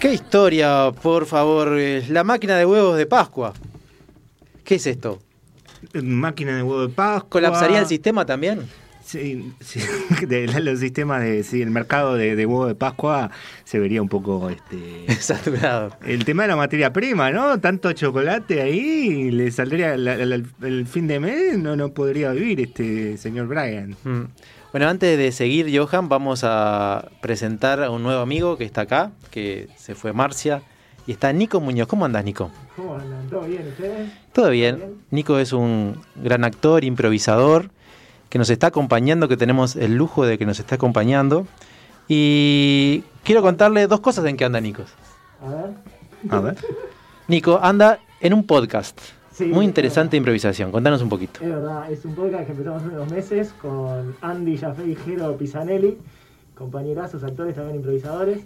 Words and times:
¿Qué 0.00 0.14
historia, 0.14 0.92
por 1.02 1.26
favor? 1.26 1.76
Eh, 1.78 2.04
La 2.08 2.24
máquina 2.24 2.56
de 2.56 2.64
huevos 2.64 2.96
de 2.96 3.06
Pascua. 3.06 3.52
¿Qué 4.64 4.76
es 4.76 4.86
esto? 4.86 5.20
Máquina 5.94 6.56
de 6.56 6.62
huevo 6.62 6.82
de 6.86 6.88
Pascua. 6.92 7.28
¿Colapsaría 7.28 7.80
el 7.80 7.86
sistema 7.86 8.24
también? 8.24 8.60
Sí, 9.04 9.52
sí. 9.60 9.80
De, 10.26 10.46
los 10.60 10.78
sistemas 10.78 11.22
de. 11.22 11.42
Sí, 11.42 11.60
el 11.62 11.70
mercado 11.70 12.14
de, 12.14 12.36
de 12.36 12.46
huevo 12.46 12.66
de 12.66 12.74
Pascua 12.76 13.30
se 13.64 13.78
vería 13.80 14.00
un 14.00 14.08
poco. 14.08 14.48
este 14.50 15.12
Saturado. 15.20 15.96
El 16.06 16.24
tema 16.24 16.42
de 16.42 16.48
la 16.48 16.56
materia 16.56 16.92
prima, 16.92 17.30
¿no? 17.32 17.58
Tanto 17.60 17.92
chocolate 17.92 18.62
ahí, 18.62 19.30
le 19.32 19.50
saldría 19.50 19.96
la- 19.96 20.16
la- 20.16 20.26
la- 20.36 20.42
el 20.68 20.86
fin 20.86 21.08
de 21.08 21.18
mes, 21.18 21.58
no, 21.58 21.74
no 21.76 21.88
podría 21.92 22.30
vivir 22.32 22.60
este 22.60 23.16
señor 23.16 23.48
Brian. 23.48 23.96
Mm. 24.04 24.22
Bueno, 24.72 24.88
antes 24.88 25.18
de 25.18 25.32
seguir, 25.32 25.66
Johan, 25.76 26.08
vamos 26.08 26.42
a 26.44 27.08
presentar 27.20 27.82
a 27.82 27.90
un 27.90 28.04
nuevo 28.04 28.20
amigo 28.20 28.56
que 28.56 28.64
está 28.64 28.82
acá, 28.82 29.10
que 29.32 29.68
se 29.76 29.96
fue 29.96 30.12
Marcia. 30.12 30.62
Y 31.08 31.12
está 31.12 31.32
Nico 31.32 31.58
Muñoz. 31.58 31.88
¿Cómo 31.88 32.04
andas, 32.04 32.24
Nico? 32.24 32.52
¿Cómo 32.76 32.94
andan? 32.94 33.28
¿Todo 33.28 33.40
bien 33.42 33.66
ustedes? 33.66 34.10
Todo 34.32 34.50
bien. 34.50 35.02
Nico 35.10 35.40
es 35.40 35.52
un 35.52 36.00
gran 36.14 36.44
actor, 36.44 36.84
improvisador, 36.84 37.70
que 38.28 38.38
nos 38.38 38.48
está 38.48 38.68
acompañando, 38.68 39.26
que 39.26 39.36
tenemos 39.36 39.74
el 39.74 39.96
lujo 39.96 40.24
de 40.24 40.38
que 40.38 40.46
nos 40.46 40.60
está 40.60 40.76
acompañando. 40.76 41.48
Y 42.06 43.02
quiero 43.24 43.42
contarle 43.42 43.88
dos 43.88 43.98
cosas 43.98 44.24
en 44.26 44.36
que 44.36 44.44
anda 44.44 44.60
Nico. 44.60 44.84
A 45.42 45.48
ver. 45.48 45.70
A 46.30 46.40
ver. 46.40 46.56
Nico 47.26 47.58
anda 47.60 47.98
en 48.20 48.34
un 48.34 48.44
podcast. 48.44 49.00
Sí, 49.40 49.46
Muy 49.46 49.64
es 49.64 49.70
interesante 49.70 50.18
improvisación. 50.18 50.70
Contanos 50.70 51.00
un 51.00 51.08
poquito. 51.08 51.40
Es 51.42 51.48
verdad, 51.48 51.90
es 51.90 52.04
un 52.04 52.14
podcast 52.14 52.44
que 52.44 52.52
empezamos 52.52 52.82
hace 52.82 52.94
unos 52.94 53.10
meses 53.10 53.54
con 53.62 54.14
Andy 54.20 54.58
Jaffe 54.58 54.86
y 54.86 54.94
Jero 54.94 55.34
Pisanelli, 55.38 55.96
compañerazos, 56.54 57.24
actores, 57.24 57.54
también 57.54 57.76
improvisadores. 57.76 58.40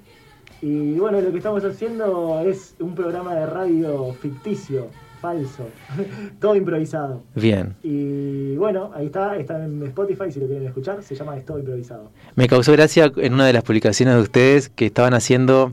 Y 0.62 0.92
bueno, 0.92 1.20
lo 1.20 1.32
que 1.32 1.38
estamos 1.38 1.64
haciendo 1.64 2.38
es 2.46 2.76
un 2.78 2.94
programa 2.94 3.34
de 3.34 3.44
radio 3.44 4.12
ficticio, 4.22 4.86
falso, 5.20 5.66
todo 6.40 6.54
improvisado. 6.54 7.24
Bien. 7.34 7.74
Y 7.82 8.54
bueno, 8.54 8.92
ahí 8.94 9.06
está, 9.06 9.36
está 9.36 9.64
en 9.64 9.82
Spotify 9.82 10.30
si 10.30 10.38
lo 10.38 10.46
quieren 10.46 10.64
escuchar, 10.68 11.02
se 11.02 11.16
llama 11.16 11.36
Es 11.36 11.44
todo 11.44 11.58
improvisado. 11.58 12.12
Me 12.36 12.46
causó 12.46 12.70
gracia 12.70 13.10
en 13.16 13.34
una 13.34 13.46
de 13.46 13.52
las 13.52 13.64
publicaciones 13.64 14.14
de 14.14 14.20
ustedes 14.20 14.68
que 14.68 14.86
estaban 14.86 15.12
haciendo. 15.12 15.72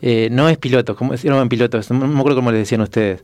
eh, 0.00 0.28
no 0.32 0.48
es 0.48 0.58
pilotos, 0.58 0.96
¿cómo 0.96 1.16
se 1.16 1.28
llaman 1.28 1.48
pilotos? 1.48 1.88
No 1.92 2.08
me 2.08 2.18
acuerdo 2.18 2.38
cómo 2.38 2.50
les 2.50 2.58
decían 2.58 2.80
ustedes. 2.80 3.22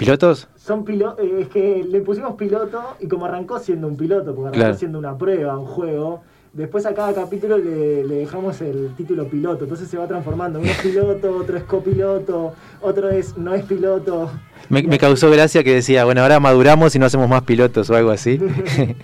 ¿Pilotos? 0.00 0.48
Son 0.56 0.84
pilotos, 0.84 1.24
es 1.38 1.48
que 1.48 1.84
le 1.88 2.00
pusimos 2.00 2.34
piloto 2.34 2.80
y 3.00 3.06
como 3.06 3.26
arrancó 3.26 3.58
siendo 3.58 3.86
un 3.86 3.96
piloto, 3.96 4.34
porque 4.34 4.48
arrancó 4.48 4.58
Claro. 4.58 4.74
siendo 4.74 4.98
una 4.98 5.16
prueba, 5.16 5.58
un 5.58 5.66
juego, 5.66 6.22
después 6.52 6.86
a 6.86 6.94
cada 6.94 7.12
capítulo 7.14 7.58
le, 7.58 8.02
le 8.04 8.14
dejamos 8.16 8.60
el 8.62 8.94
título 8.96 9.28
piloto, 9.28 9.64
entonces 9.64 9.88
se 9.88 9.98
va 9.98 10.06
transformando. 10.08 10.58
Uno 10.58 10.68
es 10.70 10.78
piloto, 10.82 11.36
otro 11.36 11.56
es 11.58 11.64
copiloto, 11.64 12.54
otro 12.80 13.10
es 13.10 13.36
no 13.36 13.54
es 13.54 13.62
piloto. 13.64 14.30
Me, 14.70 14.82
me 14.82 14.98
causó 14.98 15.30
gracia 15.30 15.62
que 15.62 15.74
decía, 15.74 16.04
bueno, 16.04 16.22
ahora 16.22 16.40
maduramos 16.40 16.94
y 16.94 16.98
no 16.98 17.06
hacemos 17.06 17.28
más 17.28 17.42
pilotos 17.42 17.90
o 17.90 17.94
algo 17.94 18.10
así. 18.10 18.40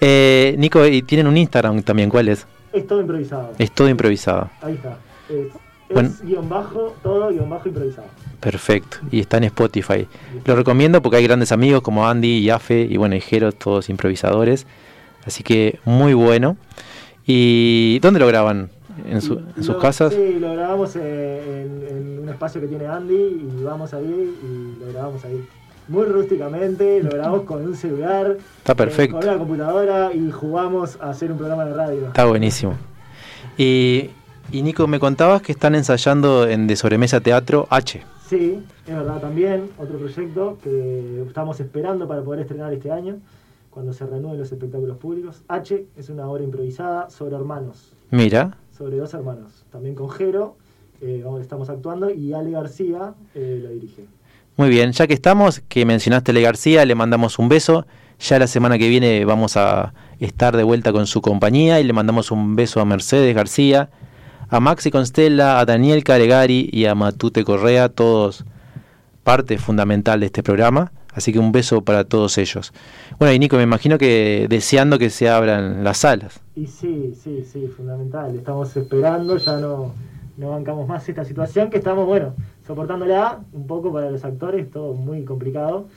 Eh, 0.00 0.54
Nico, 0.58 0.86
y 0.86 1.02
tienen 1.02 1.26
un 1.26 1.36
Instagram 1.36 1.82
también, 1.82 2.08
¿cuál 2.08 2.28
es? 2.28 2.46
Es 2.72 2.86
todo 2.86 3.00
improvisado. 3.00 3.50
Es 3.58 3.72
todo 3.72 3.88
improvisado. 3.88 4.48
Ahí 4.62 4.74
está. 4.74 4.96
Es, 5.28 5.46
es 5.46 5.52
Bueno. 5.92 6.10
guion 6.22 6.48
bajo, 6.48 6.94
todo 7.02 7.30
guion 7.30 7.50
bajo 7.50 7.68
improvisado. 7.68 8.06
Perfecto. 8.40 8.98
Y 9.10 9.20
está 9.20 9.38
en 9.38 9.44
Spotify. 9.44 10.06
Lo 10.44 10.54
recomiendo 10.56 11.02
porque 11.02 11.16
hay 11.18 11.24
grandes 11.24 11.50
amigos 11.52 11.82
como 11.82 12.06
Andy 12.08 12.38
y 12.38 12.50
Afe 12.50 12.82
y 12.88 12.96
bueno, 12.96 13.16
y 13.16 13.20
Jero, 13.20 13.52
todos 13.52 13.88
improvisadores. 13.88 14.66
Así 15.26 15.42
que 15.42 15.78
muy 15.84 16.14
bueno. 16.14 16.56
¿Y 17.26 17.98
dónde 18.00 18.20
lo 18.20 18.26
graban? 18.26 18.70
¿En, 19.08 19.20
su- 19.20 19.38
en 19.38 19.54
sus 19.62 19.68
Lo- 19.68 19.78
casas? 19.78 20.12
Sí, 20.14 20.38
lo 20.40 20.52
grabamos 20.54 20.96
eh, 20.96 21.66
en, 21.90 21.96
en 21.96 22.18
un 22.20 22.28
espacio 22.28 22.60
que 22.60 22.66
tiene 22.66 22.86
Andy 22.86 23.14
y 23.14 23.62
vamos 23.62 23.92
ahí 23.94 24.04
y 24.42 24.80
lo 24.84 24.92
grabamos 24.92 25.24
ahí. 25.24 25.44
Muy 25.88 26.04
rústicamente, 26.06 27.02
lo 27.02 27.10
grabamos 27.10 27.42
con 27.42 27.62
un 27.64 27.74
celular. 27.76 28.36
Está 28.58 28.72
eh, 28.72 28.76
perfecto. 28.76 29.18
con 29.18 29.28
una 29.28 29.38
computadora 29.38 30.10
y 30.12 30.30
jugamos 30.30 30.98
a 31.00 31.10
hacer 31.10 31.30
un 31.32 31.38
programa 31.38 31.64
de 31.64 31.74
radio. 31.74 32.06
Está 32.08 32.24
buenísimo. 32.24 32.74
Y, 33.56 34.10
y 34.52 34.62
Nico, 34.62 34.86
me 34.86 34.98
contabas 34.98 35.42
que 35.42 35.52
están 35.52 35.74
ensayando 35.74 36.46
en 36.48 36.66
De 36.66 36.76
Sobremesa 36.76 37.20
Teatro 37.20 37.66
H. 37.70 38.02
Sí, 38.28 38.62
es 38.86 38.94
verdad, 38.94 39.20
también 39.20 39.70
otro 39.78 39.98
proyecto 39.98 40.58
que 40.62 41.24
estamos 41.26 41.58
esperando 41.60 42.06
para 42.06 42.22
poder 42.22 42.40
estrenar 42.40 42.72
este 42.74 42.90
año, 42.90 43.16
cuando 43.70 43.92
se 43.92 44.04
reanuden 44.06 44.38
los 44.38 44.52
espectáculos 44.52 44.98
públicos. 44.98 45.42
H 45.48 45.86
es 45.96 46.08
una 46.10 46.28
obra 46.28 46.42
improvisada 46.44 47.08
sobre 47.10 47.36
hermanos, 47.36 47.92
Mira, 48.10 48.56
sobre 48.76 48.98
dos 48.98 49.14
hermanos, 49.14 49.64
también 49.72 49.94
con 49.94 50.10
Jero, 50.10 50.56
eh, 51.00 51.24
estamos 51.40 51.70
actuando, 51.70 52.10
y 52.10 52.34
Ale 52.34 52.50
García 52.50 53.14
eh, 53.34 53.60
lo 53.62 53.70
dirige. 53.70 54.04
muy 54.56 54.68
bien. 54.68 54.92
Ya 54.92 55.06
que 55.06 55.14
estamos, 55.14 55.60
que 55.68 55.86
mencionaste 55.86 56.32
a 56.32 56.34
Le 56.34 56.42
García, 56.42 56.84
le 56.84 56.94
mandamos 56.94 57.38
un 57.38 57.48
beso. 57.48 57.86
Ya 58.20 58.38
la 58.40 58.48
semana 58.48 58.78
que 58.78 58.88
viene 58.88 59.24
vamos 59.24 59.56
a 59.56 59.94
estar 60.18 60.56
de 60.56 60.64
vuelta 60.64 60.92
con 60.92 61.06
su 61.06 61.22
compañía 61.22 61.78
y 61.80 61.84
le 61.84 61.92
mandamos 61.92 62.32
un 62.32 62.56
beso 62.56 62.80
a 62.80 62.84
Mercedes 62.84 63.32
García, 63.34 63.90
a 64.48 64.60
Maxi 64.60 64.90
Constella, 64.90 65.60
a 65.60 65.64
Daniel 65.64 66.04
Caregari 66.04 66.68
y 66.72 66.86
a 66.86 66.94
Matute 66.94 67.44
Correa, 67.44 67.88
todos 67.88 68.44
parte 69.22 69.58
fundamental 69.58 70.20
de 70.20 70.26
este 70.26 70.42
programa. 70.42 70.92
Así 71.12 71.32
que 71.32 71.38
un 71.38 71.50
beso 71.50 71.82
para 71.82 72.04
todos 72.04 72.38
ellos. 72.38 72.72
Bueno, 73.18 73.34
y 73.34 73.38
Nico, 73.38 73.56
me 73.56 73.64
imagino 73.64 73.98
que 73.98 74.46
deseando 74.48 74.98
que 74.98 75.10
se 75.10 75.28
abran 75.28 75.82
las 75.82 75.98
salas. 75.98 76.40
Y 76.54 76.66
sí, 76.66 77.12
sí, 77.20 77.44
sí, 77.44 77.66
fundamental. 77.66 78.36
Estamos 78.36 78.76
esperando, 78.76 79.36
ya 79.36 79.56
no, 79.56 79.94
no 80.36 80.50
bancamos 80.50 80.86
más 80.86 81.08
esta 81.08 81.24
situación, 81.24 81.70
que 81.70 81.78
estamos, 81.78 82.06
bueno, 82.06 82.34
soportándola 82.66 83.40
un 83.52 83.66
poco 83.66 83.92
para 83.92 84.10
los 84.10 84.24
actores, 84.24 84.70
todo 84.70 84.94
muy 84.94 85.24
complicado, 85.24 85.88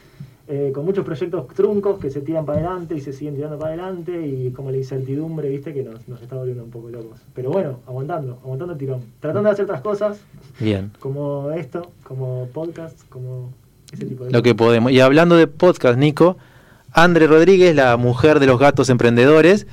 eh, 0.47 0.71
con 0.73 0.85
muchos 0.85 1.05
proyectos 1.05 1.47
truncos 1.49 1.99
que 1.99 2.09
se 2.09 2.21
tiran 2.21 2.45
para 2.45 2.59
adelante 2.59 2.95
y 2.95 3.01
se 3.01 3.13
siguen 3.13 3.35
tirando 3.35 3.57
para 3.57 3.73
adelante, 3.73 4.25
y 4.25 4.51
como 4.51 4.71
la 4.71 4.77
incertidumbre, 4.77 5.49
viste, 5.49 5.73
que 5.73 5.83
nos, 5.83 6.07
nos 6.07 6.21
está 6.21 6.35
volviendo 6.35 6.63
un 6.63 6.71
poco 6.71 6.89
locos. 6.89 7.19
Pero 7.33 7.51
bueno, 7.51 7.79
aguantando, 7.87 8.39
aguantando 8.43 8.73
el 8.73 8.79
tirón. 8.79 9.01
Tratando 9.19 9.49
de 9.49 9.53
hacer 9.53 9.65
otras 9.65 9.81
cosas, 9.81 10.19
Bien. 10.59 10.91
como 10.99 11.51
esto, 11.51 11.91
como 12.03 12.47
podcast, 12.53 13.07
como 13.09 13.51
ese 13.93 14.05
tipo 14.05 14.25
de 14.25 14.31
lo 14.31 14.41
que 14.41 14.55
podemos. 14.55 14.91
Y 14.91 14.99
hablando 14.99 15.35
de 15.35 15.47
podcast, 15.47 15.97
Nico, 15.97 16.37
Andre 16.91 17.27
Rodríguez, 17.27 17.75
la 17.75 17.95
mujer 17.97 18.39
de 18.39 18.47
los 18.47 18.59
gatos 18.59 18.89
emprendedores, 18.89 19.67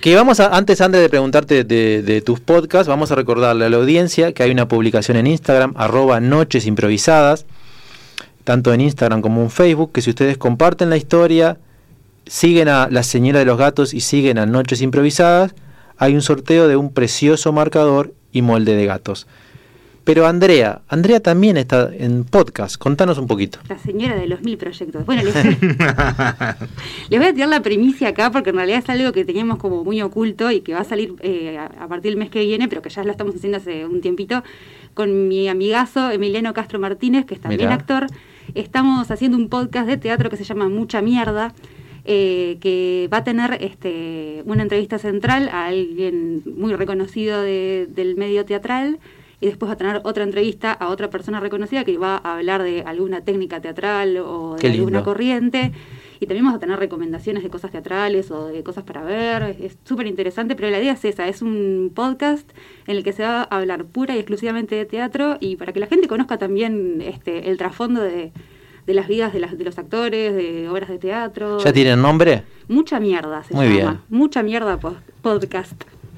que 0.00 0.14
vamos 0.14 0.40
a, 0.40 0.56
antes, 0.56 0.80
Andre, 0.80 1.00
de 1.00 1.08
preguntarte 1.08 1.64
de, 1.64 2.02
de 2.02 2.20
tus 2.22 2.40
podcasts, 2.40 2.88
vamos 2.88 3.10
a 3.10 3.16
recordarle 3.16 3.66
a 3.66 3.68
la 3.68 3.76
audiencia 3.76 4.32
que 4.32 4.42
hay 4.42 4.50
una 4.50 4.68
publicación 4.68 5.16
en 5.16 5.26
Instagram, 5.26 5.74
arroba 5.76 6.20
noches 6.20 6.66
improvisadas, 6.66 7.44
tanto 8.44 8.72
en 8.72 8.80
Instagram 8.80 9.20
como 9.20 9.42
en 9.42 9.50
Facebook, 9.50 9.92
que 9.92 10.02
si 10.02 10.10
ustedes 10.10 10.38
comparten 10.38 10.90
la 10.90 10.96
historia, 10.96 11.58
siguen 12.26 12.68
a 12.68 12.88
La 12.90 13.02
Señora 13.02 13.40
de 13.40 13.44
los 13.44 13.58
Gatos 13.58 13.94
y 13.94 14.00
siguen 14.00 14.38
a 14.38 14.46
Noches 14.46 14.82
Improvisadas, 14.82 15.54
hay 15.96 16.14
un 16.14 16.22
sorteo 16.22 16.68
de 16.68 16.76
un 16.76 16.92
precioso 16.92 17.52
marcador 17.52 18.14
y 18.32 18.42
molde 18.42 18.74
de 18.74 18.86
gatos. 18.86 19.26
Pero 20.04 20.26
Andrea, 20.26 20.80
Andrea 20.88 21.20
también 21.20 21.56
está 21.58 21.90
en 21.92 22.24
podcast, 22.24 22.76
contanos 22.78 23.18
un 23.18 23.26
poquito. 23.26 23.58
La 23.68 23.78
señora 23.78 24.16
de 24.16 24.26
los 24.26 24.40
mil 24.40 24.56
proyectos. 24.56 25.04
Bueno, 25.04 25.22
les, 25.22 25.34
les 27.10 27.20
voy 27.20 27.28
a 27.28 27.34
tirar 27.34 27.48
la 27.48 27.60
primicia 27.62 28.08
acá 28.08 28.30
porque 28.30 28.50
en 28.50 28.56
realidad 28.56 28.78
es 28.78 28.88
algo 28.88 29.12
que 29.12 29.24
teníamos 29.26 29.58
como 29.58 29.84
muy 29.84 30.00
oculto 30.00 30.50
y 30.50 30.62
que 30.62 30.72
va 30.72 30.80
a 30.80 30.84
salir 30.84 31.14
eh, 31.20 31.58
a, 31.58 31.66
a 31.84 31.88
partir 31.88 32.12
del 32.12 32.18
mes 32.18 32.30
que 32.30 32.40
viene, 32.44 32.66
pero 32.66 32.80
que 32.80 32.88
ya 32.88 33.04
lo 33.04 33.10
estamos 33.10 33.34
haciendo 33.34 33.58
hace 33.58 33.84
un 33.84 34.00
tiempito, 34.00 34.42
con 34.94 35.28
mi 35.28 35.48
amigazo 35.48 36.10
Emiliano 36.10 36.54
Castro 36.54 36.78
Martínez, 36.78 37.26
que 37.26 37.34
es 37.34 37.40
también 37.40 37.68
Mirá. 37.68 37.74
actor. 37.74 38.06
Estamos 38.54 39.10
haciendo 39.10 39.36
un 39.36 39.48
podcast 39.48 39.86
de 39.86 39.96
teatro 39.96 40.30
que 40.30 40.36
se 40.36 40.44
llama 40.44 40.68
Mucha 40.68 41.00
Mierda. 41.02 41.54
eh, 42.06 42.56
que 42.62 43.10
va 43.12 43.18
a 43.18 43.24
tener 43.24 43.58
este, 43.60 44.42
una 44.46 44.62
entrevista 44.62 44.98
central 44.98 45.50
a 45.52 45.66
alguien 45.66 46.42
muy 46.56 46.74
reconocido 46.74 47.42
de- 47.42 47.86
del 47.94 48.16
medio 48.16 48.46
teatral 48.46 48.98
y 49.38 49.46
después 49.46 49.68
va 49.68 49.74
a 49.74 49.76
tener 49.76 50.00
otra 50.04 50.24
entrevista 50.24 50.72
a 50.72 50.88
otra 50.88 51.10
persona 51.10 51.40
reconocida 51.40 51.84
que 51.84 51.98
va 51.98 52.16
a 52.24 52.38
hablar 52.38 52.62
de 52.62 52.82
alguna 52.86 53.20
técnica 53.20 53.60
teatral 53.60 54.16
o 54.16 54.56
de 54.56 54.60
alguna 54.78 55.00
corriente. 55.04 55.72
Y 56.22 56.26
también 56.26 56.44
vamos 56.44 56.58
a 56.58 56.60
tener 56.60 56.78
recomendaciones 56.78 57.42
de 57.42 57.48
cosas 57.48 57.70
teatrales 57.70 58.30
o 58.30 58.48
de 58.48 58.62
cosas 58.62 58.84
para 58.84 59.02
ver. 59.02 59.56
Es 59.58 59.78
súper 59.84 60.06
interesante, 60.06 60.54
pero 60.54 60.68
la 60.70 60.78
idea 60.78 60.92
es 60.92 61.04
esa, 61.06 61.26
es 61.28 61.40
un 61.40 61.90
podcast 61.94 62.48
en 62.86 62.96
el 62.98 63.02
que 63.04 63.12
se 63.14 63.22
va 63.22 63.40
a 63.40 63.56
hablar 63.56 63.86
pura 63.86 64.14
y 64.14 64.18
exclusivamente 64.18 64.74
de 64.74 64.84
teatro 64.84 65.38
y 65.40 65.56
para 65.56 65.72
que 65.72 65.80
la 65.80 65.86
gente 65.86 66.08
conozca 66.08 66.36
también 66.36 67.02
este, 67.02 67.48
el 67.50 67.56
trasfondo 67.56 68.02
de, 68.02 68.32
de 68.86 68.94
las 68.94 69.08
vidas 69.08 69.32
de, 69.32 69.40
las, 69.40 69.56
de 69.56 69.64
los 69.64 69.78
actores, 69.78 70.34
de 70.34 70.68
obras 70.68 70.90
de 70.90 70.98
teatro. 70.98 71.58
¿Ya 71.58 71.72
tienen 71.72 72.02
nombre? 72.02 72.42
Mucha 72.68 73.00
mierda 73.00 73.42
se 73.42 73.54
Muy 73.54 73.68
llama. 73.68 73.76
bien. 73.92 74.00
Mucha 74.10 74.42
mierda 74.42 74.76
po- 74.78 74.96
podcast. 75.22 75.72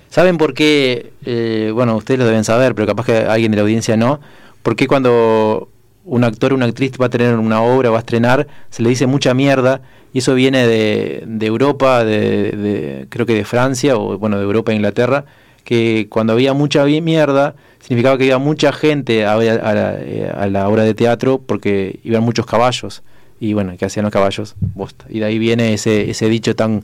¿Saben 0.09 0.37
por 0.37 0.53
qué? 0.53 1.13
eh, 1.25 1.71
bueno, 1.73 1.97
ustedes 1.97 2.19
lo 2.19 2.27
deben 2.27 2.43
saber, 2.45 2.75
pero 2.75 2.89
capaz 2.89 3.07
que 3.07 3.17
alguien 3.19 3.53
de 3.53 3.57
la 3.57 3.63
audiencia 3.63 3.97
no. 3.97 4.19
¿Por 4.65 4.75
qué 4.75 4.89
cuando 4.89 5.69
un 6.05 6.25
actor 6.25 6.53
o 6.53 6.57
una 6.57 6.67
actriz 6.67 6.93
va 7.01 7.07
a 7.07 7.11
tener 7.11 7.37
una 7.37 7.63
obra, 7.63 7.91
va 7.91 7.97
a 7.99 8.01
estrenar, 8.01 8.47
se 8.71 8.83
le 8.83 8.89
dice 8.89 9.07
mucha 9.07 9.35
mierda? 9.35 9.81
Y 10.13 10.19
eso 10.19 10.35
viene 10.35 10.67
de, 10.67 11.23
de 11.27 11.47
Europa, 11.47 12.05
de, 12.05 12.51
de- 12.53 13.07
creo 13.09 13.25
que 13.25 13.35
de 13.35 13.45
Francia, 13.45 13.97
o 13.97 14.19
bueno, 14.19 14.37
de 14.39 14.45
Europa 14.45 14.73
e 14.73 14.75
Inglaterra, 14.75 15.25
que 15.65 16.07
cuando 16.11 16.33
había 16.35 16.53
mucha 16.53 16.85
mierda, 16.85 17.55
significaba 17.81 18.19
que 18.19 18.27
iba 18.27 18.39
mucha 18.39 18.73
gente 18.73 19.25
a, 19.25 19.35
a 19.35 19.39
la, 19.39 19.95
eh, 20.01 20.31
a 20.37 20.47
la 20.49 20.69
obra 20.69 20.83
de 20.83 20.95
teatro 20.95 21.41
porque 21.45 22.01
iban 22.05 22.23
muchos 22.23 22.47
caballos. 22.47 23.03
Y 23.41 23.55
bueno, 23.55 23.73
¿qué 23.79 23.85
hacían 23.87 24.05
los 24.05 24.13
caballos? 24.13 24.55
Bosta. 24.61 25.05
Y 25.09 25.21
de 25.21 25.25
ahí 25.27 25.39
viene 25.39 25.73
ese, 25.73 26.11
ese 26.11 26.29
dicho 26.29 26.55
tan 26.55 26.83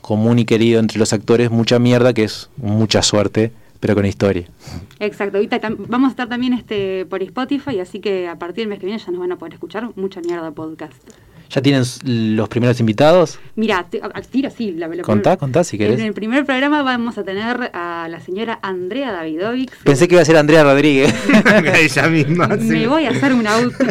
común 0.00 0.38
y 0.38 0.44
querido 0.44 0.80
entre 0.80 0.98
los 0.98 1.12
actores, 1.12 1.50
mucha 1.50 1.78
mierda, 1.78 2.12
que 2.12 2.24
es 2.24 2.50
mucha 2.56 3.02
suerte, 3.02 3.52
pero 3.84 3.94
con 3.94 4.06
historia. 4.06 4.46
Exacto, 4.98 5.38
vamos 5.88 6.08
a 6.08 6.10
estar 6.12 6.26
también 6.26 6.54
este 6.54 7.04
por 7.04 7.22
Spotify, 7.22 7.80
así 7.80 8.00
que 8.00 8.28
a 8.28 8.38
partir 8.38 8.62
del 8.62 8.68
mes 8.68 8.78
que 8.78 8.86
viene 8.86 8.98
ya 8.98 9.10
nos 9.10 9.20
van 9.20 9.32
a 9.32 9.36
poder 9.36 9.52
escuchar 9.52 9.90
mucha 9.94 10.22
mierda 10.22 10.50
podcast. 10.52 10.96
¿Ya 11.50 11.62
tienen 11.62 11.84
los 12.04 12.48
primeros 12.48 12.80
invitados? 12.80 13.38
Mira, 13.54 13.86
tiro 14.30 14.50
sí, 14.50 14.72
la, 14.72 14.88
la 14.88 15.02
Contá, 15.02 15.36
contá 15.36 15.62
si 15.62 15.78
querés. 15.78 16.00
En 16.00 16.06
el 16.06 16.12
primer 16.14 16.44
programa 16.44 16.82
vamos 16.82 17.16
a 17.18 17.22
tener 17.22 17.70
a 17.72 18.08
la 18.10 18.18
señora 18.20 18.58
Andrea 18.62 19.12
Davidovic. 19.12 19.70
Pensé 19.84 20.08
que 20.08 20.14
iba 20.16 20.22
a 20.22 20.24
ser 20.24 20.36
Andrea 20.36 20.64
Rodríguez. 20.64 21.14
Ella 21.80 22.08
misma. 22.08 22.48
Me 22.48 22.80
sí. 22.80 22.86
voy 22.86 23.04
a 23.06 23.10
hacer 23.10 23.32
un 23.34 23.46
auto. 23.46 23.76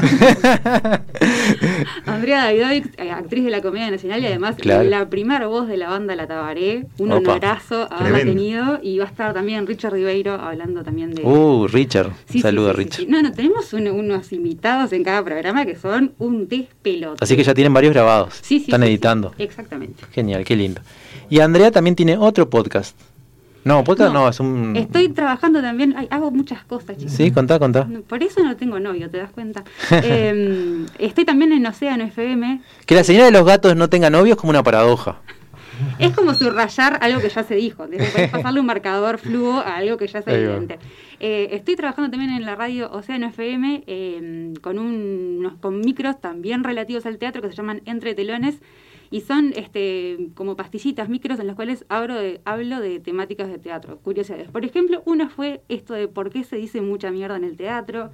Andrea 2.06 2.44
Davidovic, 2.46 3.00
eh, 3.00 3.12
actriz 3.12 3.44
de 3.46 3.52
la 3.52 3.62
Comedia 3.62 3.90
Nacional 3.92 4.22
y 4.22 4.26
además 4.28 4.56
Claro. 4.58 4.84
la 4.90 5.10
primera 5.10 5.48
voz 5.48 5.68
de 5.68 5.78
la 5.78 5.90
banda 5.90 6.16
La 6.16 6.28
Tabaré. 6.28 6.86
Un 6.98 7.12
Opa. 7.12 7.32
honorazo 7.34 7.88
haberla 7.92 8.20
tenido. 8.20 8.80
Y 8.82 8.98
va 8.98 9.06
a 9.06 9.08
estar 9.08 9.34
también 9.34 9.66
Richard 9.68 9.94
Ribeiro 9.94 10.34
hablando 10.34 10.84
también 10.84 11.14
de. 11.14 11.24
Uh, 11.24 11.68
Richard. 11.68 12.12
Sí, 12.26 12.34
sí, 12.34 12.42
Saludos, 12.42 12.76
sí, 12.76 12.78
sí, 12.78 12.84
Richard. 12.84 13.00
sí. 13.02 13.08
No, 13.10 13.22
no, 13.22 13.32
tenemos 13.32 13.72
un- 13.74 13.88
unos 13.88 14.32
invitados 14.34 14.92
en 14.94 15.04
cada 15.04 15.24
programa 15.24 15.66
que 15.66 15.76
son 15.76 16.14
un 16.20 16.48
despelote. 16.48 17.18
Así 17.24 17.36
que 17.36 17.43
ya 17.46 17.54
tienen 17.54 17.74
varios 17.74 17.94
grabados. 17.94 18.36
Sí, 18.42 18.60
sí, 18.60 18.66
Están 18.66 18.82
sí, 18.82 18.88
sí. 18.88 18.92
editando. 18.92 19.34
Exactamente. 19.38 20.04
Genial, 20.12 20.44
qué 20.44 20.56
lindo. 20.56 20.82
Y 21.30 21.40
Andrea 21.40 21.72
también 21.72 21.96
tiene 21.96 22.18
otro 22.18 22.50
podcast. 22.50 22.96
No, 23.64 23.84
podcast 23.84 24.14
no, 24.14 24.24
No, 24.24 24.30
es 24.30 24.40
un... 24.40 24.76
Estoy 24.76 25.10
trabajando 25.10 25.62
también, 25.62 25.96
ay, 25.98 26.08
hago 26.12 26.32
muchas 26.32 26.64
cosas, 26.66 26.98
chicos. 26.98 27.14
Sí, 27.14 27.32
contá, 27.32 27.60
contá. 27.60 27.88
Por 28.08 28.22
eso 28.22 28.44
no 28.44 28.58
tengo 28.58 28.80
novio, 28.80 29.10
¿te 29.10 29.18
das 29.18 29.32
cuenta? 29.32 29.64
Eh, 29.92 30.86
estoy 31.00 31.24
también 31.24 31.54
en 31.54 31.66
Océano 31.66 32.04
FM. 32.04 32.62
Que 32.86 32.96
la 32.96 33.04
señora 33.04 33.26
de 33.26 33.32
los 33.32 33.46
gatos 33.46 33.76
no 33.76 33.90
tenga 33.90 34.10
novio 34.10 34.34
es 34.34 34.40
como 34.40 34.50
una 34.50 34.64
paradoja. 34.64 35.22
Es 36.00 36.14
como 36.14 36.34
subrayar 36.34 37.00
algo 37.02 37.22
que 37.22 37.30
ya 37.30 37.44
se 37.44 37.56
dijo. 37.56 37.86
Podés 37.86 38.30
pasarle 38.32 38.60
un 38.60 38.66
marcador 38.66 39.18
fluo 39.18 39.60
a 39.60 39.78
algo 39.78 39.98
que 39.98 40.08
ya 40.08 40.20
es 40.20 40.28
evidente. 40.28 40.80
Eh, 41.20 41.50
estoy 41.52 41.76
trabajando 41.76 42.12
también 42.12 42.32
en 42.32 42.46
la 42.46 42.56
radio 42.56 42.92
Océano 42.92 43.28
FM 43.28 43.84
eh, 43.88 44.54
con 44.62 44.80
unos 44.80 45.54
con 45.62 45.80
micros 45.80 46.20
también 46.20 46.64
relativos 46.64 47.06
al 47.06 47.18
teatro 47.18 47.42
que 47.42 47.50
se 47.50 47.56
llaman 47.56 47.82
Entre 47.86 48.14
Telones. 48.14 48.60
Y 49.12 49.22
son 49.22 49.54
este, 49.56 50.30
como 50.34 50.56
pastillitas, 50.56 51.08
micros 51.10 51.40
en 51.40 51.48
los 51.48 51.56
cuales 51.56 51.86
hablo 51.90 52.16
de, 52.16 52.42
hablo 52.46 52.80
de 52.80 53.00
temáticas 53.00 53.48
de 53.48 53.60
teatro, 53.60 53.98
curiosidades. 54.00 54.50
Por 54.50 54.66
ejemplo, 54.66 55.04
una 55.06 55.30
fue 55.30 55.62
esto 55.70 55.94
de 55.94 56.08
por 56.08 56.30
qué 56.32 56.44
se 56.44 56.56
dice 56.56 56.82
mucha 56.82 57.12
mierda 57.12 57.38
en 57.38 57.44
el 57.44 57.56
teatro. 57.56 58.10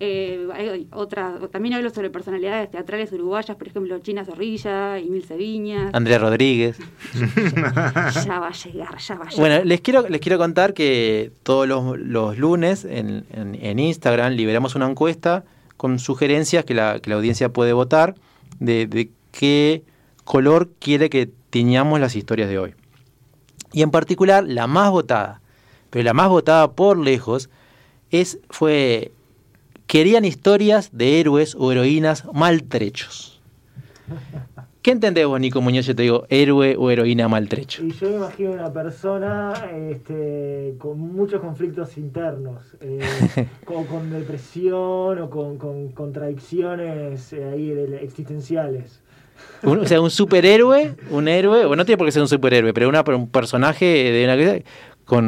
Eh, 0.00 0.46
hay 0.52 0.86
otra, 0.92 1.38
también 1.50 1.74
hablo 1.74 1.88
sobre 1.90 2.10
personalidades 2.10 2.70
teatrales 2.70 3.10
uruguayas, 3.12 3.56
por 3.56 3.68
ejemplo, 3.68 3.98
China 4.00 4.24
Zorrilla, 4.24 4.98
Emilce 4.98 5.36
Viñas. 5.36 5.94
Andrea 5.94 6.18
Rodríguez. 6.18 6.78
Ya 8.24 8.38
va 8.40 8.48
a 8.48 8.52
llegar, 8.52 8.98
ya 8.98 9.14
va 9.16 9.24
a 9.24 9.28
llegar. 9.28 9.38
Bueno, 9.38 9.64
les 9.64 9.80
quiero, 9.80 10.08
les 10.08 10.20
quiero 10.20 10.38
contar 10.38 10.74
que 10.74 11.32
todos 11.42 11.66
los, 11.66 11.98
los 11.98 12.38
lunes 12.38 12.84
en, 12.84 13.24
en- 13.32 13.54
en 13.54 13.78
Instagram 13.78 14.32
liberamos 14.34 14.74
una 14.74 14.88
encuesta 14.88 15.44
con 15.76 15.98
sugerencias 15.98 16.64
que 16.64 16.74
la, 16.74 17.00
que 17.00 17.10
la 17.10 17.16
audiencia 17.16 17.48
puede 17.52 17.72
votar 17.72 18.14
de, 18.60 18.86
de 18.86 19.10
qué 19.32 19.82
color 20.24 20.70
quiere 20.78 21.10
que 21.10 21.30
tiñamos 21.50 22.00
las 22.00 22.16
historias 22.16 22.48
de 22.48 22.58
hoy. 22.58 22.74
Y 23.72 23.82
en 23.82 23.90
particular, 23.90 24.44
la 24.46 24.66
más 24.66 24.90
votada, 24.90 25.40
pero 25.90 26.04
la 26.04 26.14
más 26.14 26.28
votada 26.28 26.72
por 26.72 26.98
lejos, 26.98 27.50
es, 28.10 28.38
fue, 28.50 29.12
querían 29.86 30.24
historias 30.24 30.90
de 30.92 31.20
héroes 31.20 31.54
o 31.58 31.72
heroínas 31.72 32.24
maltrechos. 32.32 33.40
¿Qué 34.82 34.90
entendés 34.90 35.26
vos, 35.26 35.40
Nico 35.40 35.62
Muñoz? 35.62 35.86
Yo 35.86 35.96
te 35.96 36.02
digo, 36.02 36.26
héroe 36.28 36.76
o 36.78 36.90
heroína 36.90 37.26
maltrecho. 37.26 37.82
Y 37.82 37.92
yo 37.92 38.10
me 38.10 38.16
imagino 38.16 38.52
una 38.52 38.70
persona 38.70 39.54
este, 39.90 40.74
con 40.78 40.98
muchos 41.00 41.40
conflictos 41.40 41.96
internos, 41.96 42.76
eh, 42.82 43.00
o 43.66 43.86
con 43.86 44.10
depresión 44.10 45.18
o 45.20 45.30
con, 45.30 45.56
con 45.56 45.88
contradicciones 45.92 47.32
eh, 47.32 47.44
ahí 47.44 47.70
de- 47.70 48.04
existenciales. 48.04 49.00
Un- 49.62 49.78
o 49.78 49.86
sea, 49.86 50.00
un 50.00 50.10
superhéroe, 50.10 50.94
un 51.10 51.26
héroe, 51.28 51.64
o 51.64 51.74
no 51.74 51.84
tiene 51.84 51.96
por 51.96 52.06
qué 52.06 52.12
ser 52.12 52.22
un 52.22 52.28
superhéroe, 52.28 52.72
pero 52.74 52.88
una, 52.88 53.02
un 53.02 53.28
personaje 53.28 53.86
de 53.86 54.24
una 54.24 54.62
con 55.04 55.24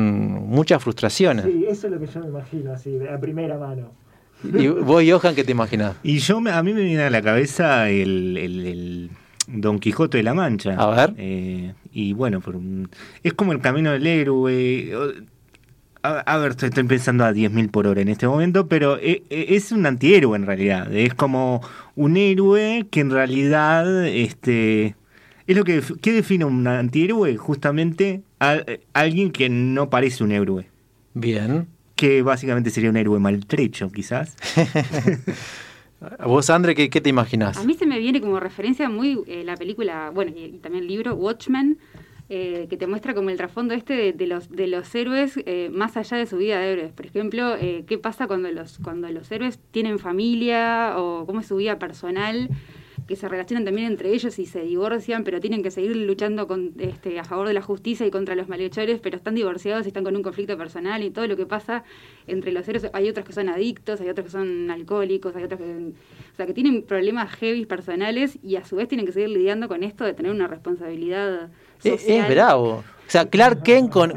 muchas 0.48 0.82
frustraciones. 0.82 1.44
Sí, 1.46 1.64
eso 1.68 1.86
es 1.86 1.92
lo 1.92 1.98
que 2.00 2.06
yo 2.06 2.20
me 2.20 2.28
imagino, 2.28 2.72
así, 2.72 2.90
de- 2.90 3.08
a 3.10 3.18
primera 3.18 3.58
mano. 3.58 3.92
Y 4.44 4.68
vos, 4.68 5.02
Johan, 5.08 5.34
¿qué 5.34 5.44
te 5.44 5.52
imaginás? 5.52 5.96
Y 6.02 6.18
yo 6.18 6.38
a 6.38 6.62
mí 6.62 6.72
me 6.74 6.82
viene 6.82 7.02
a 7.04 7.10
la 7.10 7.22
cabeza 7.22 7.88
el, 7.88 8.36
el- 8.36 8.66
el 8.66 9.10
Don 9.48 9.78
Quijote 9.78 10.18
de 10.18 10.22
la 10.22 10.34
Mancha. 10.34 10.74
A 10.76 10.90
ver. 10.90 11.14
Eh, 11.16 11.72
y 11.92 12.12
bueno, 12.12 12.40
por 12.40 12.56
un- 12.56 12.88
es 13.22 13.32
como 13.32 13.52
el 13.52 13.60
camino 13.60 13.92
del 13.92 14.06
héroe. 14.06 14.92
A, 16.06 16.20
a 16.20 16.38
ver, 16.38 16.52
estoy, 16.52 16.68
estoy 16.68 16.84
pensando 16.84 17.24
a 17.24 17.32
10.000 17.32 17.70
por 17.70 17.86
hora 17.86 18.00
en 18.00 18.08
este 18.08 18.28
momento, 18.28 18.68
pero 18.68 18.96
e- 18.98 19.22
e- 19.30 19.46
es 19.56 19.72
un 19.72 19.86
antihéroe 19.86 20.36
en 20.36 20.46
realidad. 20.46 20.94
Es 20.94 21.14
como 21.14 21.60
un 21.96 22.16
héroe 22.16 22.86
que 22.90 23.00
en 23.00 23.10
realidad 23.10 24.06
este, 24.06 24.94
es 25.46 25.56
lo 25.56 25.64
que 25.64 25.82
¿qué 26.00 26.12
define 26.12 26.44
un 26.44 26.66
antihéroe? 26.66 27.36
Justamente 27.36 28.22
a- 28.40 28.60
alguien 28.92 29.30
que 29.32 29.48
no 29.48 29.90
parece 29.90 30.22
un 30.22 30.32
héroe. 30.32 30.68
Bien. 31.14 31.66
Que 31.96 32.22
básicamente 32.22 32.70
sería 32.70 32.90
un 32.90 32.96
héroe 32.98 33.18
maltrecho, 33.18 33.90
quizás. 33.90 34.36
¿A 36.20 36.26
vos, 36.26 36.50
André, 36.50 36.74
qué, 36.74 36.90
qué 36.90 37.00
te 37.00 37.08
imaginás? 37.08 37.56
A 37.56 37.64
mí 37.64 37.74
se 37.74 37.86
me 37.86 37.98
viene 37.98 38.20
como 38.20 38.38
referencia 38.38 38.88
muy 38.88 39.22
eh, 39.26 39.42
la 39.44 39.56
película, 39.56 40.10
bueno, 40.14 40.30
y, 40.36 40.44
y 40.44 40.58
también 40.58 40.84
el 40.84 40.88
libro 40.88 41.14
Watchmen, 41.14 41.78
eh, 42.28 42.67
que 42.69 42.76
te 42.76 42.88
muestra 42.88 43.14
como 43.14 43.31
el 43.31 43.37
trasfondo 43.37 43.73
este 43.73 44.12
de, 44.12 44.26
los 44.26 44.50
de 44.50 44.67
los 44.67 44.93
héroes 44.94 45.38
eh, 45.46 45.70
más 45.73 45.96
allá 45.96 46.17
de 46.17 46.26
su 46.26 46.37
vida 46.37 46.58
de 46.58 46.73
héroes. 46.73 46.93
Por 46.93 47.06
ejemplo, 47.06 47.55
eh, 47.55 47.84
qué 47.87 47.99
pasa 47.99 48.26
cuando 48.26 48.50
los 48.50 48.78
cuando 48.78 49.08
los 49.11 49.31
héroes 49.31 49.61
tienen 49.70 50.00
familia 50.00 50.94
o 50.96 51.25
cómo 51.25 51.40
es 51.40 51.46
su 51.46 51.56
vida 51.56 51.78
personal, 51.78 52.49
que 53.06 53.14
se 53.16 53.28
relacionan 53.28 53.64
también 53.64 53.86
entre 53.86 54.12
ellos 54.12 54.38
y 54.38 54.46
se 54.46 54.62
divorcian, 54.62 55.22
pero 55.22 55.40
tienen 55.40 55.62
que 55.62 55.70
seguir 55.70 55.94
luchando 55.96 56.46
con, 56.48 56.72
este, 56.78 57.18
a 57.20 57.24
favor 57.24 57.46
de 57.46 57.54
la 57.54 57.62
justicia 57.62 58.04
y 58.06 58.10
contra 58.10 58.34
los 58.34 58.48
malhechores, 58.48 58.98
pero 59.00 59.16
están 59.16 59.34
divorciados 59.34 59.84
y 59.86 59.88
están 59.88 60.02
con 60.02 60.16
un 60.16 60.22
conflicto 60.22 60.56
personal 60.58 61.02
y 61.04 61.10
todo 61.10 61.26
lo 61.26 61.36
que 61.36 61.46
pasa 61.46 61.84
entre 62.26 62.50
los 62.52 62.66
héroes. 62.68 62.90
Hay 62.92 63.08
otros 63.08 63.25
que 63.25 63.32
son 63.32 63.48
adictos, 63.48 64.00
hay 64.00 64.08
otros 64.08 64.26
que 64.26 64.32
son 64.32 64.70
alcohólicos, 64.70 65.36
hay 65.36 65.44
otros 65.44 65.60
que, 65.60 65.64
o 65.66 66.36
sea, 66.36 66.46
que 66.46 66.52
tienen 66.54 66.82
problemas 66.82 67.30
heavy 67.36 67.64
personales 67.66 68.38
y 68.42 68.56
a 68.56 68.64
su 68.64 68.76
vez 68.76 68.88
tienen 68.88 69.06
que 69.06 69.12
seguir 69.12 69.28
lidiando 69.30 69.68
con 69.68 69.82
esto 69.84 70.04
de 70.04 70.12
tener 70.12 70.32
una 70.32 70.48
responsabilidad 70.48 71.48
Es, 71.84 72.00
social. 72.00 72.25
es 72.25 72.28
bravo. 72.28 72.84
O 73.06 73.10
sea, 73.10 73.26
Clark 73.26 73.62
Kent 73.62 73.92
con, 73.92 74.14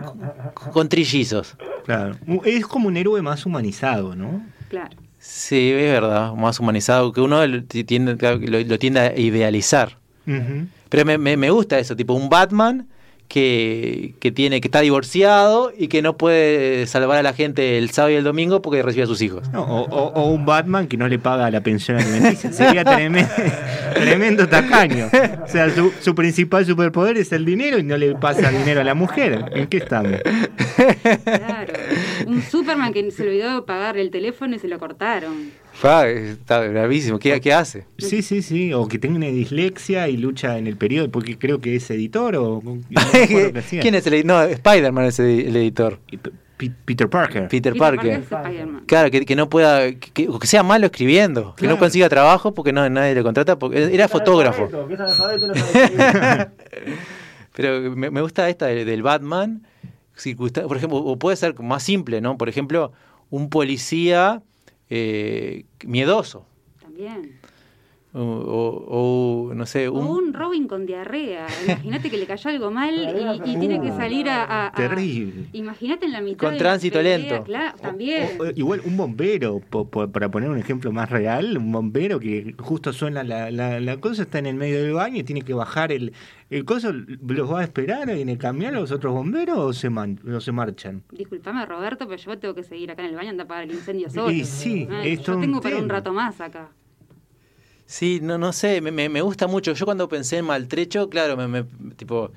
con 0.73 0.89
trillizos. 0.89 1.55
Claro. 1.85 2.15
Es 2.43 2.65
como 2.65 2.87
un 2.87 2.97
héroe 2.97 3.21
más 3.21 3.45
humanizado, 3.45 4.15
¿no? 4.15 4.43
Claro. 4.69 4.97
Sí, 5.19 5.71
es 5.71 5.91
verdad, 5.91 6.33
más 6.33 6.59
humanizado, 6.59 7.11
que 7.11 7.21
uno 7.21 7.45
lo 7.45 7.63
tiende, 7.63 8.15
lo, 8.15 8.59
lo 8.59 8.79
tiende 8.79 8.99
a 9.01 9.17
idealizar. 9.17 9.97
Pero 10.25 11.05
me, 11.05 11.17
me, 11.17 11.37
me 11.37 11.49
gusta 11.49 11.79
eso, 11.79 11.95
tipo 11.95 12.13
un 12.13 12.29
Batman 12.29 12.87
que, 13.29 14.15
que 14.19 14.31
tiene 14.31 14.59
que 14.59 14.67
está 14.67 14.81
divorciado 14.81 15.71
y 15.77 15.87
que 15.87 16.01
no 16.01 16.17
puede 16.17 16.87
salvar 16.87 17.19
a 17.19 17.23
la 17.23 17.31
gente 17.33 17.77
el 17.77 17.91
sábado 17.91 18.11
y 18.11 18.15
el 18.17 18.23
domingo 18.23 18.61
porque 18.61 18.81
recibe 18.81 19.03
a 19.03 19.07
sus 19.07 19.21
hijos. 19.21 19.47
No, 19.53 19.61
o, 19.63 19.81
o- 19.83 20.13
o 20.13 20.29
un 20.31 20.45
Batman 20.45 20.87
que 20.87 20.97
no 20.97 21.07
le 21.07 21.19
paga 21.19 21.49
la 21.51 21.61
pensión 21.61 21.97
alimenticia. 21.97 22.51
Sería 22.51 22.83
tremendo, 22.83 23.29
tremendo 23.93 24.49
tacaño. 24.49 25.09
O 25.45 25.47
sea, 25.47 25.69
su, 25.69 25.93
su 26.01 26.15
principal 26.15 26.65
superpoder 26.65 27.17
es 27.17 27.31
el 27.31 27.45
dinero 27.45 27.77
y 27.77 27.83
no 27.83 27.95
le 27.97 28.15
pasa 28.15 28.49
dinero 28.49 28.81
a 28.81 28.83
la 28.83 28.95
mujer. 28.95 29.45
¿En 29.53 29.67
qué 29.67 29.77
estamos? 29.77 30.19
Claro. 31.23 31.73
Un 32.25 32.41
Superman 32.41 32.91
que 32.93 33.11
se 33.11 33.23
olvidó 33.23 33.55
de 33.55 33.61
pagar 33.61 33.97
el 33.97 34.09
teléfono 34.09 34.55
y 34.55 34.59
se 34.59 34.67
lo 34.67 34.79
cortaron. 34.79 35.51
Fa, 35.79 36.09
está 36.09 36.59
bravísimo. 36.67 37.19
¿Qué, 37.19 37.39
qué 37.39 37.53
hace? 37.53 37.85
Sí, 37.97 38.21
sí, 38.21 38.41
sí. 38.41 38.73
O 38.73 38.87
que 38.89 38.99
tenga 38.99 39.15
una 39.15 39.27
dislexia 39.27 40.09
y 40.09 40.17
lucha 40.17 40.57
en 40.57 40.67
el 40.67 40.75
periodo, 40.75 41.09
porque 41.09 41.37
creo 41.37 41.61
que 41.61 41.75
es 41.77 41.89
editor 41.89 42.35
o... 42.35 42.61
no. 42.61 42.79
¿Quién 43.69 43.95
es 43.95 44.05
el 44.05 44.13
editor? 44.15 44.25
No, 44.25 44.41
Spider-Man 44.43 45.05
es 45.05 45.19
el, 45.19 45.55
editor. 45.55 45.99
P- 46.57 46.71
Peter 46.83 47.09
Parker. 47.09 47.47
Peter, 47.47 47.71
Peter 47.71 47.77
Parker. 47.77 48.23
Claro, 48.87 49.09
que, 49.09 49.25
que 49.25 49.35
no 49.37 49.49
pueda, 49.49 49.89
que, 49.93 50.11
que- 50.11 50.27
o 50.27 50.37
que 50.37 50.47
sea 50.47 50.63
malo 50.63 50.87
escribiendo, 50.87 51.55
que 51.55 51.65
no 51.67 51.77
consiga 51.79 52.09
trabajo 52.09 52.53
porque 52.53 52.73
no 52.73 52.89
nadie 52.89 53.15
le 53.15 53.23
contrata, 53.23 53.57
porque 53.57 53.93
era 53.93 54.09
fotógrafo. 54.09 54.67
Pero 57.55 57.95
me, 57.95 58.09
me 58.11 58.21
gusta 58.21 58.49
esta 58.49 58.65
de- 58.67 58.83
del 58.83 59.01
Batman, 59.01 59.65
por 60.67 60.75
ejemplo, 60.75 60.97
o 60.97 61.17
puede 61.17 61.37
ser 61.37 61.57
más 61.61 61.83
simple, 61.83 62.19
¿no? 62.19 62.37
Por 62.37 62.49
ejemplo, 62.49 62.91
un 63.29 63.49
policía 63.49 64.41
eh, 64.89 65.65
miedoso, 65.85 66.45
También. 66.81 67.38
O, 68.11 68.21
o- 68.23 69.49
o, 69.49 69.53
no 69.53 69.67
sé, 69.67 69.87
O 69.87 69.93
un, 69.93 70.33
Robin 70.33 70.67
con 70.67 70.87
diarrea. 70.87 71.45
Imagínate 71.67 72.09
que 72.09 72.17
le 72.17 72.25
cayó 72.25 72.49
algo 72.49 72.71
mal 72.71 72.95
y, 73.45 73.51
y 73.51 73.57
tiene 73.59 73.79
que 73.79 73.91
salir 73.91 74.27
a. 74.29 74.43
a- 74.45 74.67
a- 74.69 74.71
Terrible. 74.71 75.45
Imagínate 75.53 76.07
en 76.07 76.13
la 76.13 76.21
mitad. 76.21 76.39
Con 76.47 76.53
de 76.53 76.57
tránsito 76.57 76.97
pelea, 76.97 77.17
lento. 77.19 77.43
Claro, 77.43 77.77
también. 77.79 78.29
O- 78.39 78.43
o- 78.45 78.51
igual 78.55 78.81
un 78.83 78.97
bombero, 78.97 79.59
po- 79.59 79.87
po- 79.87 80.07
para 80.11 80.31
poner 80.31 80.49
un 80.49 80.57
ejemplo 80.57 80.91
más 80.91 81.09
real, 81.11 81.55
un 81.57 81.71
bombero 81.71 82.19
que 82.19 82.55
justo 82.57 82.93
suena 82.93 83.23
la, 83.23 83.51
la, 83.51 83.79
la 83.79 83.97
cosa, 83.97 84.23
está 84.23 84.39
en 84.39 84.47
el 84.47 84.55
medio 84.55 84.81
del 84.81 84.93
baño 84.93 85.17
y 85.17 85.23
tiene 85.23 85.43
que 85.43 85.53
bajar 85.53 85.91
el, 85.91 86.11
el 86.49 86.65
coso, 86.65 86.91
¿los 86.91 87.53
va 87.53 87.59
a 87.59 87.63
esperar 87.63 88.09
en 88.09 88.27
el 88.27 88.39
camión 88.39 88.73
los 88.73 88.91
otros 88.91 89.13
bomberos 89.13 89.57
o 89.59 89.71
se, 89.71 89.91
man- 89.91 90.19
o 90.35 90.41
se 90.41 90.51
marchan? 90.51 91.03
Disculpame, 91.11 91.63
Roberto, 91.67 92.07
pero 92.07 92.19
yo 92.19 92.39
tengo 92.39 92.55
que 92.55 92.63
seguir 92.63 92.89
acá 92.89 93.03
en 93.03 93.09
el 93.09 93.15
baño 93.15 93.29
anda 93.29 93.43
a 93.43 93.45
apagar 93.45 93.65
el 93.65 93.71
incendio 93.73 94.09
solo. 94.09 94.31
Y 94.31 94.45
sí, 94.45 94.87
Ay, 94.89 95.11
es 95.11 95.19
todo 95.21 95.33
yo 95.33 95.35
un 95.35 95.41
tengo 95.41 95.61
para 95.61 95.77
un 95.77 95.89
rato 95.89 96.11
más 96.11 96.41
acá. 96.41 96.69
Sí, 97.91 98.19
no, 98.21 98.37
no 98.37 98.53
sé, 98.53 98.81
me, 98.81 98.91
me- 98.91 99.09
me 99.09 99.21
gusta 99.23 99.47
mucho. 99.47 99.73
Yo 99.73 99.83
cuando 99.85 100.07
pensé 100.07 100.37
en 100.37 100.45
maltrecho, 100.45 101.09
claro, 101.09 101.35
me, 101.35 101.47
me- 101.47 101.63
tipo, 101.95 102.31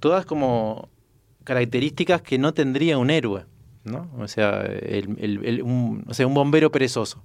todas 0.00 0.26
como 0.26 0.90
características 1.44 2.20
que 2.20 2.36
no 2.36 2.52
tendría 2.52 2.98
un 2.98 3.08
héroe, 3.08 3.46
¿no? 3.84 4.10
O 4.18 4.28
sea, 4.28 4.60
el, 4.60 5.16
el- 5.18 5.44
el- 5.46 5.62
un, 5.62 6.04
o 6.06 6.12
sea, 6.12 6.26
un 6.26 6.34
bombero 6.34 6.70
perezoso. 6.70 7.22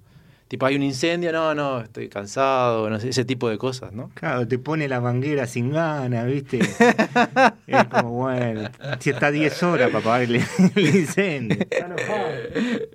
Tipo, 0.48 0.64
hay 0.64 0.76
un 0.76 0.82
incendio, 0.82 1.30
no, 1.30 1.54
no, 1.54 1.82
estoy 1.82 2.08
cansado, 2.08 2.88
no 2.88 2.98
sé, 2.98 3.10
ese 3.10 3.26
tipo 3.26 3.50
de 3.50 3.58
cosas, 3.58 3.92
¿no? 3.92 4.10
Claro, 4.14 4.48
te 4.48 4.58
pone 4.58 4.88
la 4.88 5.02
manguera 5.02 5.46
sin 5.46 5.70
ganas, 5.70 6.24
¿viste? 6.26 6.60
es 7.66 7.84
como, 7.90 8.12
bueno, 8.12 8.70
si 8.98 9.10
está 9.10 9.30
10 9.30 9.62
horas 9.62 9.88
para 9.90 9.98
apagar 9.98 10.22
el, 10.22 10.36
el 10.74 10.96
incendio. 10.96 11.58
Está 11.70 11.84
enojado. 11.84 12.28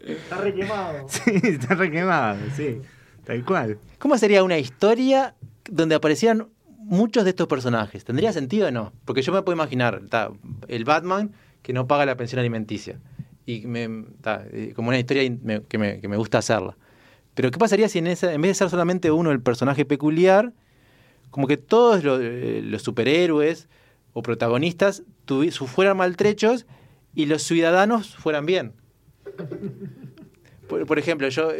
Está 0.07 0.37
re 0.37 0.55
quemado. 0.55 1.05
Sí, 1.09 1.31
está 1.43 1.75
re 1.75 1.91
quemado, 1.91 2.39
sí, 2.57 2.81
tal 3.25 3.43
cual. 3.45 3.79
¿Cómo 3.99 4.17
sería 4.17 4.43
una 4.43 4.57
historia 4.57 5.35
donde 5.69 5.95
aparecieran 5.95 6.47
muchos 6.77 7.23
de 7.23 7.31
estos 7.31 7.47
personajes? 7.47 8.03
¿Tendría 8.03 8.33
sentido 8.33 8.67
o 8.67 8.71
no? 8.71 8.93
Porque 9.05 9.21
yo 9.21 9.31
me 9.31 9.41
puedo 9.41 9.55
imaginar, 9.55 10.01
el 10.67 10.85
Batman 10.85 11.31
que 11.61 11.73
no 11.73 11.87
paga 11.87 12.05
la 12.05 12.15
pensión 12.17 12.39
alimenticia. 12.39 12.99
Y 13.45 13.65
me, 13.65 14.05
como 14.75 14.89
una 14.89 14.99
historia 14.99 15.23
que, 15.67 15.77
me, 15.77 16.17
gusta 16.17 16.37
hacerla. 16.37 16.77
Pero 17.33 17.51
¿qué 17.51 17.57
pasaría 17.57 17.89
si 17.89 17.99
en, 17.99 18.05
vez 18.05 18.21
de 18.21 18.53
ser 18.53 18.69
solamente 18.69 19.11
uno 19.11 19.31
el 19.31 19.41
personaje 19.41 19.85
peculiar, 19.85 20.53
como 21.31 21.47
que 21.47 21.57
todos 21.57 22.03
eh, 22.05 22.61
los, 22.63 22.83
superhéroes 22.83 23.67
o 24.13 24.21
protagonistas 24.21 25.03
tuvi- 25.25 25.51
fueran 25.51 25.97
maltrechos 25.97 26.67
y 27.15 27.25
los 27.25 27.43
ciudadanos 27.43 28.15
fueran 28.15 28.45
bien? 28.45 28.73
Por, 30.67 30.99
ejemplo, 30.99 31.27
yo, 31.29 31.51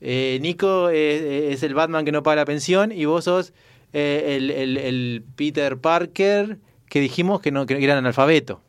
eh, 0.00 0.38
Nico 0.42 0.88
es, 0.90 1.22
es 1.56 1.62
el 1.62 1.74
Batman 1.74 2.04
que 2.04 2.12
no 2.12 2.22
paga 2.22 2.36
la 2.36 2.44
pensión 2.44 2.92
y 2.92 3.04
vos 3.06 3.24
sos 3.24 3.52
eh, 3.92 4.36
el, 4.36 4.50
el- 4.50 4.76
el 4.76 5.24
Peter 5.36 5.78
Parker 5.78 6.58
que 6.88 7.00
dijimos 7.00 7.40
que 7.40 7.50
no 7.50 7.66
que 7.66 7.82
eran 7.82 7.98
analfabeto. 7.98 8.60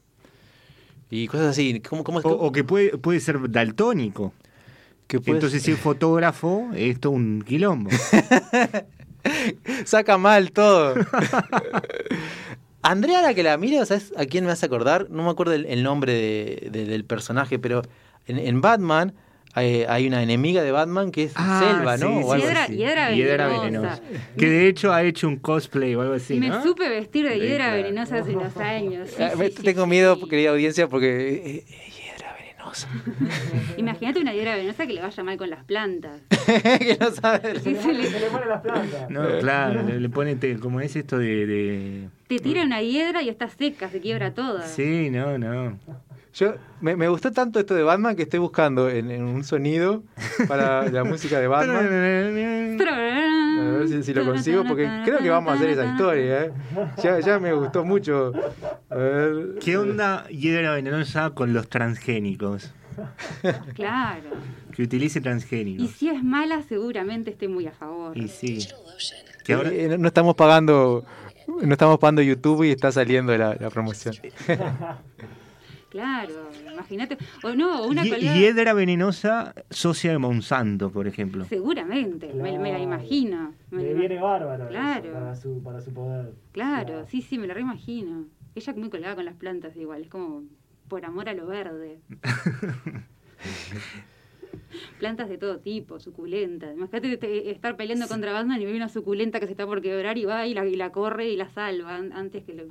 Y 1.09 1.27
cosas 1.27 1.47
así. 1.47 1.79
¿Cómo, 1.81 2.03
cómo 2.03 2.19
es 2.19 2.25
O, 2.25 2.29
o 2.29 2.51
que 2.51 2.63
puede, 2.63 2.97
puede 2.97 3.19
ser 3.21 3.49
daltónico. 3.49 4.33
que 5.07 5.17
Entonces, 5.17 5.63
si 5.63 5.71
es 5.71 5.79
fotógrafo, 5.79 6.69
es 6.75 6.99
todo 6.99 7.13
un 7.13 7.41
quilombo. 7.47 7.89
saca 9.85 10.17
mal 10.17 10.51
todo? 10.51 10.95
Andrea, 12.81 13.21
la 13.21 13.33
que 13.33 13.43
la 13.43 13.57
mire, 13.57 13.85
¿sabes 13.85 14.13
a 14.17 14.25
quién 14.25 14.45
me 14.45 14.51
hace 14.51 14.65
acordar? 14.65 15.09
No 15.09 15.23
me 15.23 15.29
acuerdo 15.29 15.53
el, 15.53 15.65
el 15.65 15.83
nombre 15.83 16.13
de- 16.13 16.69
de- 16.71 16.85
del 16.85 17.03
personaje, 17.05 17.59
pero 17.59 17.81
en, 18.27 18.37
en 18.39 18.61
Batman 18.61 19.13
hay, 19.57 19.83
hay 19.87 20.07
una 20.07 20.21
enemiga 20.21 20.61
de 20.61 20.71
Batman 20.71 21.11
que 21.11 21.23
es 21.23 21.31
Ah, 21.35 21.59
Selva, 21.75 21.97
¿no? 21.97 22.07
sí, 22.09 22.21
O 22.23 22.27
sí, 22.27 22.31
algo 22.33 22.45
Hiedra- 22.47 22.63
así. 22.65 22.75
hiedra 22.75 23.11
Hiedra 23.11 23.47
venenosa. 23.47 23.99
venenosa. 24.01 24.01
Que 24.37 24.49
de 24.49 24.67
hecho 24.67 24.93
ha 24.93 25.03
hecho 25.03 25.27
un 25.27 25.37
cosplay 25.37 25.95
o 25.95 26.01
algo 26.01 26.13
así. 26.13 26.39
me 26.39 26.49
¿no? 26.49 26.61
supe 26.63 26.87
vestir 26.89 27.27
de 27.27 27.33
Sí, 27.35 27.39
hiedra 27.41 27.65
claro. 27.65 27.77
venenosa 27.77 28.17
hace 28.17 28.35
unos 28.35 28.55
años. 28.57 29.09
sí, 29.09 29.23
Ah, 29.23 29.31
sí, 29.33 29.39
me- 29.39 29.47
sí, 29.49 29.63
tengo 29.63 29.83
sí. 29.85 29.89
miedo, 29.89 30.19
querida 30.27 30.51
audiencia, 30.51 30.87
porque 30.87 31.07
eh, 31.07 31.63
eh, 31.67 31.91
hiedra 31.97 32.35
venenosa. 32.39 32.87
Imagínate 33.77 34.19
una 34.19 34.33
hiedra 34.33 34.55
venenosa 34.55 34.85
que 34.85 34.93
le 34.93 35.01
vaya 35.01 35.23
mal 35.23 35.37
con 35.37 35.49
las 35.49 35.63
plantas. 35.63 36.21
que 36.45 36.97
no 36.99 37.11
sabe. 37.11 37.59
Se 37.59 37.71
le- 37.71 37.81
Se 37.81 38.19
le 38.19 38.27
ponen 38.27 38.49
las 38.49 38.61
plantas. 38.61 39.09
No, 39.09 39.39
claro, 39.39 39.81
le, 39.83 39.99
le 39.99 40.09
pone, 40.09 40.35
te- 40.35 40.59
como 40.59 40.81
es 40.81 40.95
esto 40.95 41.17
de... 41.17 41.45
de- 41.47 42.09
te 42.27 42.39
tira 42.39 42.61
una 42.63 42.81
hiedra 42.81 43.23
y 43.23 43.29
está 43.29 43.49
seca, 43.49 43.89
se 43.89 44.01
quiebra 44.01 44.33
toda. 44.33 44.67
Sí, 44.67 45.09
no, 45.09 45.37
no. 45.37 45.79
Yo 46.33 46.55
me, 46.81 46.95
me 46.95 47.07
gustó 47.07 47.31
tanto 47.31 47.59
esto 47.59 47.73
de 47.73 47.83
Batman 47.83 48.15
que 48.15 48.23
estoy 48.23 48.39
buscando 48.39 48.89
en, 48.89 49.09
en 49.11 49.23
un 49.23 49.43
sonido 49.43 50.03
para 50.47 50.87
la 50.89 51.03
música 51.03 51.39
de 51.39 51.47
Batman. 51.47 51.77
A 52.79 53.71
ver 53.79 53.87
si, 53.87 54.03
si 54.03 54.13
lo 54.13 54.23
consigo, 54.25 54.63
porque 54.67 54.87
creo 55.03 55.19
que 55.19 55.29
vamos 55.29 55.51
a 55.51 55.55
hacer 55.55 55.69
esa 55.71 55.85
historia. 55.85 56.45
¿eh? 56.45 56.51
Ya, 57.03 57.19
ya 57.19 57.39
me 57.39 57.53
gustó 57.53 57.83
mucho. 57.83 58.31
A 58.89 58.95
ver. 58.95 59.55
¿Qué 59.59 59.77
onda 59.77 60.27
hiedra 60.27 60.73
venenosa 60.73 61.31
con 61.31 61.53
los 61.53 61.67
transgénicos? 61.69 62.71
Claro. 63.75 64.29
Que 64.75 64.83
utilice 64.83 65.19
Y 65.19 65.21
transgénicos. 65.21 65.91
si 65.91 66.09
es 66.09 66.23
mala, 66.23 66.61
seguramente 66.61 67.31
esté 67.31 67.47
muy 67.47 67.65
a 67.67 67.71
favor. 67.71 68.15
Y 68.17 68.27
sí. 68.27 68.67
Que 69.43 69.53
ahora, 69.53 69.69
Eh, 69.71 69.87
no, 69.89 69.97
no 69.97 70.07
estamos 70.07 70.35
pagando. 70.35 71.03
No 71.47 71.71
estamos 71.71 71.97
pagando 71.97 72.21
YouTube 72.21 72.63
y 72.63 72.71
está 72.71 72.91
saliendo 72.91 73.35
la, 73.37 73.55
la 73.59 73.69
promoción. 73.69 74.15
Claro, 75.89 76.49
imagínate. 76.71 77.17
O 77.43 77.53
no, 77.55 77.85
una 77.87 78.03
colega. 78.03 78.35
hiedra 78.35 78.73
venenosa 78.73 79.53
socia 79.69 80.11
de 80.11 80.17
Monsanto, 80.17 80.91
por 80.91 81.07
ejemplo. 81.07 81.45
Seguramente, 81.45 82.33
me, 82.33 82.59
me 82.59 82.71
la 82.73 82.79
imagino. 82.79 83.53
Me 83.71 83.83
Le 83.83 83.93
la- 83.93 83.99
viene 83.99 84.19
bárbaro 84.21 84.67
Claro. 84.67 85.13
para, 85.13 85.35
su, 85.35 85.63
para 85.63 85.79
su 85.81 85.93
poder. 85.93 86.33
Claro, 86.51 87.05
sí, 87.07 87.21
sí, 87.21 87.37
me 87.37 87.47
la 87.47 87.53
reimagino. 87.53 88.25
Ella 88.55 88.73
muy 88.75 88.89
colgada 88.89 89.15
con 89.15 89.25
las 89.25 89.35
plantas 89.35 89.75
igual, 89.77 90.01
es 90.01 90.09
como 90.09 90.43
por 90.89 91.05
amor 91.05 91.29
a 91.29 91.33
lo 91.33 91.47
verde. 91.47 91.99
Plantas 94.99 95.29
de 95.29 95.37
todo 95.37 95.59
tipo, 95.59 95.99
suculentas. 95.99 96.75
Imagínate 96.75 97.17
te- 97.17 97.51
estar 97.51 97.77
peleando 97.77 98.07
contra 98.07 98.33
Batman 98.33 98.61
y 98.61 98.65
ve 98.65 98.75
una 98.75 98.89
suculenta 98.89 99.39
que 99.39 99.45
se 99.45 99.51
está 99.53 99.65
por 99.65 99.81
quebrar 99.81 100.17
y 100.17 100.25
va 100.25 100.45
y 100.47 100.53
la, 100.53 100.65
y 100.65 100.75
la 100.75 100.91
corre 100.91 101.29
y 101.29 101.37
la 101.37 101.49
salva 101.49 101.95
an- 101.95 102.11
antes 102.13 102.43
que, 102.43 102.53
lo, 102.55 102.63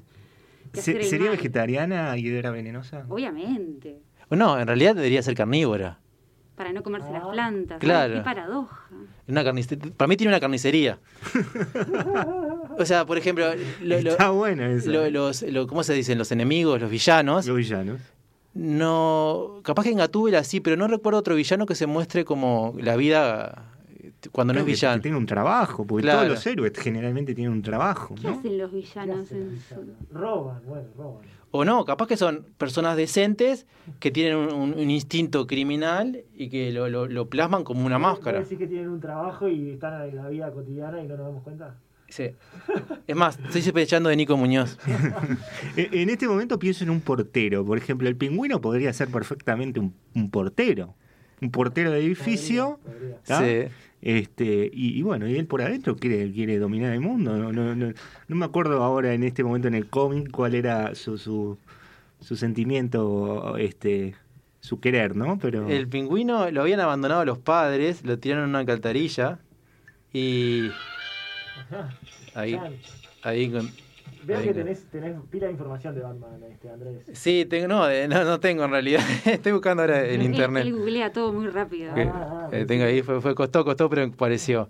Se- 0.76 0.92
hacer 0.92 0.97
el 1.02 1.04
¿Sería 1.04 1.26
mal. 1.28 1.37
vegetariana 1.37 2.16
hiedra 2.16 2.50
venenosa? 2.50 3.04
Obviamente, 3.09 3.99
No, 4.30 4.59
en 4.59 4.66
realidad 4.66 4.95
debería 4.95 5.23
ser 5.23 5.35
carnívora. 5.35 5.99
para 6.56 6.73
no 6.73 6.83
comerse 6.83 7.11
las 7.12 7.23
Ah, 7.23 7.30
plantas. 7.33 7.78
claro. 7.80 8.14
Qué 8.14 8.21
paradoja. 8.23 8.88
Una 9.28 9.45
Para 9.97 10.09
mí 10.09 10.16
tiene 10.16 10.30
una 10.33 10.40
carnicería. 10.40 10.99
O 12.78 12.85
sea, 12.85 13.06
por 13.06 13.16
ejemplo, 13.18 13.47
lo- 13.83 14.00
lo- 14.00 14.11
Está 14.11 14.30
bueno 14.30 14.64
eso. 14.64 14.90
lo- 14.90 15.09
los, 15.11 15.42
lo- 15.42 15.66
¿cómo 15.66 15.83
se 15.83 15.95
dicen? 15.95 16.18
Los 16.18 16.30
enemigos, 16.33 16.80
los 16.80 16.90
villanos. 16.90 17.47
Los 17.47 17.56
villanos. 17.56 18.00
No, 18.54 19.61
capaz 19.62 19.83
que 19.85 19.90
en 19.90 19.99
Gatúbela 19.99 20.42
sí, 20.45 20.61
pero 20.61 20.76
no 20.76 20.88
recuerdo 20.88 21.18
otro 21.18 21.35
villano 21.35 21.66
que 21.66 21.75
se 21.75 21.87
muestre 21.87 22.25
como 22.25 22.75
la 22.78 22.97
vida 22.97 23.64
eh, 24.26 24.30
cuando 24.33 24.52
no 24.54 24.61
es 24.61 24.66
villano. 24.66 24.97
Que 24.97 25.02
tenga 25.02 25.18
un 25.18 25.26
trabajo, 25.26 25.87
porque 25.87 26.02
Claro. 26.02 26.18
todos 26.21 26.30
los 26.33 26.47
héroes 26.47 26.73
generalmente 26.78 27.35
tienen 27.35 27.52
un 27.52 27.62
trabajo. 27.62 28.14
¿Qué 28.14 28.23
¿no? 28.28 28.38
hacen 28.38 28.59
los 28.59 28.71
¿Qué 28.71 28.76
villanos 28.76 29.21
hacen 29.21 29.38
en 29.42 29.61
su... 29.61 29.75
villanos? 29.80 29.97
Roban, 30.12 30.62
bueno, 30.66 30.85
roban. 30.97 31.37
O 31.52 31.64
no, 31.64 31.85
capaz 31.87 32.06
que 32.09 32.16
son 32.18 32.45
personas 32.59 32.97
decentes 32.97 33.66
que 34.00 34.11
tienen 34.11 34.37
un, 34.37 34.52
un- 34.52 34.75
un 34.75 34.90
instinto 34.90 35.47
criminal 35.47 36.23
y 36.35 36.49
que 36.50 36.71
lo, 36.73 36.88
lo- 36.88 37.06
lo 37.06 37.28
plasman 37.30 37.64
como 37.64 37.87
una 37.87 37.99
máscara. 37.99 38.40
decir 38.40 38.59
que 38.59 38.66
tienen 38.66 38.88
un 38.88 39.00
trabajo 39.00 39.49
y 39.49 39.71
están 39.71 40.09
en 40.09 40.16
la 40.16 40.28
vida 40.28 40.50
cotidiana 40.50 41.00
y 41.02 41.06
no 41.06 41.16
nos 41.16 41.26
damos 41.26 41.42
cuenta? 41.45 41.76
Sí. 42.09 42.30
Es 43.06 43.16
más, 43.16 43.38
estoy 43.38 43.62
sospechando 43.62 44.09
de 44.11 44.16
Nico 44.16 44.37
Muñoz. 44.37 44.78
E- 45.76 45.88
En 45.92 46.11
este 46.11 46.28
momento 46.28 46.59
pienso 46.59 46.85
en 46.85 46.90
un 46.90 47.00
portero. 47.00 47.64
Por 47.64 47.78
ejemplo, 47.78 48.09
el 48.09 48.16
pingüino 48.16 48.61
podría 48.61 48.92
ser 48.92 49.09
perfectamente 49.09 49.80
un, 49.80 49.95
un 50.14 50.30
portero. 50.30 50.95
Un 51.40 51.50
portero 51.50 51.90
de 51.90 51.99
edificio. 52.04 52.78
Podría. 52.85 53.68
Sí. 53.68 53.73
Este, 54.02 54.70
y, 54.72 54.98
y 54.98 55.02
bueno, 55.02 55.26
y 55.26 55.36
él 55.36 55.46
por 55.46 55.62
adentro 55.62 55.96
quiere, 55.96 56.30
quiere 56.32 56.58
dominar 56.58 56.92
el 56.92 57.00
mundo. 57.00 57.36
No, 57.36 57.52
no, 57.52 57.74
no, 57.74 57.92
no 58.28 58.36
me 58.36 58.44
acuerdo 58.44 58.82
ahora 58.84 59.14
en 59.14 59.24
este 59.24 59.42
momento 59.42 59.68
en 59.68 59.74
el 59.74 59.88
cómic 59.88 60.30
cuál 60.30 60.54
era 60.54 60.94
su, 60.94 61.18
su, 61.18 61.58
su 62.20 62.36
sentimiento, 62.36 63.56
este, 63.56 64.14
su 64.60 64.80
querer, 64.80 65.16
¿no? 65.16 65.38
Pero 65.38 65.68
El 65.68 65.88
pingüino 65.88 66.50
lo 66.50 66.62
habían 66.62 66.80
abandonado 66.80 67.24
los 67.24 67.38
padres, 67.38 68.04
lo 68.04 68.18
tiraron 68.18 68.44
en 68.44 68.50
una 68.50 68.60
alcantarilla 68.60 69.38
y 70.12 70.70
ahí, 72.34 72.58
ahí 73.22 73.50
con... 73.50 73.70
Veo 74.26 74.42
que 74.42 74.52
tenés, 74.54 74.85
tenés 74.90 75.14
pila 75.30 75.47
de 75.47 75.52
información 75.52 75.95
de 75.95 76.00
Batman, 76.00 76.42
este, 76.50 76.68
Andrés. 76.68 77.02
Sí, 77.12 77.47
tengo, 77.49 77.68
no, 77.68 77.87
no, 78.09 78.25
no 78.25 78.40
tengo 78.40 78.64
en 78.64 78.71
realidad. 78.73 79.00
Estoy 79.25 79.52
buscando 79.52 79.83
ahora 79.83 80.04
en 80.04 80.21
Él- 80.21 80.26
internet. 80.26 80.64
Él, 80.66 80.75
googlea 80.75 81.12
todo 81.12 81.33
muy 81.33 81.47
rápido. 81.49 81.92
Ah, 81.95 82.47
ah, 82.47 82.49
eh, 82.52 82.64
tengo 82.66 82.85
ahí, 82.85 83.02
fue, 83.02 83.21
fue 83.21 83.35
costó, 83.35 83.64
costó, 83.64 83.88
pero 83.88 84.11
pareció. 84.12 84.68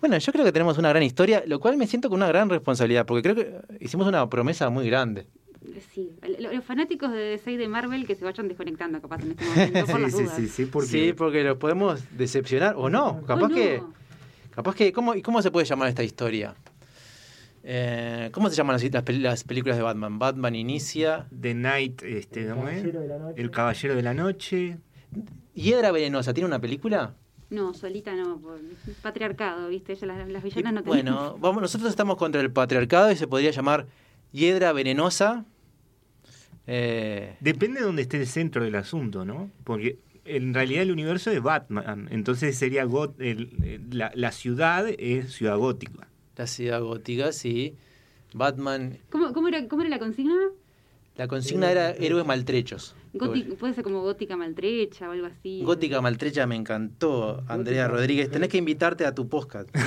Bueno, 0.00 0.18
yo 0.18 0.32
creo 0.32 0.44
que 0.44 0.52
tenemos 0.52 0.76
una 0.76 0.90
gran 0.90 1.02
historia, 1.02 1.42
lo 1.46 1.58
cual 1.60 1.78
me 1.78 1.86
siento 1.86 2.10
con 2.10 2.18
una 2.18 2.28
gran 2.28 2.50
responsabilidad, 2.50 3.06
porque 3.06 3.22
creo 3.22 3.34
que 3.34 3.54
hicimos 3.82 4.06
una 4.06 4.28
promesa 4.28 4.68
muy 4.68 4.86
grande. 4.90 5.26
Sí, 5.94 6.10
lo- 6.38 6.52
los 6.52 6.62
fanáticos 6.64 7.10
de 7.10 7.18
DC 7.20 7.52
y 7.52 7.56
de 7.56 7.68
Marvel 7.68 8.06
que 8.06 8.14
se 8.14 8.24
vayan 8.26 8.48
desconectando 8.48 9.00
capaz 9.00 9.22
en 9.22 9.30
este 9.30 9.44
momento 9.46 9.86
por 9.86 9.96
sí, 9.96 10.02
las 10.02 10.12
sí, 10.12 10.22
dudas. 10.24 10.36
sí, 10.36 10.48
sí, 10.48 10.66
porque 10.66 10.88
Sí, 10.88 11.12
porque 11.16 11.42
los 11.42 11.56
podemos 11.56 12.02
decepcionar, 12.18 12.74
o 12.76 12.90
no, 12.90 13.22
capaz 13.22 13.44
Oh, 13.46 13.48
no. 13.48 13.54
que 13.54 13.82
Capaz 14.54 14.76
que, 14.76 14.92
¿cómo, 14.92 15.14
¿y 15.16 15.22
cómo 15.22 15.42
se 15.42 15.50
puede 15.50 15.66
llamar 15.66 15.88
esta 15.88 16.04
historia? 16.04 16.54
Eh, 17.66 18.28
¿Cómo 18.32 18.50
se 18.50 18.56
llaman 18.56 18.74
las, 18.74 18.82
las 18.84 19.04
pel- 19.04 19.20
las 19.20 19.42
películas 19.44 19.76
de 19.78 19.82
Batman? 19.82 20.18
Batman 20.18 20.54
inicia. 20.54 21.26
The 21.40 21.54
Night, 21.54 22.02
este, 22.02 22.42
El 22.42 22.50
¿cómo 22.50 22.68
es? 22.68 22.74
Caballero 22.82 23.00
de 23.00 23.08
la 23.08 23.18
Noche. 23.18 23.40
El 23.42 23.50
Caballero 23.50 23.94
de 23.96 24.02
la 24.02 24.14
Noche. 24.14 24.78
Hiedra 25.54 25.90
Venenosa, 25.92 26.34
¿tiene 26.34 26.46
una 26.48 26.60
película? 26.60 27.14
No, 27.50 27.72
solita 27.72 28.14
no, 28.14 28.38
por 28.38 28.58
patriarcado, 29.02 29.68
¿viste? 29.68 29.94
Las, 30.04 30.28
las 30.28 30.42
villanas 30.42 30.72
Y, 30.72 30.74
no 30.74 30.82
tenían. 30.82 30.84
bueno, 30.84 31.38
vamos, 31.40 31.62
nosotros 31.62 31.88
estamos 31.88 32.16
contra 32.16 32.40
el 32.40 32.50
patriarcado 32.50 33.10
y 33.12 33.16
se 33.16 33.26
podría 33.28 33.50
llamar 33.52 33.86
Hiedra 34.32 34.72
Venenosa. 34.72 35.44
Eh, 36.66 37.36
Depende 37.40 37.80
de 37.80 37.86
dónde 37.86 38.02
esté 38.02 38.18
el 38.18 38.26
centro 38.26 38.64
del 38.64 38.74
asunto, 38.74 39.24
¿no? 39.24 39.50
Porque 39.64 39.98
en 40.24 40.54
realidad 40.54 40.82
el 40.82 40.90
universo 40.92 41.30
es 41.30 41.40
Batman, 41.42 42.08
entonces 42.10 42.56
sería 42.56 42.84
got- 42.86 43.14
el- 43.20 43.50
el- 43.62 43.98
la, 43.98 44.10
la 44.14 44.32
ciudad 44.32 44.86
es 44.98 45.32
ciudad 45.32 45.56
gótica. 45.58 46.08
La 46.36 46.46
ciudad 46.46 46.80
gótica, 46.82 47.32
sí. 47.32 47.76
Batman. 48.32 48.98
¿Cómo, 49.10 49.32
cómo, 49.32 49.48
era, 49.48 49.66
¿Cómo 49.68 49.82
era 49.82 49.90
la 49.90 49.98
consigna? 49.98 50.34
La 51.16 51.28
consigna 51.28 51.70
era 51.70 51.90
héroes 51.92 52.26
maltrechos. 52.26 52.96
Gótica- 53.12 53.54
puede 53.54 53.74
ser 53.74 53.84
como 53.84 54.02
gótica 54.02 54.36
maltrecha 54.36 55.08
o 55.08 55.12
algo 55.12 55.26
así. 55.26 55.62
Gótica 55.62 56.00
maltrecha 56.00 56.44
me 56.48 56.56
encantó, 56.56 57.44
Andrea 57.46 57.86
Rodríguez. 57.86 58.28
Tenés 58.30 58.48
que 58.48 58.58
invitarte 58.58 59.06
a 59.06 59.14
tu 59.14 59.28
podcast. 59.28 59.68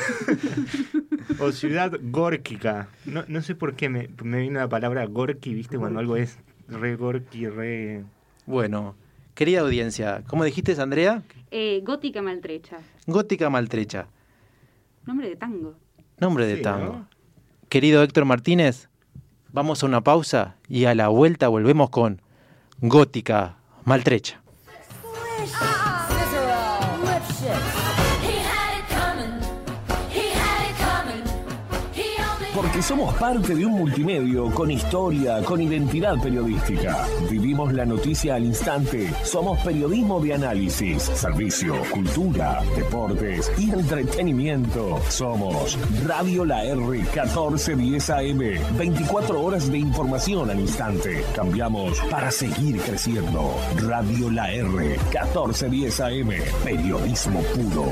O 1.39 1.51
ciudad 1.51 1.91
górquica. 2.01 2.87
No, 3.05 3.23
no 3.27 3.41
sé 3.41 3.53
por 3.53 3.75
qué 3.75 3.89
me, 3.89 4.09
me 4.23 4.39
viene 4.39 4.57
la 4.59 4.69
palabra 4.69 5.05
gorky, 5.05 5.53
¿viste? 5.53 5.77
Cuando 5.77 5.99
algo 5.99 6.15
es 6.15 6.39
re 6.67 6.95
gorky, 6.95 7.47
re... 7.47 8.05
Bueno, 8.45 8.95
querida 9.35 9.59
audiencia, 9.59 10.23
¿cómo 10.27 10.45
dijiste, 10.45 10.79
Andrea? 10.81 11.21
Eh, 11.51 11.81
gótica 11.83 12.21
maltrecha. 12.21 12.77
Gótica 13.05 13.49
maltrecha. 13.49 14.07
Nombre 15.05 15.29
de 15.29 15.35
tango. 15.35 15.75
Nombre 16.19 16.45
de 16.47 16.57
Sí, 16.57 16.61
tango. 16.61 16.93
¿no? 16.93 17.07
Querido 17.69 18.01
Héctor 18.03 18.25
Martínez, 18.25 18.89
vamos 19.51 19.83
a 19.83 19.85
una 19.85 20.01
pausa 20.01 20.55
y 20.67 20.85
a 20.85 20.95
la 20.95 21.09
vuelta 21.09 21.47
volvemos 21.47 21.89
con 21.89 22.21
Gótica 22.81 23.57
maltrecha. 23.85 24.41
Somos 32.81 33.13
parte 33.15 33.55
de 33.55 33.65
un 33.65 33.73
multimedio 33.73 34.51
con 34.51 34.69
historia, 34.69 35.41
con 35.43 35.59
identidad 35.59 36.15
periodística. 36.21 37.07
Vivimos 37.29 37.73
la 37.73 37.85
noticia 37.85 38.35
al 38.35 38.45
instante. 38.45 39.11
Somos 39.23 39.59
periodismo 39.63 40.19
de 40.19 40.33
análisis, 40.35 41.01
servicio, 41.01 41.75
cultura, 41.91 42.61
deportes 42.75 43.51
y 43.57 43.71
entretenimiento. 43.71 44.99
Somos 45.09 45.77
Radio 46.05 46.45
La 46.45 46.63
R 46.65 46.77
1410 46.77 48.09
AM. 48.09 48.77
24 48.77 49.41
horas 49.41 49.71
de 49.71 49.79
información 49.79 50.49
al 50.49 50.59
instante. 50.59 51.23
Cambiamos 51.35 51.99
para 52.11 52.29
seguir 52.31 52.79
creciendo. 52.81 53.55
Radio 53.87 54.29
La 54.29 54.51
R 54.51 54.67
1410 54.69 55.99
AM. 55.99 56.29
Periodismo 56.63 57.41
puro. 57.55 57.91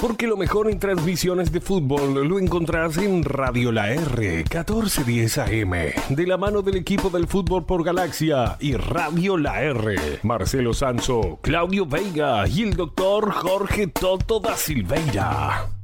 Porque 0.00 0.26
lo 0.26 0.38
mejor 0.38 0.70
en 0.70 0.78
transmisiones 0.78 1.52
de 1.52 1.60
fútbol 1.60 2.26
lo 2.26 2.38
encontrás 2.38 2.96
en 2.96 3.22
Radio 3.22 3.70
La 3.70 3.90
R 3.90 4.38
1410 4.38 5.38
AM, 5.38 5.72
de 6.08 6.26
la 6.26 6.38
mano 6.38 6.62
del 6.62 6.76
equipo 6.76 7.10
del 7.10 7.26
fútbol 7.26 7.66
por 7.66 7.84
Galaxia 7.84 8.56
y 8.60 8.76
Radio 8.76 9.36
La 9.36 9.62
R. 9.62 10.20
Marcelo 10.22 10.72
Sanso, 10.72 11.38
Claudio 11.42 11.84
Veiga 11.84 12.48
y 12.48 12.62
el 12.62 12.76
doctor 12.76 13.30
Jorge 13.30 13.88
Toto 13.88 14.40
da 14.40 14.56
Silveira. 14.56 15.79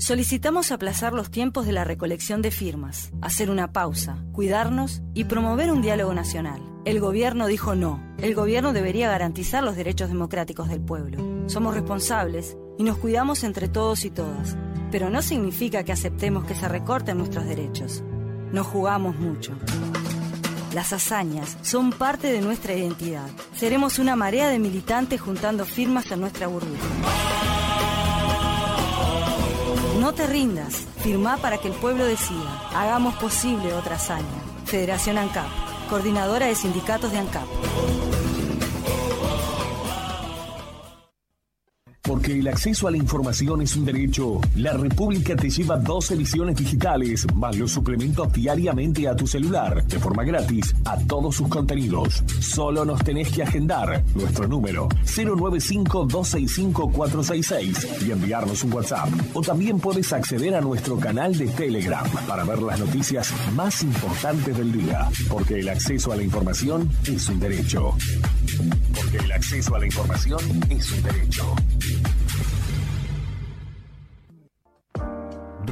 Solicitamos 0.00 0.72
aplazar 0.72 1.12
los 1.12 1.30
tiempos 1.30 1.66
de 1.66 1.72
la 1.72 1.84
recolección 1.84 2.40
de 2.40 2.50
firmas, 2.50 3.12
hacer 3.20 3.50
una 3.50 3.70
pausa, 3.70 4.16
cuidarnos 4.32 5.02
y 5.12 5.24
promover 5.24 5.70
un 5.70 5.82
diálogo 5.82 6.14
nacional. 6.14 6.62
El 6.86 7.00
gobierno 7.00 7.46
dijo 7.46 7.74
no. 7.74 8.02
El 8.16 8.34
gobierno 8.34 8.72
debería 8.72 9.10
garantizar 9.10 9.62
los 9.62 9.76
derechos 9.76 10.08
democráticos 10.08 10.70
del 10.70 10.80
pueblo. 10.80 11.44
Somos 11.50 11.74
responsables 11.74 12.56
y 12.78 12.82
nos 12.84 12.96
cuidamos 12.96 13.44
entre 13.44 13.68
todos 13.68 14.06
y 14.06 14.10
todas. 14.10 14.56
Pero 14.90 15.10
no 15.10 15.20
significa 15.20 15.84
que 15.84 15.92
aceptemos 15.92 16.46
que 16.46 16.54
se 16.54 16.66
recorten 16.66 17.18
nuestros 17.18 17.44
derechos. 17.44 18.02
Nos 18.52 18.66
jugamos 18.66 19.16
mucho. 19.16 19.52
Las 20.72 20.94
hazañas 20.94 21.58
son 21.60 21.92
parte 21.92 22.32
de 22.32 22.40
nuestra 22.40 22.72
identidad. 22.72 23.28
Seremos 23.54 23.98
una 23.98 24.16
marea 24.16 24.48
de 24.48 24.58
militantes 24.58 25.20
juntando 25.20 25.66
firmas 25.66 26.10
en 26.10 26.22
nuestra 26.22 26.46
burbuja. 26.46 27.19
No 30.00 30.14
te 30.14 30.26
rindas. 30.26 30.86
Firmá 31.02 31.36
para 31.36 31.58
que 31.58 31.68
el 31.68 31.74
pueblo 31.74 32.06
decida. 32.06 32.70
Hagamos 32.74 33.16
posible 33.16 33.74
otra 33.74 33.96
hazaña. 33.96 34.24
Federación 34.64 35.18
ANCAP. 35.18 35.46
Coordinadora 35.90 36.46
de 36.46 36.54
Sindicatos 36.54 37.12
de 37.12 37.18
ANCAP. 37.18 37.46
El 42.30 42.46
acceso 42.46 42.86
a 42.86 42.92
la 42.92 42.96
información 42.96 43.60
es 43.60 43.74
un 43.74 43.84
derecho. 43.84 44.40
La 44.54 44.74
República 44.74 45.34
te 45.34 45.50
lleva 45.50 45.78
dos 45.78 46.12
ediciones 46.12 46.54
digitales, 46.54 47.26
más 47.34 47.56
los 47.56 47.72
suplementos 47.72 48.32
diariamente 48.32 49.08
a 49.08 49.16
tu 49.16 49.26
celular, 49.26 49.84
de 49.84 49.98
forma 49.98 50.22
gratis, 50.22 50.72
a 50.84 50.96
todos 50.96 51.34
sus 51.34 51.48
contenidos. 51.48 52.22
Solo 52.38 52.84
nos 52.84 53.02
tenés 53.02 53.30
que 53.30 53.42
agendar 53.42 54.04
nuestro 54.14 54.46
número 54.46 54.88
095-265-466 55.06 58.06
y 58.06 58.12
enviarnos 58.12 58.62
un 58.62 58.74
WhatsApp. 58.74 59.08
O 59.34 59.42
también 59.42 59.80
puedes 59.80 60.12
acceder 60.12 60.54
a 60.54 60.60
nuestro 60.60 61.00
canal 61.00 61.36
de 61.36 61.48
Telegram 61.48 62.08
para 62.28 62.44
ver 62.44 62.62
las 62.62 62.78
noticias 62.78 63.34
más 63.56 63.82
importantes 63.82 64.56
del 64.56 64.70
día. 64.70 65.08
Porque 65.28 65.58
el 65.58 65.68
acceso 65.68 66.12
a 66.12 66.16
la 66.16 66.22
información 66.22 66.88
es 67.06 67.28
un 67.28 67.40
derecho. 67.40 67.92
Porque 68.94 69.16
el 69.16 69.32
acceso 69.32 69.74
a 69.74 69.80
la 69.80 69.86
información 69.86 70.38
es 70.70 70.92
un 70.92 71.02
derecho. 71.02 71.56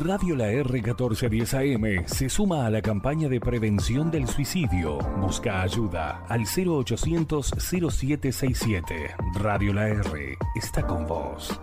Radio 0.00 0.36
La 0.36 0.52
R1410 0.52 1.54
AM 1.54 2.06
se 2.06 2.28
suma 2.28 2.66
a 2.66 2.70
la 2.70 2.80
campaña 2.80 3.28
de 3.28 3.40
prevención 3.40 4.12
del 4.12 4.28
suicidio. 4.28 4.98
Busca 5.20 5.62
ayuda 5.62 6.24
al 6.28 6.42
0800-0767. 6.42 9.16
Radio 9.34 9.72
La 9.72 9.88
R 9.88 10.38
está 10.54 10.86
con 10.86 11.04
vos. 11.04 11.60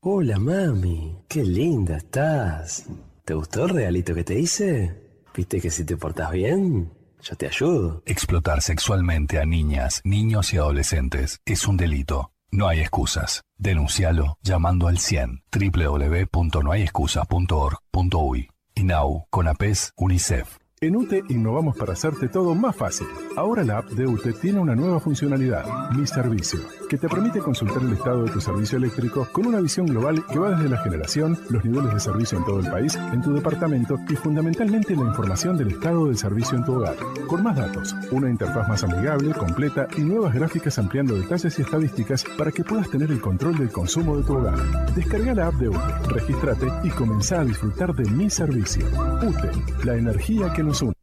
Hola 0.00 0.40
mami, 0.40 1.16
qué 1.28 1.44
linda 1.44 1.98
estás. 1.98 2.86
¿Te 3.24 3.34
gustó 3.34 3.66
el 3.66 3.70
regalito 3.70 4.16
que 4.16 4.24
te 4.24 4.36
hice? 4.36 5.22
¿Viste 5.36 5.60
que 5.60 5.70
si 5.70 5.84
te 5.84 5.96
portas 5.96 6.32
bien, 6.32 6.92
yo 7.22 7.36
te 7.36 7.46
ayudo? 7.46 8.02
Explotar 8.06 8.60
sexualmente 8.60 9.38
a 9.38 9.44
niñas, 9.44 10.00
niños 10.02 10.52
y 10.52 10.56
adolescentes 10.56 11.40
es 11.46 11.68
un 11.68 11.76
delito. 11.76 12.32
No 12.50 12.68
hay 12.68 12.80
excusas. 12.80 13.42
Denuncialo 13.58 14.38
llamando 14.42 14.88
al 14.88 14.98
100 14.98 15.42
www.nohayexcusas.org.uy. 15.52 18.50
INAU, 18.74 19.26
CONAPES, 19.30 19.92
UNICEF. 19.96 20.58
En 20.80 20.94
UTE 20.94 21.24
innovamos 21.28 21.76
para 21.76 21.94
hacerte 21.94 22.28
todo 22.28 22.54
más 22.54 22.76
fácil. 22.76 23.08
Ahora 23.36 23.64
la 23.64 23.78
app 23.78 23.88
de 23.90 24.06
UTE 24.06 24.32
tiene 24.34 24.60
una 24.60 24.76
nueva 24.76 25.00
funcionalidad, 25.00 25.90
Mi 25.90 26.06
Servicio, 26.06 26.60
que 26.88 26.96
te 26.96 27.08
permite 27.08 27.40
consultar 27.40 27.82
el 27.82 27.94
estado 27.94 28.22
de 28.22 28.30
tu 28.30 28.40
servicio 28.40 28.78
eléctrico 28.78 29.26
con 29.32 29.46
una 29.46 29.60
visión 29.60 29.86
global 29.86 30.24
que 30.30 30.38
va 30.38 30.50
desde 30.50 30.68
la 30.68 30.80
generación, 30.80 31.36
los 31.50 31.64
niveles 31.64 31.92
de 31.94 31.98
servicio 31.98 32.38
en 32.38 32.44
todo 32.44 32.60
el 32.60 32.70
país, 32.70 32.94
en 32.94 33.20
tu 33.22 33.32
departamento 33.32 33.98
y 34.08 34.14
fundamentalmente 34.14 34.94
la 34.94 35.06
información 35.06 35.58
del 35.58 35.72
estado 35.72 36.06
del 36.06 36.16
servicio 36.16 36.56
en 36.56 36.64
tu 36.64 36.74
hogar. 36.74 36.94
Con 37.26 37.42
más 37.42 37.56
datos, 37.56 37.96
una 38.12 38.30
interfaz 38.30 38.68
más 38.68 38.84
amigable, 38.84 39.34
completa 39.34 39.88
y 39.96 40.02
nuevas 40.02 40.32
gráficas 40.32 40.78
ampliando 40.78 41.16
detalles 41.16 41.58
y 41.58 41.62
estadísticas 41.62 42.24
para 42.36 42.52
que 42.52 42.62
puedas 42.62 42.88
tener 42.88 43.10
el 43.10 43.20
control 43.20 43.58
del 43.58 43.72
consumo 43.72 44.16
de 44.16 44.22
tu 44.22 44.34
hogar. 44.34 44.94
Descarga 44.94 45.34
la 45.34 45.48
app 45.48 45.54
de 45.54 45.70
UTE, 45.70 46.08
regístrate 46.08 46.68
y 46.84 46.90
comenzá 46.90 47.40
a 47.40 47.44
disfrutar 47.44 47.96
de 47.96 48.08
Mi 48.12 48.30
Servicio. 48.30 48.86
UTE, 49.26 49.84
la 49.84 49.96
energía 49.96 50.52
que 50.52 50.67
nos 50.68 50.82
une. 50.82 50.94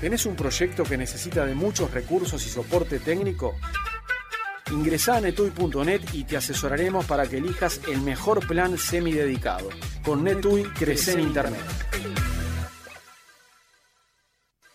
¿Tenés 0.00 0.26
un 0.26 0.34
proyecto 0.36 0.84
que 0.84 0.96
necesita 0.98 1.46
de 1.46 1.54
muchos 1.54 1.90
recursos 1.90 2.44
y 2.44 2.50
soporte 2.50 2.98
técnico? 2.98 3.54
Ingresá 4.70 5.16
a 5.16 5.20
netui.net 5.20 6.02
y 6.12 6.24
te 6.24 6.36
asesoraremos 6.36 7.06
para 7.06 7.26
que 7.26 7.38
elijas 7.38 7.80
el 7.88 8.02
mejor 8.02 8.46
plan 8.46 8.76
semidedicado. 8.76 9.70
Con 10.04 10.22
Netui 10.24 10.64
crece 10.64 11.12
en 11.12 11.20
Internet. 11.20 11.62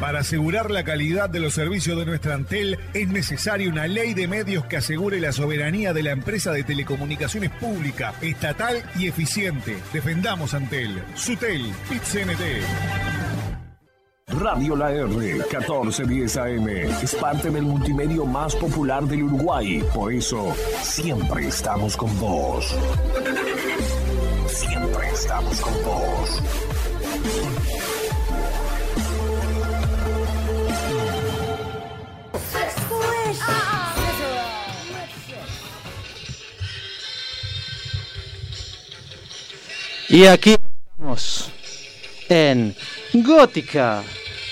Para 0.00 0.20
asegurar 0.20 0.70
la 0.70 0.84
calidad 0.84 1.30
de 1.30 1.40
los 1.40 1.54
servicios 1.54 1.98
de 1.98 2.04
nuestra 2.04 2.34
Antel 2.34 2.78
es 2.92 3.08
necesaria 3.08 3.68
una 3.68 3.86
ley 3.86 4.12
de 4.12 4.28
medios 4.28 4.66
que 4.66 4.76
asegure 4.76 5.20
la 5.20 5.32
soberanía 5.32 5.94
de 5.94 6.02
la 6.02 6.10
empresa 6.10 6.52
de 6.52 6.64
telecomunicaciones 6.64 7.50
pública, 7.52 8.14
estatal 8.20 8.82
y 8.98 9.08
eficiente. 9.08 9.76
Defendamos 9.92 10.52
Antel. 10.52 11.02
Sutel, 11.14 11.72
PIT-CNT. 11.88 13.06
Radio 14.28 14.74
La 14.74 14.92
R 14.92 15.06
1410 15.06 16.36
AM 16.36 16.68
es 16.68 17.14
parte 17.14 17.48
del 17.48 17.62
multimedio 17.62 18.26
más 18.26 18.54
popular 18.56 19.04
del 19.04 19.22
Uruguay. 19.22 19.82
Por 19.94 20.12
eso, 20.12 20.52
siempre 20.82 21.46
estamos 21.46 21.96
con 21.96 22.18
vos. 22.18 22.76
Siempre 24.48 25.08
estamos 25.10 25.60
con 25.60 25.74
vos. 25.84 26.42
Y 40.08 40.24
aquí 40.26 40.54
estamos 40.54 41.50
en 42.28 42.74
Gótica, 43.12 44.04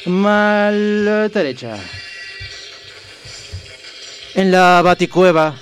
mal 0.06 1.30
derecha. 1.32 1.78
En 4.34 4.50
la 4.50 4.82
baticueva 4.82 5.54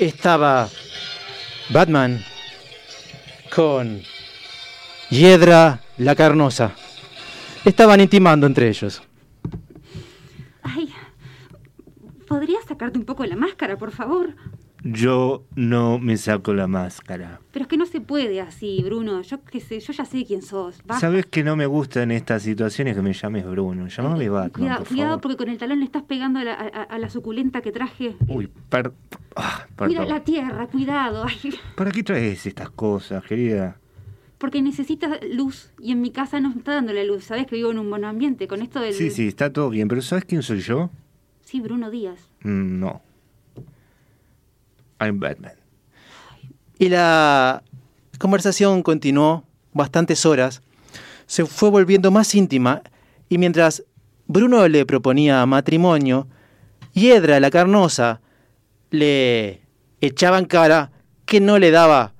estaba 0.00 0.68
Batman 1.70 2.24
con 3.54 4.02
Hiedra 5.10 5.80
la 5.98 6.16
Carnosa. 6.16 6.72
Estaban 7.64 8.00
intimando 8.00 8.48
entre 8.48 8.68
ellos. 8.68 9.00
Ay, 10.62 10.92
¿podrías 12.26 12.64
sacarte 12.64 12.98
un 12.98 13.04
poco 13.04 13.24
la 13.24 13.36
máscara, 13.36 13.78
por 13.78 13.92
favor? 13.92 14.34
Yo 14.90 15.44
no 15.54 15.98
me 15.98 16.16
saco 16.16 16.54
la 16.54 16.66
máscara. 16.66 17.40
Pero 17.52 17.64
es 17.64 17.68
que 17.68 17.76
no 17.76 17.84
se 17.84 18.00
puede 18.00 18.40
así, 18.40 18.82
Bruno. 18.84 19.20
Yo 19.22 19.42
qué 19.44 19.60
sé, 19.60 19.80
yo 19.80 19.92
ya 19.92 20.04
sé 20.04 20.24
quién 20.24 20.40
sos. 20.40 20.78
Basta. 20.86 21.00
¿Sabes 21.08 21.26
que 21.26 21.44
no 21.44 21.56
me 21.56 21.66
gusta 21.66 22.02
en 22.02 22.10
estas 22.12 22.42
situaciones 22.42 22.94
que 22.96 23.02
me 23.02 23.12
llames 23.12 23.44
Bruno? 23.44 23.86
Llámame 23.88 24.28
Batman, 24.28 24.50
Cuidado, 24.50 24.78
por 24.78 24.88
cuidado 24.88 25.08
favor. 25.10 25.20
porque 25.20 25.36
con 25.36 25.48
el 25.50 25.58
talón 25.58 25.80
le 25.80 25.84
estás 25.84 26.04
pegando 26.04 26.38
a 26.38 26.44
la, 26.44 26.52
a- 26.54 26.82
a 26.84 26.98
la 26.98 27.10
suculenta 27.10 27.60
que 27.60 27.70
traje. 27.72 28.16
Uy, 28.28 28.48
per- 28.68 28.92
ah, 29.36 29.66
Cuida 29.76 30.04
la 30.06 30.24
tierra, 30.24 30.66
cuidado. 30.68 31.24
Ay, 31.26 31.52
¿Para 31.76 31.90
qué 31.90 32.02
traes 32.02 32.46
estas 32.46 32.70
cosas, 32.70 33.22
querida? 33.24 33.76
porque 34.38 34.62
necesitas 34.62 35.18
luz 35.32 35.72
y 35.80 35.90
en 35.90 36.00
mi 36.00 36.12
casa 36.12 36.38
no 36.38 36.50
está 36.56 36.72
dando 36.74 36.92
la 36.92 37.02
luz. 37.02 37.24
Sabes 37.24 37.46
que 37.48 37.56
vivo 37.56 37.72
en 37.72 37.78
un 37.80 37.90
buen 37.90 38.04
ambiente 38.04 38.46
con 38.46 38.62
esto 38.62 38.80
del. 38.80 38.94
Sí, 38.94 39.10
sí, 39.10 39.26
está 39.26 39.52
todo 39.52 39.68
bien, 39.68 39.88
pero 39.88 40.00
¿sabes 40.00 40.24
quién 40.24 40.44
soy 40.44 40.60
yo? 40.60 40.90
Sí, 41.42 41.60
Bruno 41.60 41.90
Díaz. 41.90 42.30
Mm, 42.44 42.78
No. 42.78 43.02
I'm 45.00 45.20
Batman. 45.20 45.52
Y 46.78 46.88
la 46.88 47.62
conversación 48.18 48.82
continuó 48.82 49.44
bastantes 49.72 50.26
horas, 50.26 50.62
se 51.26 51.44
fue 51.44 51.70
volviendo 51.70 52.10
más 52.10 52.34
íntima 52.34 52.82
y 53.28 53.38
mientras 53.38 53.84
Bruno 54.26 54.66
le 54.68 54.84
proponía 54.86 55.44
matrimonio, 55.46 56.26
Hiedra 56.92 57.38
la 57.38 57.50
carnosa 57.50 58.20
le 58.90 59.60
echaba 60.00 60.38
en 60.38 60.46
cara 60.46 60.90
que 61.26 61.40
no 61.40 61.58
le 61.58 61.70
daba, 61.70 62.14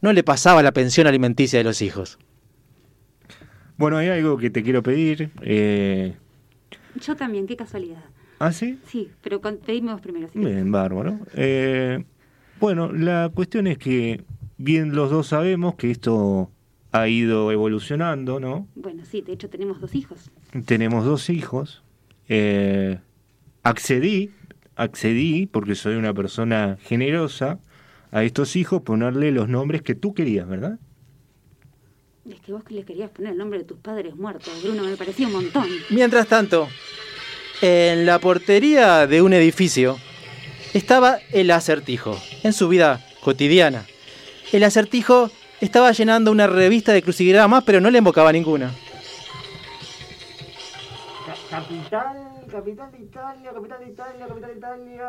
no 0.00 0.12
le 0.12 0.22
pasaba 0.22 0.62
la 0.62 0.72
pensión 0.72 1.06
alimenticia 1.06 1.58
de 1.58 1.64
los 1.64 1.82
hijos. 1.82 2.18
Bueno, 3.76 3.96
hay 3.96 4.08
algo 4.08 4.38
que 4.38 4.50
te 4.50 4.62
quiero 4.62 4.82
pedir. 4.82 5.30
Eh... 5.40 6.14
Yo 6.94 7.16
también, 7.16 7.46
qué 7.46 7.56
casualidad. 7.56 8.04
¿Ah, 8.38 8.52
sí? 8.52 8.78
Sí, 8.86 9.10
pero 9.22 9.40
pedime 9.40 9.92
vos 9.92 10.00
primero. 10.00 10.28
sí. 10.32 10.38
Bien, 10.38 10.70
bárbaro. 10.70 11.18
Eh, 11.34 12.04
bueno, 12.62 12.92
la 12.92 13.28
cuestión 13.34 13.66
es 13.66 13.76
que 13.76 14.22
bien 14.56 14.94
los 14.94 15.10
dos 15.10 15.26
sabemos 15.26 15.74
que 15.74 15.90
esto 15.90 16.48
ha 16.92 17.08
ido 17.08 17.50
evolucionando, 17.50 18.38
¿no? 18.38 18.68
Bueno, 18.76 19.04
sí, 19.04 19.20
de 19.20 19.32
hecho 19.32 19.50
tenemos 19.50 19.80
dos 19.80 19.96
hijos. 19.96 20.30
Tenemos 20.64 21.04
dos 21.04 21.28
hijos. 21.28 21.82
Eh, 22.28 23.00
accedí, 23.64 24.30
accedí, 24.76 25.46
porque 25.46 25.74
soy 25.74 25.96
una 25.96 26.14
persona 26.14 26.78
generosa, 26.80 27.58
a 28.12 28.22
estos 28.22 28.54
hijos 28.54 28.82
ponerle 28.82 29.32
los 29.32 29.48
nombres 29.48 29.82
que 29.82 29.96
tú 29.96 30.14
querías, 30.14 30.46
¿verdad? 30.46 30.78
Es 32.30 32.38
que 32.42 32.52
vos 32.52 32.62
le 32.70 32.84
querías 32.84 33.10
poner 33.10 33.32
el 33.32 33.38
nombre 33.38 33.58
de 33.58 33.64
tus 33.64 33.78
padres 33.78 34.14
muertos, 34.14 34.52
Bruno, 34.62 34.84
me 34.84 34.96
parecía 34.96 35.26
un 35.26 35.32
montón. 35.32 35.66
Mientras 35.90 36.28
tanto, 36.28 36.68
en 37.60 38.06
la 38.06 38.20
portería 38.20 39.08
de 39.08 39.20
un 39.20 39.32
edificio 39.32 39.98
estaba 40.74 41.18
el 41.32 41.50
acertijo, 41.50 42.16
en 42.42 42.52
su 42.52 42.68
vida 42.68 43.00
cotidiana. 43.22 43.84
El 44.52 44.64
acertijo 44.64 45.30
estaba 45.60 45.92
llenando 45.92 46.30
una 46.30 46.46
revista 46.46 46.92
de 46.92 47.02
crucigramas, 47.02 47.64
pero 47.64 47.80
no 47.80 47.90
le 47.90 47.98
invocaba 47.98 48.32
ninguna. 48.32 48.70
Ca- 51.26 51.58
Capital, 51.60 52.16
capital 52.50 52.90
de 52.92 52.98
Italia, 52.98 53.50
capital 53.54 53.78
de 53.80 53.90
Italia, 53.92 54.26
capital 54.26 54.50
de 54.50 54.56
Italia, 54.58 55.08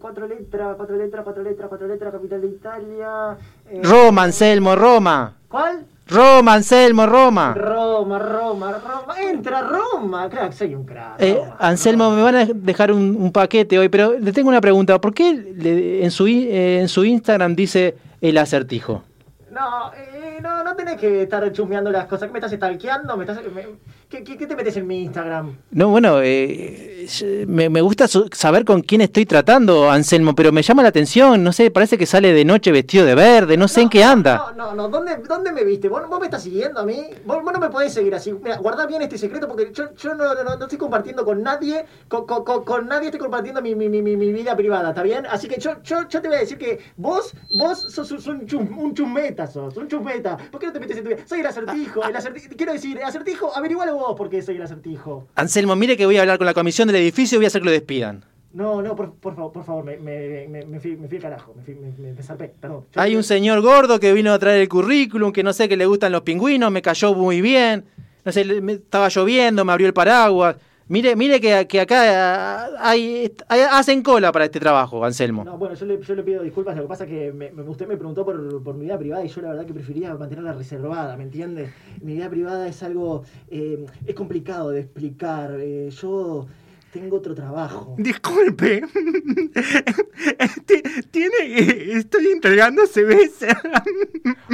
cuatro 0.00 0.26
letras, 0.28 0.76
cuatro 0.76 0.96
letras, 0.96 1.24
cuatro 1.24 1.42
letras, 1.42 1.68
cuatro 1.68 1.88
letras, 1.88 2.12
capital 2.12 2.40
de 2.40 2.46
Italia. 2.48 3.36
eh, 3.70 3.80
Roma, 3.82 4.22
Anselmo, 4.24 4.76
Roma. 4.76 5.34
¿Cuál? 5.48 5.86
Roma, 6.08 6.54
Anselmo, 6.54 7.06
Roma. 7.06 7.54
Roma, 7.54 8.18
Roma, 8.18 8.72
Roma. 8.72 9.14
Entra 9.20 9.60
Roma, 9.62 10.28
crack, 10.30 10.52
soy 10.52 10.74
un 10.74 10.84
crack. 10.84 11.16
Eh, 11.20 11.38
Anselmo, 11.58 12.10
me 12.10 12.22
van 12.22 12.34
a 12.36 12.44
dejar 12.46 12.92
un, 12.92 13.14
un 13.14 13.30
paquete 13.30 13.78
hoy, 13.78 13.88
pero 13.90 14.14
le 14.18 14.32
tengo 14.32 14.48
una 14.48 14.60
pregunta. 14.60 14.98
¿Por 15.00 15.12
qué 15.12 15.34
le- 15.34 16.02
en, 16.04 16.10
su, 16.10 16.26
eh, 16.26 16.80
en 16.80 16.88
su 16.88 17.04
Instagram 17.04 17.54
dice 17.54 17.96
el 18.22 18.38
acertijo? 18.38 19.02
No, 19.50 19.92
eh, 19.94 20.38
no, 20.42 20.64
no 20.64 20.74
tenés 20.76 20.96
que 20.96 21.22
estar 21.22 21.50
chusmeando 21.52 21.90
las 21.90 22.06
cosas. 22.06 22.28
¿Qué 22.28 22.32
me 22.32 22.38
estás 22.38 22.52
stalkeando? 22.52 23.16
¿Me 23.16 23.24
estás, 23.24 23.40
me- 23.54 23.66
¿qué, 24.08 24.24
qué, 24.24 24.36
qué 24.36 24.46
te 24.46 24.56
metes 24.56 24.76
en 24.76 24.86
mi 24.86 25.02
Instagram? 25.04 25.56
No, 25.70 25.88
bueno, 25.90 26.20
eh, 26.22 27.06
me, 27.46 27.68
me 27.68 27.80
gusta 27.80 28.06
saber 28.08 28.64
con 28.64 28.82
quién 28.82 29.00
estoy 29.00 29.26
tratando, 29.26 29.90
Anselmo, 29.90 30.34
pero 30.34 30.52
me 30.52 30.62
llama 30.62 30.82
la 30.82 30.88
atención, 30.88 31.42
no 31.42 31.52
sé, 31.52 31.70
parece 31.70 31.96
que 31.98 32.06
sale 32.06 32.32
de 32.32 32.44
noche 32.44 32.72
vestido 32.72 33.04
de 33.04 33.14
verde, 33.14 33.56
no 33.56 33.68
sé 33.68 33.82
en 33.82 33.88
qué 33.88 34.02
anda. 34.04 34.52
No, 34.56 34.74
no, 34.74 34.74
no, 34.74 34.88
¿dónde, 34.88 35.16
dónde 35.28 35.52
me 35.52 35.64
viste? 35.64 35.88
¿Vos, 35.88 36.08
vos 36.08 36.18
me 36.20 36.26
estás 36.26 36.42
siguiendo 36.42 36.80
a 36.80 36.84
mí? 36.84 37.08
¿Vos, 37.24 37.42
vos 37.42 37.52
no 37.52 37.58
me 37.58 37.68
podés 37.70 37.92
seguir 37.92 38.14
así. 38.14 38.32
Mira, 38.32 38.56
guardá 38.58 38.86
bien 38.86 39.02
este 39.02 39.18
secreto 39.18 39.46
porque 39.48 39.70
yo, 39.72 39.94
yo 39.94 40.14
no, 40.14 40.34
no, 40.34 40.56
no 40.56 40.62
estoy 40.64 40.78
compartiendo 40.78 41.24
con 41.24 41.42
nadie, 41.42 41.84
con, 42.08 42.26
con, 42.26 42.44
con- 42.44 42.64
con 42.64 42.86
nadie 42.88 43.08
estoy 43.08 43.20
compartiendo 43.20 43.60
mi, 43.62 43.74
mi, 43.74 43.88
mi, 43.88 44.02
mi- 44.02 44.16
mi 44.16 44.32
vida 44.32 44.56
privada, 44.56 44.90
¿está 44.90 45.02
bien? 45.02 45.26
Así 45.26 45.48
que 45.48 45.60
yo, 45.60 45.82
yo, 45.82 46.08
yo 46.08 46.20
te 46.22 46.28
voy 46.28 46.36
a 46.36 46.40
decir 46.40 46.58
que 46.58 46.78
vos, 46.96 47.32
vos 47.58 47.78
sos, 47.78 48.08
sos 48.08 48.26
un, 48.26 48.46
chum, 48.46 48.78
un 48.78 48.94
chumeta, 48.94 49.46
sos, 49.46 49.76
un 49.76 49.88
chumeta. 49.88 50.36
¿Por 50.50 50.60
qué 50.60 50.66
no 50.66 50.72
te 50.72 50.80
metes 50.80 50.96
en 50.98 51.04
tu 51.04 51.08
vida? 51.10 51.18
Soy 51.26 51.40
el 51.40 51.46
acertijo, 51.46 52.04
el 52.04 52.16
acertijo. 52.16 52.48
Quiero 52.56 52.72
decir, 52.72 52.96
el 52.98 53.04
acertijo, 53.04 53.54
averigualo 53.56 53.97
vos 53.98 54.16
por 54.16 54.30
qué 54.30 54.40
soy 54.42 54.56
el 54.56 54.62
acertijo. 54.62 55.26
Anselmo, 55.34 55.76
mire 55.76 55.96
que 55.96 56.06
voy 56.06 56.16
a 56.16 56.22
hablar 56.22 56.38
con 56.38 56.46
la 56.46 56.54
comisión 56.54 56.86
del 56.88 56.96
edificio 56.96 57.36
y 57.36 57.38
voy 57.38 57.44
a 57.46 57.48
hacer 57.48 57.60
que 57.62 57.66
lo 57.66 57.72
despidan. 57.72 58.24
No, 58.52 58.80
no, 58.80 58.96
por, 58.96 59.12
por 59.14 59.36
favor, 59.36 59.52
por 59.52 59.64
favor, 59.64 59.84
me, 59.84 59.98
me, 59.98 60.48
me, 60.48 60.64
me 60.64 60.80
fui, 60.80 60.96
me 60.96 61.06
fui 61.06 61.18
al 61.18 61.22
carajo, 61.22 61.52
me, 61.54 61.62
fui, 61.62 61.74
me, 61.74 61.90
me, 61.98 62.14
me 62.14 62.22
zarpé, 62.22 62.52
perdón. 62.60 62.84
Yo- 62.94 63.00
Hay 63.00 63.14
un 63.14 63.22
señor 63.22 63.60
gordo 63.60 64.00
que 64.00 64.12
vino 64.14 64.32
a 64.32 64.38
traer 64.38 64.62
el 64.62 64.68
currículum, 64.68 65.32
que 65.32 65.42
no 65.42 65.52
sé 65.52 65.68
que 65.68 65.76
le 65.76 65.84
gustan 65.86 66.12
los 66.12 66.22
pingüinos, 66.22 66.70
me 66.72 66.80
cayó 66.80 67.14
muy 67.14 67.40
bien. 67.42 67.84
No 68.24 68.32
sé, 68.32 68.40
estaba 68.68 69.08
lloviendo, 69.10 69.64
me 69.64 69.72
abrió 69.72 69.86
el 69.86 69.92
paraguas. 69.94 70.56
Mire, 70.88 71.16
mire 71.16 71.38
que, 71.38 71.66
que 71.66 71.80
acá 71.82 72.66
hay, 72.82 73.30
hacen 73.48 74.02
cola 74.02 74.32
para 74.32 74.46
este 74.46 74.58
trabajo, 74.58 75.04
Anselmo. 75.04 75.44
No, 75.44 75.58
bueno, 75.58 75.74
yo 75.74 75.84
le, 75.84 76.00
yo 76.00 76.14
le 76.14 76.22
pido 76.22 76.42
disculpas, 76.42 76.74
lo 76.76 76.82
que 76.82 76.88
pasa 76.88 77.04
es 77.04 77.10
que 77.10 77.30
me- 77.32 77.50
usted 77.62 77.86
me 77.86 77.96
preguntó 77.96 78.24
por, 78.24 78.62
por 78.62 78.74
mi 78.74 78.86
vida 78.86 78.98
privada 78.98 79.22
y 79.22 79.28
yo 79.28 79.42
la 79.42 79.50
verdad 79.50 79.66
que 79.66 79.74
prefería 79.74 80.14
mantenerla 80.14 80.54
reservada, 80.54 81.16
¿me 81.18 81.24
entiende? 81.24 81.70
Mi 82.00 82.14
vida 82.14 82.30
privada 82.30 82.66
es 82.66 82.82
algo, 82.82 83.22
eh, 83.50 83.84
es 84.06 84.14
complicado 84.14 84.70
de 84.70 84.80
explicar, 84.80 85.56
eh, 85.58 85.90
yo 85.90 86.46
tengo 86.92 87.16
otro 87.18 87.34
trabajo. 87.34 87.94
Disculpe. 87.98 88.82
Ti- 90.66 90.82
Tiene. 91.10 91.34
eh, 91.40 91.92
Estoy 91.98 92.26
entregando 92.28 92.82
CVs. 92.86 93.44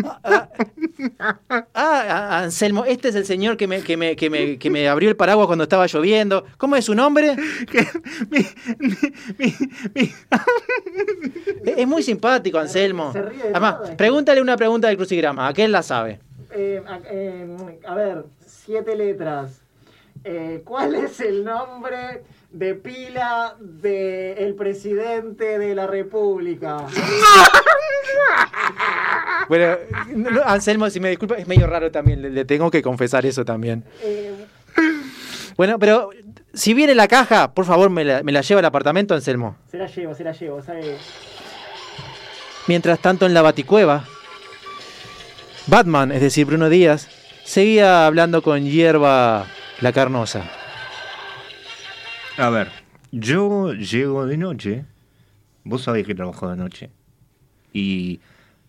Ah, 0.03 0.49
ah, 1.75 2.39
Anselmo, 2.45 2.85
este 2.85 3.09
es 3.09 3.15
el 3.15 3.25
señor 3.27 3.57
que 3.57 3.67
me, 3.67 3.83
que, 3.83 3.97
me, 3.97 4.17
que, 4.17 4.31
me, 4.31 4.59
que 4.59 4.71
me 4.71 4.89
abrió 4.89 5.09
el 5.11 5.17
paraguas 5.17 5.47
cuando 5.47 5.65
estaba 5.65 5.87
lloviendo. 5.87 6.45
¿Cómo 6.59 6.77
es 6.77 6.85
su 6.85 6.95
nombre? 6.95 7.37
Es 11.65 11.77
es 11.77 11.87
muy 11.87 12.03
simpático, 12.03 12.59
Anselmo. 12.59 13.13
Se 13.13 13.23
ríe 13.23 13.43
de 13.45 13.49
Además, 13.51 13.77
que- 13.91 13.97
pregúntale 13.97 14.41
una 14.41 14.57
pregunta 14.57 14.89
del 14.89 14.97
crucigrama, 14.97 15.49
aquel 15.49 15.73
la 15.73 15.83
sabe. 15.83 16.21
Eh, 16.53 16.83
a, 16.87 17.01
eh, 17.11 17.81
a 17.87 17.95
ver, 17.95 18.25
siete 18.47 18.95
letras. 18.97 19.61
Eh, 20.25 20.63
¿Cuál 20.65 20.95
es 20.95 21.21
el 21.21 21.45
nombre 21.45 22.23
de 22.51 22.75
pila 22.75 23.57
del 23.61 24.55
presidente 24.55 25.59
de 25.59 25.75
la 25.75 25.87
República? 25.87 26.79
Bueno, 29.49 29.77
no, 30.15 30.31
no, 30.31 30.43
Anselmo, 30.45 30.89
si 30.89 31.01
me 31.01 31.11
disculpa, 31.11 31.35
es 31.35 31.47
medio 31.47 31.67
raro 31.67 31.91
también, 31.91 32.23
le, 32.23 32.31
le 32.31 32.45
tengo 32.47 32.71
que 32.71 32.81
confesar 32.81 33.27
eso 33.27 33.45
también. 33.45 33.85
Eh, 34.03 34.33
Bueno, 35.59 35.79
pero 35.79 36.11
si 36.55 36.73
viene 36.73 36.95
la 36.95 37.09
caja, 37.09 37.53
por 37.53 37.67
favor, 37.67 37.91
me 37.91 38.05
la, 38.05 38.23
me 38.23 38.33
la 38.33 38.41
lleva 38.41 38.61
al 38.61 38.65
apartamento, 38.65 39.15
Anselmo. 39.15 39.57
se 39.71 39.77
la 39.77 39.87
llevo, 39.87 40.15
se 40.15 40.25
la 40.25 40.33
llevo, 40.33 40.63
¿sabe? 40.63 40.97
Mientras 42.69 42.99
tanto, 43.01 43.27
en 43.27 43.35
la 43.35 43.43
baticueva, 43.43 44.05
Batman, 45.67 46.11
es 46.13 46.23
decir, 46.23 46.47
Bruno 46.47 46.69
Díaz, 46.71 47.09
seguía 47.45 48.07
hablando 48.07 48.41
con 48.43 48.65
hierba 48.65 49.47
la 49.85 49.93
carnosa. 49.93 50.51
A 52.39 52.49
ver, 52.49 52.69
yo 53.13 53.75
llego 53.75 54.25
de 54.25 54.39
noche. 54.39 54.87
Vos 55.63 55.83
sabés 55.83 56.07
que 56.07 56.15
trabajo 56.15 56.49
de 56.49 56.57
noche. 56.57 56.91
Y 57.71 58.21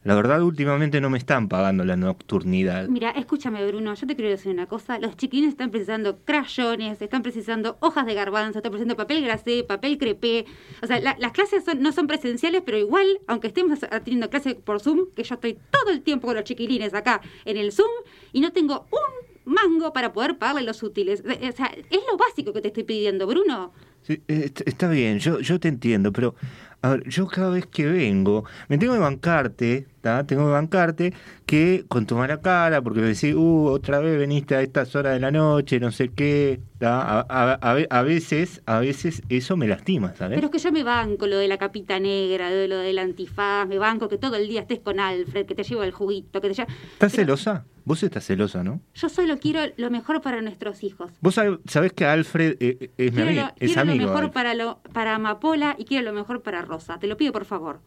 la 0.04 0.14
verdad, 0.16 0.42
últimamente 0.42 1.00
no 1.00 1.10
me 1.10 1.18
están 1.18 1.48
pagando 1.48 1.86
la 1.86 1.96
nocturnidad. 1.96 2.90
Mira, 2.90 3.12
escúchame, 3.12 3.66
Bruno, 3.66 3.94
yo 3.94 4.06
te 4.06 4.14
quiero 4.18 4.30
decir 4.30 4.52
una 4.52 4.66
cosa. 4.66 5.00
Los 5.00 5.16
chiquilines 5.16 5.52
están 5.52 5.72
precisando 5.72 6.18
crayones, 6.26 7.02
están 7.02 7.24
precisando 7.24 7.78
hojas 7.80 8.06
de 8.06 8.14
garbanzo, 8.14 8.60
están 8.60 8.74
precisando 8.74 8.98
papel 8.98 9.24
grasé, 9.24 9.64
papel 9.64 9.98
crepé. 9.98 10.46
O 10.84 10.88
sea, 10.88 11.00
la- 11.00 11.16
las 11.18 11.32
clases 11.32 11.64
son- 11.64 11.82
no 11.82 11.94
son 11.94 12.08
presenciales, 12.08 12.62
pero 12.66 12.78
igual, 12.78 13.08
aunque 13.28 13.48
estemos 13.48 13.80
teniendo 14.04 14.30
clases 14.30 14.56
por 14.56 14.82
Zoom, 14.82 15.06
que 15.16 15.24
yo 15.24 15.36
estoy 15.36 15.58
todo 15.72 15.92
el 15.94 16.02
tiempo 16.02 16.28
con 16.28 16.36
los 16.36 16.44
chiquilines 16.44 16.94
acá 16.94 17.22
en 17.46 17.56
el 17.56 17.72
Zoom 17.72 17.88
y 18.34 18.42
no 18.42 18.52
tengo 18.52 18.86
un 18.92 19.35
mango 19.46 19.94
para 19.94 20.12
poder 20.14 20.38
pagarle 20.38 20.64
los 20.64 20.84
útiles. 20.84 21.22
O 21.26 21.52
sea, 21.56 21.68
es 21.68 22.00
lo 22.12 22.18
básico 22.18 22.52
que 22.54 22.62
te 22.62 22.68
estoy 22.70 22.84
pidiendo, 22.84 23.28
Bruno. 23.28 23.72
Sí, 24.02 24.22
eh, 24.28 24.44
est- 24.46 24.62
está 24.68 24.88
bien, 24.90 25.20
yo, 25.20 25.40
yo 25.40 25.60
te 25.60 25.68
entiendo, 25.68 26.12
pero 26.12 26.36
a 26.82 26.90
ver, 26.90 27.10
yo 27.10 27.26
cada 27.28 27.50
vez 27.50 27.66
que 27.66 27.86
vengo, 27.88 28.44
me 28.68 28.78
tengo 28.78 28.94
que 28.94 29.00
bancarte, 29.00 29.88
¿tá? 30.06 30.24
tengo 30.24 30.46
que 30.46 30.52
bancarte 30.52 31.14
que 31.48 31.84
con 31.88 32.06
tu 32.06 32.16
mala 32.16 32.40
cara, 32.40 32.80
porque 32.84 33.00
me 33.02 33.08
decís, 33.08 33.34
uh, 33.34 33.66
otra 33.70 33.98
vez 34.00 34.20
veniste 34.20 34.56
a 34.56 34.62
estas 34.62 34.96
horas 34.96 35.14
de 35.16 35.20
la 35.20 35.32
noche, 35.32 35.80
no 35.80 35.92
sé 35.92 36.10
qué. 36.10 36.60
A, 36.82 37.26
a- 37.28 37.54
a 37.54 37.74
ve- 37.74 37.88
a 37.90 38.04
veces, 38.04 38.62
a 38.68 38.80
veces 38.80 39.24
eso 39.30 39.58
me 39.58 39.68
lastima, 39.68 40.14
¿sabes? 40.16 40.36
Pero 40.36 40.48
es 40.48 40.52
que 40.52 40.60
yo 40.60 40.72
me 40.72 40.84
banco 40.84 41.26
lo 41.26 41.38
de 41.38 41.48
la 41.48 41.58
capita 41.58 42.00
negra, 42.00 42.52
de 42.52 42.68
lo 42.68 42.78
del 42.78 43.00
antifaz, 43.00 43.68
me 43.68 43.80
banco 43.80 44.08
que 44.08 44.20
todo 44.20 44.36
el 44.36 44.48
día 44.48 44.62
estés 44.62 44.80
con 44.80 45.00
Alfred, 45.00 45.48
que 45.48 45.56
te 45.56 45.64
lleva 45.64 45.86
el 45.86 45.92
juguito, 45.92 46.40
que 46.40 46.50
te 46.50 46.54
lleva... 46.54 46.68
¿Estás 46.94 47.14
celosa? 47.14 47.66
Vos 47.86 48.02
estás 48.04 48.26
celosa, 48.26 48.64
¿no? 48.64 48.82
Yo 48.94 49.10
solo 49.10 49.38
quiero 49.40 49.62
lo 49.78 49.90
mejor 49.90 50.22
para 50.22 50.42
nuestros 50.42 50.84
hijos. 50.84 51.12
Vos 51.22 51.36
sab- 51.38 51.60
sabés 51.68 51.94
que 51.94 52.06
Alfred 52.06 52.58
eh, 52.60 52.78
eh, 52.80 52.90
es 52.98 53.12
mi 53.14 53.24
Quiero, 53.24 53.30
amigo, 53.30 53.42
lo, 53.42 53.48
es 53.50 53.74
quiero 53.74 53.86
lo 53.86 53.96
mejor 53.96 54.16
Alfred. 54.18 54.32
para, 54.34 54.54
lo, 54.54 54.80
para 54.94 55.16
Amapola 55.16 55.76
y 55.80 55.86
quiero 55.86 56.04
lo 56.06 56.14
mejor 56.14 56.42
para 56.44 56.62
Rosa. 56.62 57.00
Te 57.00 57.08
lo 57.08 57.18
pido, 57.18 57.32
por 57.32 57.46
favor. 57.46 57.80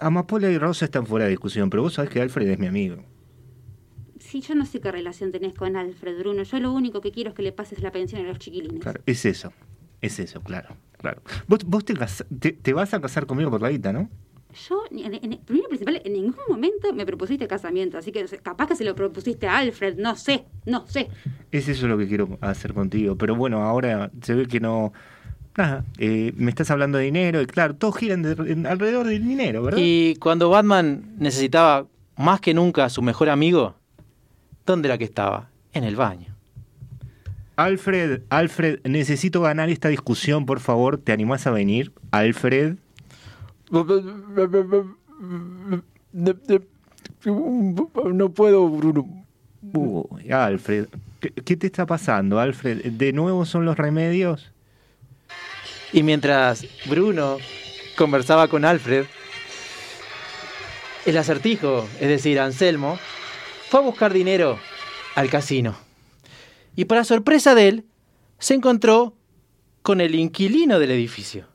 Amapola 0.00 0.50
y 0.50 0.58
Rosa 0.58 0.86
están 0.86 1.06
fuera 1.06 1.24
de 1.26 1.30
discusión, 1.30 1.70
pero 1.70 1.82
vos 1.82 1.94
sabés 1.94 2.10
que 2.10 2.20
Alfred 2.20 2.48
es 2.48 2.58
mi 2.58 2.66
amigo. 2.66 3.04
Sí, 4.18 4.40
yo 4.42 4.54
no 4.54 4.66
sé 4.66 4.80
qué 4.80 4.92
relación 4.92 5.32
tenés 5.32 5.54
con 5.54 5.76
Alfred, 5.76 6.18
Bruno. 6.18 6.42
Yo 6.42 6.60
lo 6.60 6.72
único 6.72 7.00
que 7.00 7.10
quiero 7.10 7.30
es 7.30 7.36
que 7.36 7.42
le 7.42 7.52
pases 7.52 7.82
la 7.82 7.90
pensión 7.90 8.24
a 8.24 8.28
los 8.28 8.38
chiquilines. 8.38 8.80
Claro, 8.80 9.00
es 9.06 9.24
eso, 9.24 9.52
es 10.00 10.18
eso, 10.18 10.42
claro, 10.42 10.76
claro. 10.98 11.22
Vos, 11.48 11.64
vos 11.64 11.84
te, 11.84 11.94
te, 12.38 12.52
te 12.52 12.72
vas 12.72 12.94
a 12.94 13.00
casar 13.00 13.26
conmigo 13.26 13.50
por 13.50 13.62
la 13.62 13.70
guita, 13.70 13.92
¿no? 13.92 14.08
Yo, 14.68 14.82
en, 14.90 15.14
en- 15.14 15.38
primero 15.44 15.68
principal, 15.68 16.02
en 16.04 16.12
ningún 16.12 16.34
momento 16.48 16.92
me 16.92 17.06
propusiste 17.06 17.46
casamiento, 17.46 17.96
así 17.98 18.10
que 18.12 18.24
capaz 18.42 18.66
que 18.66 18.76
se 18.76 18.84
lo 18.84 18.94
propusiste 18.94 19.46
a 19.46 19.58
Alfred, 19.58 19.96
no 19.96 20.16
sé, 20.16 20.44
no 20.66 20.86
sé. 20.86 21.08
Es 21.52 21.68
eso 21.68 21.86
lo 21.86 21.96
que 21.96 22.08
quiero 22.08 22.36
hacer 22.40 22.74
contigo. 22.74 23.16
Pero 23.16 23.36
bueno, 23.36 23.62
ahora 23.62 24.10
se 24.22 24.34
ve 24.34 24.46
que 24.46 24.60
no... 24.60 24.92
Nada, 25.56 25.84
eh, 25.98 26.32
me 26.36 26.50
estás 26.50 26.70
hablando 26.70 26.98
de 26.98 27.04
dinero 27.04 27.42
y 27.42 27.46
claro, 27.46 27.74
todos 27.74 27.96
giran 27.96 28.22
de- 28.22 28.52
en- 28.52 28.66
alrededor 28.66 29.06
del 29.06 29.26
dinero, 29.26 29.62
¿verdad? 29.62 29.78
Y 29.82 30.14
cuando 30.16 30.48
Batman 30.48 31.02
necesitaba 31.18 31.86
más 32.16 32.40
que 32.40 32.54
nunca 32.54 32.84
a 32.84 32.88
su 32.90 33.02
mejor 33.02 33.28
amigo, 33.28 33.74
¿dónde 34.64 34.88
era 34.88 34.96
que 34.98 35.04
estaba? 35.04 35.48
En 35.72 35.84
el 35.84 35.96
baño. 35.96 36.34
Alfred, 37.56 38.22
Alfred, 38.30 38.80
necesito 38.84 39.42
ganar 39.42 39.68
esta 39.68 39.88
discusión, 39.88 40.46
por 40.46 40.60
favor. 40.60 40.96
¿Te 40.98 41.12
animás 41.12 41.46
a 41.46 41.50
venir? 41.50 41.92
Alfred. 42.10 42.76
No 48.12 48.30
puedo, 48.30 48.68
Bruno. 48.68 49.06
Uy, 49.74 50.30
Alfred, 50.30 50.86
¿qué, 51.20 51.30
qué 51.30 51.56
te 51.56 51.66
está 51.66 51.84
pasando, 51.86 52.40
Alfred? 52.40 52.82
¿De 52.92 53.12
nuevo 53.12 53.44
son 53.44 53.64
los 53.66 53.76
remedios? 53.76 54.52
Y 55.92 56.02
mientras 56.02 56.66
Bruno 56.86 57.38
conversaba 57.96 58.48
con 58.48 58.64
Alfred, 58.64 59.06
el 61.06 61.18
acertijo, 61.18 61.88
es 62.00 62.08
decir, 62.08 62.38
Anselmo, 62.38 62.98
fue 63.68 63.80
a 63.80 63.82
buscar 63.82 64.12
dinero 64.12 64.58
al 65.14 65.28
casino. 65.28 65.76
Y 66.76 66.84
para 66.84 67.04
sorpresa 67.04 67.54
de 67.54 67.68
él, 67.68 67.84
se 68.38 68.54
encontró 68.54 69.14
con 69.82 70.00
el 70.00 70.14
inquilino 70.14 70.78
del 70.78 70.92
edificio. 70.92 71.46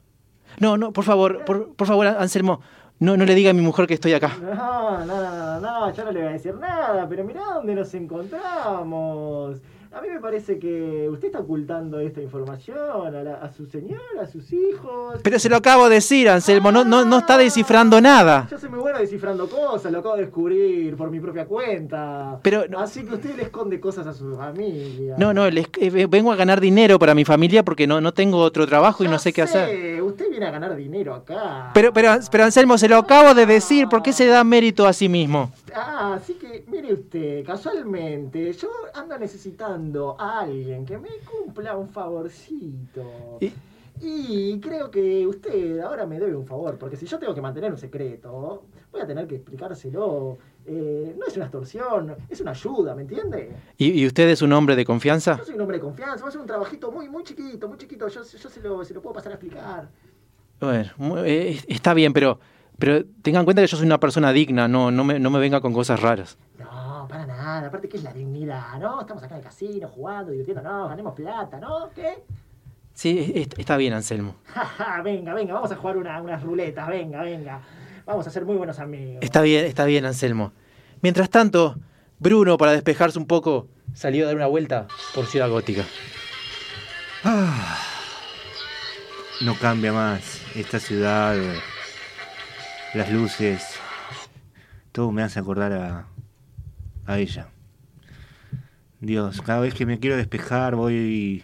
No, 0.60 0.78
no, 0.78 0.94
por 0.94 1.04
favor, 1.04 1.46
por, 1.46 1.74
por 1.76 1.88
favor, 1.88 2.08
Anselmo, 2.08 2.62
no, 3.00 3.18
no 3.18 3.26
le 3.26 3.36
diga 3.36 3.52
a 3.52 3.54
mi 3.54 3.62
mujer 3.62 3.88
que 3.88 3.94
estoy 3.94 4.14
acá. 4.14 4.38
No, 4.42 5.06
no, 5.06 5.06
no, 5.06 5.60
no, 5.60 5.94
yo 5.94 6.06
no 6.06 6.12
le 6.12 6.20
voy 6.20 6.30
a 6.30 6.32
decir 6.32 6.56
nada, 6.56 7.08
pero 7.10 7.24
mirá 7.24 7.44
dónde 7.56 7.76
nos 7.76 7.94
encontramos. 7.94 9.58
A 9.98 10.02
mí 10.02 10.10
me 10.10 10.20
parece 10.20 10.60
que 10.60 11.08
usted 11.10 11.28
está 11.28 11.40
ocultando 11.40 12.02
esta 12.02 12.22
información 12.22 12.78
a, 12.78 13.10
la- 13.24 13.36
a 13.36 13.50
su 13.54 13.66
señora, 13.66 14.24
a 14.24 14.26
sus 14.28 14.52
hijos. 14.52 15.22
Pero 15.24 15.40
se 15.40 15.48
lo 15.48 15.56
acabo 15.56 15.88
de 15.88 15.96
decir, 15.96 16.28
Anselmo, 16.28 16.70
no, 16.70 16.84
no, 16.84 17.06
no 17.06 17.20
está 17.20 17.38
descifrando 17.38 18.02
nada. 18.02 18.46
Yo 18.52 18.58
soy 18.60 18.68
muy 18.70 18.80
bueno 18.80 19.00
descifrando 19.00 19.48
cosas, 19.48 19.94
lo 19.94 20.00
acabo 20.00 20.16
de 20.18 20.24
descubrir 20.24 20.98
por 20.98 21.10
mi 21.10 21.22
propia 21.22 21.46
cuenta. 21.46 22.40
Pero 22.44 22.66
Así 22.78 23.06
que 23.06 23.14
usted 23.14 23.38
le 23.38 23.44
esconde 23.44 23.80
cosas 23.80 24.06
a 24.06 24.14
su 24.14 24.36
familia. 24.36 25.16
No, 25.18 25.34
no, 25.34 25.50
les- 25.50 25.70
eh, 25.80 26.08
vengo 26.10 26.30
a 26.34 26.36
ganar 26.36 26.60
dinero 26.60 27.00
para 27.00 27.16
mi 27.16 27.24
familia 27.24 27.64
porque 27.64 27.88
no, 27.88 28.02
no 28.02 28.14
tengo 28.14 28.40
otro 28.40 28.68
trabajo 28.68 29.06
y 29.06 29.08
no 29.08 29.18
sé 29.18 29.32
qué 29.32 29.44
hacer. 29.44 30.02
Usted 30.02 30.30
viene 30.30 30.46
a 30.48 30.52
ganar 30.52 30.76
dinero 30.76 31.14
acá. 31.14 31.72
Pero, 31.74 31.94
pero, 31.94 32.10
pero 32.30 32.44
Anselmo, 32.44 32.78
se 32.78 32.90
lo 32.90 32.98
acabo 32.98 33.34
de 33.34 33.46
decir, 33.46 33.88
¿por 33.88 34.04
qué 34.04 34.12
se 34.12 34.26
da 34.28 34.44
mérito 34.44 34.86
a 34.88 34.92
sí 34.92 35.08
mismo? 35.08 35.52
Ah, 35.76 36.14
así 36.16 36.36
que 36.36 36.64
mire 36.68 36.94
usted, 36.94 37.46
casualmente, 37.46 38.54
yo 38.54 38.70
ando 38.94 39.18
necesitando 39.18 40.16
a 40.20 40.40
alguien 40.42 40.86
que 40.86 40.98
me 40.98 41.10
cumpla 41.30 41.76
un 41.76 41.90
favorcito. 41.90 43.38
Y- 43.42 43.52
Y 44.02 44.60
creo 44.60 44.92
que 44.92 45.26
usted 45.26 45.80
ahora 45.80 46.06
me 46.06 46.20
debe 46.20 46.36
un 46.36 46.46
favor, 46.46 46.78
porque 46.78 46.98
si 46.98 47.06
yo 47.06 47.18
tengo 47.18 47.34
que 47.34 47.40
mantener 47.42 47.72
un 47.72 47.78
secreto, 47.78 48.64
voy 48.92 49.00
a 49.02 49.08
tener 49.08 49.26
que 49.26 49.36
explicárselo. 49.36 50.38
Eh, 50.66 51.16
no 51.18 51.26
es 51.28 51.36
una 51.38 51.46
extorsión, 51.46 52.14
es 52.30 52.42
una 52.42 52.52
ayuda, 52.52 52.94
¿me 52.94 53.04
entiende? 53.04 53.52
¿Y, 53.78 53.92
y 54.02 54.06
usted 54.06 54.28
es 54.30 54.42
un 54.42 54.52
hombre 54.52 54.76
de 54.76 54.84
confianza? 54.84 55.38
Yo 55.38 55.46
soy 55.46 55.56
un 55.56 55.62
hombre 55.62 55.78
de 55.78 55.82
confianza, 55.84 56.24
va 56.24 56.28
a 56.28 56.32
ser 56.32 56.42
un 56.42 56.48
trabajito 56.48 56.92
muy, 56.92 57.08
muy 57.08 57.24
chiquito, 57.24 57.70
muy 57.70 57.78
chiquito, 57.78 58.08
yo, 58.10 58.22
yo 58.24 58.50
se, 58.50 58.60
lo, 58.62 58.84
se 58.84 58.94
lo 58.94 59.02
puedo 59.02 59.14
pasar 59.14 59.32
a 59.32 59.36
explicar. 59.36 59.88
Bueno, 60.60 61.24
eh, 61.24 61.60
está 61.68 61.94
bien, 61.94 62.12
pero, 62.12 62.40
pero 62.78 63.04
tengan 63.22 63.42
en 63.42 63.46
cuenta 63.46 63.62
que 63.62 63.68
yo 63.68 63.78
soy 63.78 63.86
una 63.86 64.00
persona 64.00 64.32
digna, 64.32 64.68
no, 64.68 64.92
no, 64.92 65.04
me, 65.04 65.20
no 65.20 65.30
me 65.30 65.40
venga 65.40 65.62
con 65.62 65.74
cosas 65.74 66.00
raras. 66.02 66.38
No, 66.60 67.06
para 67.10 67.26
nada. 67.26 67.68
aparte 67.68 67.88
que 67.90 67.98
es 67.98 68.04
la 68.04 68.14
dignidad, 68.14 68.78
¿no? 68.80 69.02
Estamos 69.02 69.24
acá 69.24 69.36
en 69.36 69.40
el 69.42 69.46
casino 69.46 69.88
jugando, 69.88 70.32
divirtiéndonos, 70.32 70.90
ganemos 70.90 71.14
plata, 71.14 71.60
¿no? 71.60 71.90
¿Qué? 71.96 72.24
Sí, 72.94 73.32
est- 73.36 73.60
está 73.60 73.76
bien, 73.78 73.94
Anselmo. 73.94 74.36
Venga, 75.04 75.34
venga, 75.34 75.54
vamos 75.54 75.72
a 75.72 75.76
jugar 75.76 75.98
una- 75.98 76.22
unas 76.22 76.42
ruletas, 76.42 76.88
venga, 76.88 77.22
venga. 77.22 77.62
Vamos 78.06 78.26
a 78.28 78.30
ser 78.30 78.46
muy 78.46 78.56
buenos 78.56 78.80
amigos. 78.80 79.18
Está 79.22 79.42
bien, 79.42 79.66
está 79.66 79.84
bien, 79.86 80.06
Anselmo. 80.06 80.52
Mientras 81.02 81.30
tanto, 81.30 81.76
Bruno, 82.20 82.58
para 82.58 82.72
despejarse 82.72 83.18
un 83.20 83.26
poco, 83.26 83.68
salió 83.94 84.24
a 84.24 84.28
dar 84.28 84.36
una 84.36 84.48
vuelta 84.48 84.88
por 85.14 85.26
Ciudad 85.26 85.50
Gótica. 85.50 85.84
Ah, 87.24 87.78
no 89.42 89.56
cambia 89.56 89.92
más 89.92 90.42
esta 90.56 90.80
ciudad, 90.80 91.38
eh, 91.38 91.60
las 92.96 93.12
luces, 93.12 93.64
todo 94.92 95.12
me 95.12 95.22
hace 95.24 95.40
acordar 95.40 95.74
a, 95.74 96.08
a 97.06 97.20
ella. 97.20 97.48
Dios, 99.02 99.42
cada 99.42 99.60
vez 99.60 99.74
que 99.74 99.86
me 99.86 100.00
quiero 100.00 100.16
despejar 100.18 100.76
voy, 100.76 101.44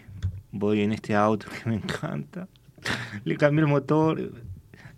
voy 0.51 0.81
en 0.81 0.93
este 0.93 1.15
auto 1.15 1.47
que 1.49 1.69
me 1.69 1.75
encanta. 1.75 2.47
Le 3.23 3.37
cambié 3.37 3.61
el 3.61 3.67
motor. 3.67 4.31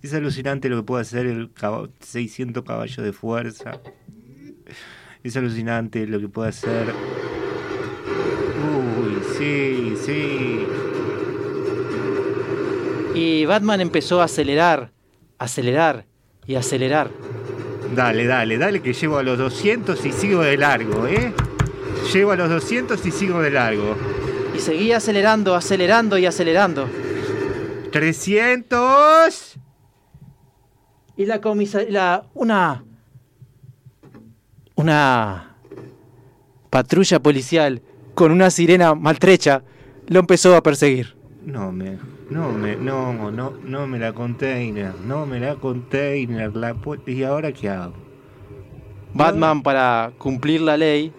Es 0.01 0.13
alucinante 0.13 0.69
lo 0.69 0.77
que 0.77 0.83
puede 0.83 1.01
hacer 1.01 1.25
el 1.25 1.51
caba- 1.53 1.89
600 1.99 2.63
caballos 2.63 3.03
de 3.03 3.13
fuerza. 3.13 3.79
Es 5.23 5.35
alucinante 5.37 6.05
lo 6.07 6.19
que 6.19 6.27
puede 6.29 6.49
hacer. 6.49 6.93
Uy, 8.63 9.17
sí, 9.37 9.93
sí. 10.05 10.67
Y 13.15 13.45
Batman 13.45 13.79
empezó 13.81 14.21
a 14.21 14.25
acelerar, 14.25 14.91
acelerar 15.37 16.05
y 16.45 16.55
acelerar. 16.55 17.09
Dale, 17.95 18.25
dale, 18.25 18.57
dale, 18.57 18.81
que 18.81 18.93
llego 18.93 19.17
a 19.17 19.23
los 19.23 19.37
200 19.37 20.05
y 20.05 20.11
sigo 20.11 20.41
de 20.41 20.57
largo, 20.57 21.07
¿eh? 21.07 21.33
Llego 22.11 22.31
a 22.31 22.35
los 22.35 22.49
200 22.49 23.05
y 23.05 23.11
sigo 23.11 23.41
de 23.41 23.51
largo. 23.51 23.95
Y 24.55 24.59
seguía 24.59 24.97
acelerando, 24.97 25.55
acelerando 25.55 26.17
y 26.17 26.25
acelerando. 26.25 26.89
300. 27.91 29.59
Y 31.15 31.25
la 31.25 31.41
comisaría, 31.41 31.91
la, 31.91 32.25
una, 32.33 32.83
una 34.75 35.55
patrulla 36.69 37.19
policial 37.19 37.81
con 38.15 38.31
una 38.31 38.49
sirena 38.49 38.95
maltrecha 38.95 39.63
lo 40.07 40.19
empezó 40.19 40.55
a 40.55 40.63
perseguir. 40.63 41.15
No 41.45 41.71
me, 41.71 41.99
no 42.33 42.51
me, 42.51 42.75
no, 42.75 43.31
no, 43.31 43.53
no 43.63 43.87
me 43.87 43.99
la 43.99 44.11
container, 44.11 44.95
no 45.05 45.27
me 45.27 45.39
la 45.39 45.55
container, 45.55 46.55
la 46.55 46.75
¿y 47.05 47.23
ahora 47.23 47.51
qué 47.51 47.69
hago? 47.69 47.93
Batman, 49.13 49.61
para 49.61 50.11
cumplir 50.17 50.61
la 50.61 50.75
ley, 50.75 51.13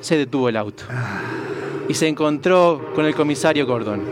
se 0.00 0.18
detuvo 0.18 0.50
el 0.50 0.58
auto. 0.58 0.84
Y 1.88 1.94
se 1.94 2.06
encontró 2.06 2.92
con 2.94 3.06
el 3.06 3.14
comisario 3.14 3.66
Gordon. 3.66 4.02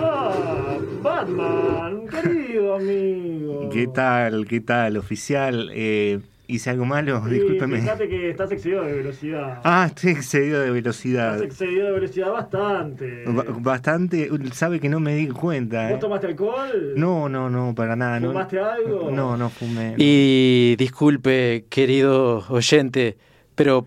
Ah, 0.00 0.76
Batman, 1.02 2.06
querido 2.06 2.76
amigo. 2.76 3.68
¿Qué 3.70 3.88
tal, 3.88 4.46
qué 4.46 4.60
tal, 4.60 4.96
oficial? 4.96 5.70
Eh, 5.74 6.20
¿Hice 6.46 6.68
algo 6.70 6.84
malo? 6.84 7.22
Sí, 7.26 7.34
Discúlpeme. 7.34 7.80
Fíjate 7.80 8.06
que 8.08 8.28
estás 8.30 8.52
excedido 8.52 8.84
de 8.84 8.92
velocidad. 8.92 9.60
Ah, 9.64 9.86
estoy 9.88 10.10
excedido 10.12 10.60
de 10.60 10.70
velocidad. 10.70 11.34
Estás 11.36 11.46
excedido 11.58 11.86
de 11.86 11.92
velocidad 11.92 12.32
bastante. 12.32 13.24
Ba- 13.26 13.44
Bastante, 13.48 14.30
sabe 14.52 14.78
que 14.78 14.90
no 14.90 15.00
me 15.00 15.14
di 15.16 15.28
cuenta. 15.28 15.84
¿Vos 15.88 15.96
¿eh? 15.96 16.00
tomaste 16.00 16.26
alcohol? 16.26 16.92
No, 16.96 17.30
no, 17.30 17.48
no, 17.48 17.74
para 17.74 17.96
nada. 17.96 18.20
No, 18.20 18.28
¿Fumaste 18.28 18.58
algo? 18.60 19.10
No, 19.10 19.36
no 19.38 19.48
fumé. 19.48 19.94
Y 19.96 20.76
disculpe, 20.76 21.64
querido 21.70 22.44
oyente, 22.50 23.16
pero 23.54 23.86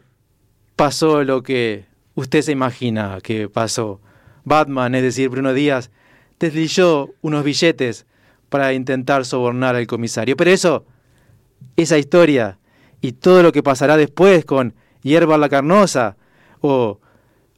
pasó 0.75 1.23
lo 1.23 1.43
que 1.43 1.85
usted 2.15 2.41
se 2.41 2.51
imagina 2.53 3.19
que 3.21 3.49
pasó. 3.49 4.01
Batman, 4.45 4.95
es 4.95 5.03
decir, 5.03 5.29
Bruno 5.29 5.53
Díaz, 5.53 5.91
deslizó 6.39 7.11
unos 7.21 7.43
billetes 7.43 8.07
para 8.49 8.73
intentar 8.73 9.25
sobornar 9.25 9.75
al 9.75 9.85
comisario. 9.85 10.35
Pero 10.37 10.49
eso, 10.51 10.85
esa 11.77 11.97
historia 11.97 12.57
y 13.01 13.13
todo 13.13 13.43
lo 13.43 13.51
que 13.51 13.63
pasará 13.63 13.95
después 13.97 14.43
con 14.43 14.73
Hierba 15.03 15.37
la 15.37 15.47
Carnosa 15.47 16.17
o 16.59 16.99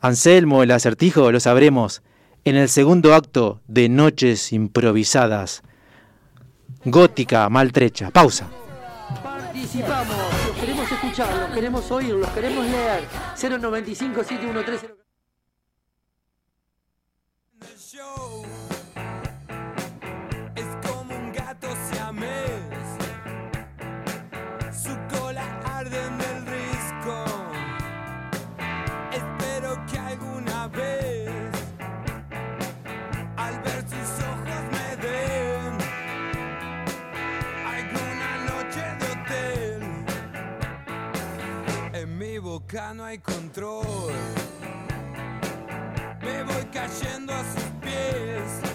Anselmo 0.02 0.62
el 0.62 0.72
acertijo, 0.72 1.32
lo 1.32 1.40
sabremos 1.40 2.04
en 2.44 2.56
el 2.58 2.70
segundo 2.70 3.16
acto 3.16 3.62
de 3.68 3.90
Noches 3.90 4.54
Improvisadas. 4.54 5.64
Gótica 6.86 7.50
maltrecha. 7.50 8.12
Pausa. 8.12 8.48
Participamos, 9.24 10.16
los 10.48 10.58
queremos 10.58 10.92
escuchar, 10.92 11.36
los 11.36 11.50
queremos 11.52 11.92
oír, 11.92 12.14
los 12.14 12.30
queremos 12.30 12.66
leer. 12.66 13.04
095 13.36 14.24
713 14.24 15.00
boca 42.70 42.94
no 42.94 43.04
hay 43.04 43.18
control. 43.20 44.14
Me 46.22 46.44
voy 46.44 46.66
cayendo 46.72 47.34
a 47.34 47.44
sus 47.44 47.64
pies. 47.82 48.69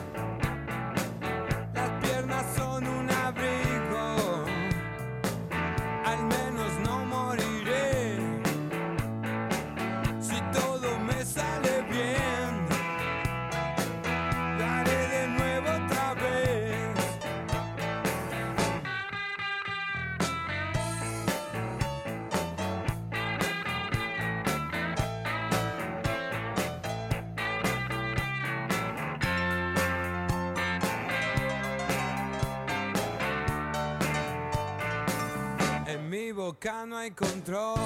No 36.86 36.98
hay 36.98 37.10
control. 37.12 37.78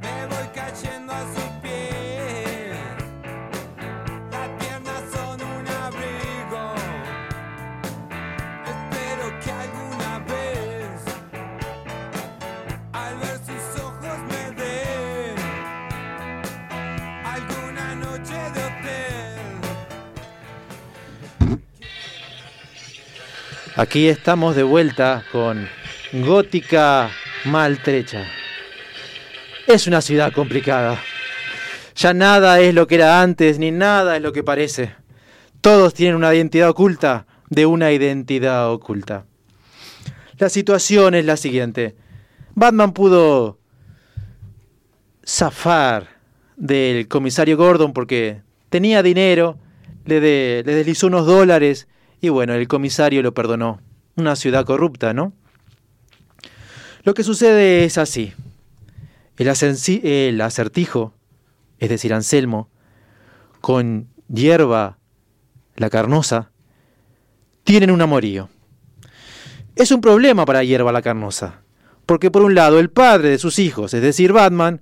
Me 0.00 0.26
voy 0.26 0.48
cayendo 0.54 1.12
a 1.12 1.20
sus 1.34 1.44
pies. 1.60 2.74
Las 4.30 4.48
piernas 4.58 5.02
son 5.12 5.42
un 5.42 5.68
abrigo. 5.68 6.74
Espero 8.64 9.40
que 9.40 9.50
alguna 9.50 10.18
vez, 10.20 11.02
al 12.94 13.18
ver 13.18 13.38
sus 13.44 13.80
ojos, 13.82 14.18
me 14.30 14.52
den 14.56 15.36
alguna 17.26 17.94
noche 17.96 18.34
de 18.54 18.64
hotel. 18.64 19.38
Aquí 23.76 24.08
estamos 24.08 24.56
de 24.56 24.62
vuelta 24.62 25.24
con 25.30 25.68
Gótica 26.12 27.10
Maltrecha. 27.46 28.26
Es 29.66 29.86
una 29.86 30.02
ciudad 30.02 30.30
complicada. 30.30 31.00
Ya 31.96 32.12
nada 32.12 32.60
es 32.60 32.74
lo 32.74 32.86
que 32.86 32.96
era 32.96 33.22
antes, 33.22 33.58
ni 33.58 33.70
nada 33.70 34.16
es 34.16 34.22
lo 34.22 34.34
que 34.34 34.44
parece. 34.44 34.94
Todos 35.62 35.94
tienen 35.94 36.16
una 36.16 36.34
identidad 36.34 36.68
oculta 36.68 37.26
de 37.48 37.64
una 37.64 37.92
identidad 37.92 38.70
oculta. 38.70 39.24
La 40.36 40.50
situación 40.50 41.14
es 41.14 41.24
la 41.24 41.38
siguiente. 41.38 41.96
Batman 42.54 42.92
pudo 42.92 43.58
zafar 45.26 46.08
del 46.56 47.08
comisario 47.08 47.56
Gordon 47.56 47.94
porque 47.94 48.42
tenía 48.68 49.02
dinero, 49.02 49.56
le, 50.04 50.20
le 50.20 50.62
deslizó 50.62 51.06
unos 51.06 51.24
dólares 51.24 51.88
y 52.20 52.28
bueno, 52.28 52.52
el 52.52 52.68
comisario 52.68 53.22
lo 53.22 53.32
perdonó. 53.32 53.80
Una 54.14 54.36
ciudad 54.36 54.66
corrupta, 54.66 55.14
¿no? 55.14 55.32
Lo 57.04 57.14
que 57.14 57.24
sucede 57.24 57.84
es 57.84 57.98
así. 57.98 58.32
El, 59.36 59.50
el 60.04 60.40
acertijo, 60.40 61.14
es 61.78 61.88
decir, 61.88 62.14
Anselmo, 62.14 62.68
con 63.60 64.08
hierba, 64.28 64.98
la 65.76 65.90
carnosa, 65.90 66.50
tienen 67.64 67.90
un 67.90 68.02
amorío. 68.02 68.48
Es 69.74 69.90
un 69.90 70.00
problema 70.00 70.44
para 70.44 70.62
hierba 70.62 70.92
la 70.92 71.02
carnosa. 71.02 71.62
Porque 72.06 72.30
por 72.30 72.42
un 72.42 72.54
lado 72.54 72.78
el 72.78 72.90
padre 72.90 73.30
de 73.30 73.38
sus 73.38 73.58
hijos, 73.58 73.94
es 73.94 74.02
decir, 74.02 74.32
Batman, 74.32 74.80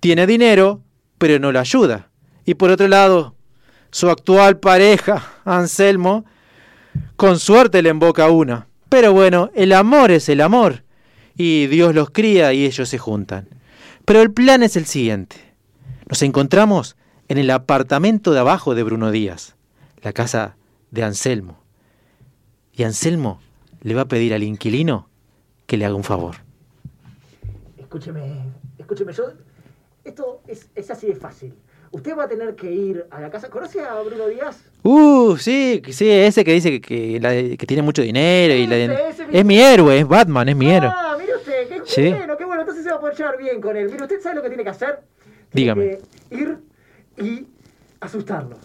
tiene 0.00 0.26
dinero, 0.26 0.82
pero 1.18 1.38
no 1.38 1.52
lo 1.52 1.60
ayuda. 1.60 2.10
Y 2.44 2.54
por 2.54 2.70
otro 2.70 2.88
lado, 2.88 3.36
su 3.90 4.08
actual 4.08 4.58
pareja, 4.58 5.34
Anselmo, 5.44 6.24
con 7.16 7.38
suerte 7.38 7.82
le 7.82 7.90
emboca 7.90 8.28
una. 8.30 8.66
Pero 8.88 9.12
bueno, 9.12 9.50
el 9.54 9.72
amor 9.72 10.10
es 10.10 10.28
el 10.28 10.40
amor. 10.40 10.84
Y 11.42 11.68
Dios 11.68 11.94
los 11.94 12.10
cría 12.10 12.52
y 12.52 12.66
ellos 12.66 12.86
se 12.90 12.98
juntan. 12.98 13.48
Pero 14.04 14.20
el 14.20 14.30
plan 14.30 14.62
es 14.62 14.76
el 14.76 14.84
siguiente. 14.84 15.36
Nos 16.06 16.20
encontramos 16.20 16.96
en 17.28 17.38
el 17.38 17.50
apartamento 17.50 18.32
de 18.32 18.40
abajo 18.40 18.74
de 18.74 18.82
Bruno 18.82 19.10
Díaz, 19.10 19.56
la 20.02 20.12
casa 20.12 20.56
de 20.90 21.02
Anselmo. 21.02 21.58
Y 22.74 22.82
Anselmo 22.82 23.40
le 23.80 23.94
va 23.94 24.02
a 24.02 24.08
pedir 24.08 24.34
al 24.34 24.42
inquilino 24.42 25.08
que 25.66 25.78
le 25.78 25.86
haga 25.86 25.94
un 25.94 26.04
favor. 26.04 26.36
Escúcheme, 27.78 28.42
escúcheme, 28.78 29.12
yo. 29.14 29.24
Esto 30.04 30.42
es, 30.46 30.68
es 30.74 30.90
así 30.90 31.06
de 31.06 31.14
fácil. 31.16 31.54
Usted 31.92 32.16
va 32.16 32.24
a 32.24 32.28
tener 32.28 32.54
que 32.54 32.70
ir 32.70 33.06
a 33.10 33.20
la 33.20 33.30
casa. 33.30 33.48
¿Conoce 33.48 33.80
a 33.80 34.00
Bruno 34.02 34.28
Díaz? 34.28 34.58
Uh, 34.82 35.36
sí, 35.36 35.82
sí, 35.90 36.08
ese 36.08 36.44
que 36.44 36.52
dice 36.52 36.70
que, 36.70 36.80
que 36.80 37.20
la- 37.20 37.56
que 37.56 37.66
tiene 37.66 37.82
mucho 37.82 38.02
dinero 38.02 38.54
y 38.54 38.66
la- 38.66 38.76
Ese, 38.76 39.08
ese 39.08 39.22
mismo. 39.24 39.38
es 39.38 39.44
mi 39.44 39.58
héroe, 39.58 39.98
es 39.98 40.06
Batman, 40.06 40.48
es 40.50 40.56
mi 40.56 40.70
héroe. 40.70 40.90
Ah, 40.94 41.09
qué 41.94 42.02
Sí. 42.02 42.10
bueno, 42.10 42.36
qué 42.36 42.44
bueno. 42.44 42.62
Entonces 42.62 42.84
se 42.84 42.90
va 42.90 42.96
a 42.96 43.00
poder 43.00 43.16
llevar 43.16 43.36
bien 43.38 43.60
con 43.60 43.76
él. 43.76 43.86
Mire, 43.90 44.02
usted 44.02 44.20
sabe 44.20 44.36
lo 44.36 44.42
que 44.42 44.48
tiene 44.48 44.64
que 44.64 44.70
hacer. 44.70 45.00
Dígame. 45.52 45.98
Que 46.30 46.36
ir 46.36 46.58
y 47.18 47.46
asustarlo. 48.00 48.56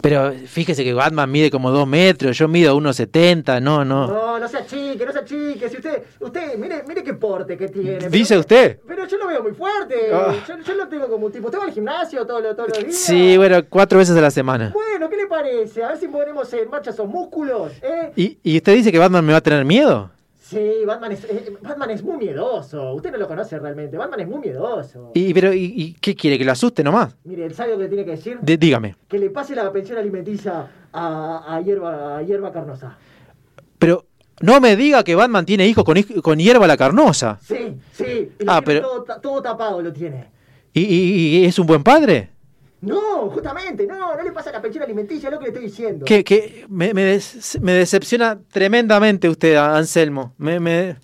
Pero 0.00 0.32
fíjese 0.32 0.82
que 0.82 0.92
Batman 0.92 1.30
mide 1.30 1.48
como 1.48 1.70
dos 1.70 1.86
metros, 1.86 2.36
yo 2.36 2.48
mido 2.48 2.76
1,70, 2.76 3.60
no, 3.62 3.84
no. 3.84 4.08
No, 4.08 4.38
no 4.40 4.48
se 4.48 4.56
achique, 4.56 5.06
no 5.06 5.12
se 5.12 5.20
achique. 5.20 5.68
Si 5.68 5.76
usted, 5.76 6.02
usted, 6.18 6.58
mire, 6.58 6.82
mire 6.88 7.04
qué 7.04 7.14
porte 7.14 7.56
que 7.56 7.68
tiene. 7.68 8.08
¿Dice 8.08 8.30
Pero- 8.34 8.40
usted? 8.40 8.80
Pero 8.84 9.06
yo 9.06 9.16
lo 9.16 9.28
veo 9.28 9.42
muy 9.44 9.52
fuerte. 9.52 10.10
Ah. 10.12 10.34
Yo, 10.48 10.58
yo 10.58 10.74
lo 10.74 10.88
tengo 10.88 11.06
como 11.08 11.26
un 11.26 11.32
tipo. 11.32 11.46
¿Usted 11.46 11.60
va 11.60 11.64
al 11.66 11.72
gimnasio 11.72 12.26
todos 12.26 12.42
los, 12.42 12.56
todos 12.56 12.70
los 12.70 12.78
días? 12.80 12.96
Sí, 12.96 13.36
bueno, 13.36 13.60
cuatro 13.68 14.00
veces 14.00 14.16
a 14.16 14.20
la 14.20 14.32
semana. 14.32 14.72
Bueno, 14.74 15.08
¿qué 15.08 15.16
le 15.18 15.26
parece? 15.28 15.84
A 15.84 15.90
ver 15.90 15.98
si 15.98 16.08
ponemos 16.08 16.52
en 16.52 16.68
marcha 16.68 16.90
esos 16.90 17.06
músculos, 17.06 17.70
¿eh? 17.80 18.10
¿Y, 18.16 18.38
y 18.42 18.56
usted 18.56 18.74
dice 18.74 18.90
que 18.90 18.98
Batman 18.98 19.24
me 19.24 19.30
va 19.30 19.38
a 19.38 19.42
tener 19.42 19.64
miedo? 19.64 20.10
Sí, 20.52 20.84
Batman 20.86 21.12
es, 21.12 21.24
eh, 21.24 21.56
Batman 21.62 21.90
es 21.90 22.02
muy 22.02 22.16
miedoso. 22.18 22.94
Usted 22.94 23.10
no 23.12 23.18
lo 23.18 23.26
conoce 23.28 23.58
realmente. 23.58 23.96
Batman 23.96 24.20
es 24.20 24.28
muy 24.28 24.40
miedoso. 24.40 25.10
¿Y, 25.14 25.32
pero, 25.32 25.52
y, 25.52 25.64
y 25.76 25.92
qué 25.94 26.14
quiere? 26.14 26.36
¿Que 26.38 26.44
lo 26.44 26.52
asuste 26.52 26.84
nomás? 26.84 27.16
Mire, 27.24 27.48
¿sabe 27.54 27.72
lo 27.72 27.78
que 27.78 27.88
tiene 27.88 28.04
que 28.04 28.10
decir? 28.12 28.38
Dígame. 28.42 28.96
Que 29.08 29.18
le 29.18 29.30
pase 29.30 29.54
la 29.54 29.72
pensión 29.72 29.98
alimenticia 29.98 30.68
a, 30.92 31.54
a, 31.56 31.60
hierba, 31.62 32.18
a 32.18 32.22
hierba 32.22 32.52
carnosa. 32.52 32.98
Pero 33.78 34.04
no 34.40 34.60
me 34.60 34.76
diga 34.76 35.02
que 35.04 35.14
Batman 35.14 35.46
tiene 35.46 35.66
hijos 35.66 35.84
con, 35.84 36.00
con 36.22 36.38
hierba 36.38 36.66
la 36.66 36.76
carnosa. 36.76 37.38
Sí, 37.40 37.76
sí. 37.92 38.32
y 38.38 38.44
lo 38.44 38.52
Ah, 38.52 38.60
pero- 38.64 38.80
todo, 38.82 39.02
ta- 39.04 39.20
todo 39.20 39.40
tapado 39.40 39.80
lo 39.80 39.92
tiene. 39.92 40.30
¿Y, 40.74 40.82
y- 40.82 41.38
y 41.38 41.44
es 41.46 41.58
un 41.58 41.66
buen 41.66 41.82
padre? 41.82 42.31
No, 42.82 43.30
justamente, 43.30 43.86
no, 43.86 44.16
no 44.16 44.22
le 44.22 44.32
pasa 44.32 44.50
la 44.50 44.60
pensión 44.60 44.82
alimenticia, 44.82 45.28
es 45.28 45.32
lo 45.32 45.38
que 45.38 45.44
le 45.44 45.48
estoy 45.50 45.66
diciendo. 45.66 46.04
Que, 46.04 46.24
que 46.24 46.66
me, 46.68 46.92
me 46.92 47.04
des- 47.04 47.58
me 47.62 47.72
decepciona 47.74 48.40
tremendamente 48.50 49.28
usted, 49.28 49.54
Anselmo. 49.54 50.34
Me, 50.36 50.58
me- 50.58 50.96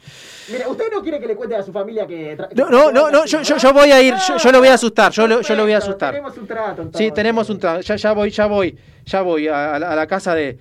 Mire, 0.51 0.67
usted 0.67 0.87
no 0.93 1.01
quiere 1.03 1.21
que 1.21 1.29
le 1.29 1.37
cuente 1.37 1.55
a 1.55 1.63
su 1.63 1.73
familia 1.73 2.05
que... 2.05 2.37
No, 2.57 2.69
no, 2.69 2.91
no, 2.91 3.11
no, 3.13 3.25
yo, 3.27 3.43
yo, 3.43 3.57
yo 3.59 3.73
voy 3.73 3.93
a 3.93 4.03
ir, 4.03 4.13
yo, 4.27 4.37
yo 4.39 4.51
lo 4.51 4.59
voy 4.59 4.69
a 4.69 4.75
asustar, 4.75 5.13
yo 5.13 5.29
lo, 5.29 5.41
yo 5.41 5.55
lo 5.55 5.63
voy 5.63 5.73
a 5.73 5.79
asustar. 5.79 6.11
Tenemos 6.15 6.37
un 6.37 6.47
trato, 6.49 6.83
entonces. 6.83 6.99
Sí, 7.07 7.13
tenemos 7.15 7.49
un 7.49 7.59
trato. 7.61 7.81
Ya, 7.83 7.95
ya 7.95 8.13
voy, 8.13 8.31
ya 8.31 8.47
voy, 8.47 8.77
ya 9.07 9.23
voy 9.23 9.47
a, 9.47 9.75
a 9.77 9.79
la, 9.79 9.93
a 9.93 9.95
la 9.97 10.07
casa 10.09 10.35
de, 10.35 10.59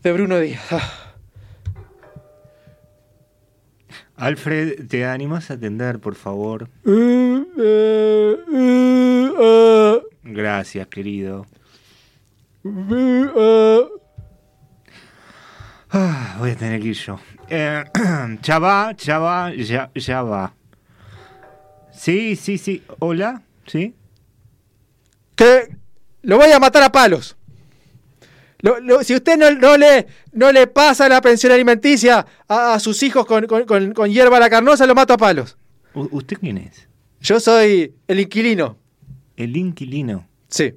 de 0.00 0.12
Bruno 0.12 0.38
Díaz. 0.38 0.62
Ah. 0.70 0.92
Alfred, 4.16 4.86
¿te 4.86 5.04
animas 5.06 5.50
a 5.50 5.54
atender, 5.54 5.98
por 5.98 6.14
favor? 6.14 6.68
Gracias, 10.24 10.86
querido. 10.88 11.46
Ah, 15.90 16.36
voy 16.38 16.50
a 16.50 16.56
tener 16.56 16.80
que 16.80 16.88
ir 16.88 16.94
yo. 16.94 17.18
Eh, 17.48 17.84
ya 18.42 18.58
va, 18.58 18.92
ya 18.96 19.18
va, 19.18 19.52
ya, 19.54 19.90
ya 19.94 20.22
va. 20.22 20.54
Sí, 21.92 22.36
sí, 22.36 22.56
sí. 22.58 22.82
Hola, 22.98 23.42
¿sí? 23.66 23.94
Que 25.34 25.76
lo 26.22 26.38
voy 26.38 26.50
a 26.50 26.58
matar 26.58 26.82
a 26.82 26.92
palos. 26.92 27.36
Lo- 28.60 28.78
lo- 28.80 29.02
si 29.02 29.14
usted 29.14 29.36
no, 29.36 29.50
no 29.50 29.76
le, 29.76 30.06
no 30.32 30.52
le 30.52 30.66
pasa 30.68 31.08
la 31.08 31.20
pensión 31.20 31.52
alimenticia 31.52 32.24
a, 32.48 32.74
a 32.74 32.78
sus 32.80 33.02
hijos 33.02 33.26
con, 33.26 33.46
con- 33.46 33.64
con- 33.64 33.92
con 33.92 34.10
hierba 34.10 34.36
a 34.36 34.40
la 34.40 34.48
carnosa, 34.50 34.86
lo 34.86 34.94
mato 34.94 35.12
a 35.12 35.16
palos. 35.18 35.58
¿Usted 35.94 36.38
quién 36.38 36.58
es? 36.58 36.88
Yo 37.20 37.38
soy 37.40 37.94
el 38.08 38.20
inquilino. 38.20 38.78
El 39.42 39.56
inquilino. 39.56 40.26
Sí. 40.48 40.74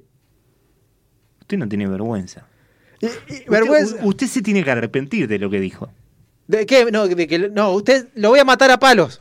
Usted 1.40 1.58
no 1.58 1.68
tiene 1.68 1.86
vergüenza. 1.86 2.46
Vergüenza. 3.48 3.96
Usted, 4.02 4.26
se 4.26 4.42
tiene 4.42 4.64
que 4.64 4.70
arrepentir 4.70 5.28
de 5.28 5.38
lo 5.38 5.50
que 5.50 5.60
dijo. 5.60 5.90
¿De 6.48 6.66
qué? 6.66 6.90
No, 6.90 7.06
de 7.06 7.26
que, 7.26 7.38
no, 7.50 7.70
usted 7.72 8.08
lo 8.14 8.30
voy 8.30 8.38
a 8.40 8.44
matar 8.44 8.70
a 8.70 8.78
palos. 8.78 9.20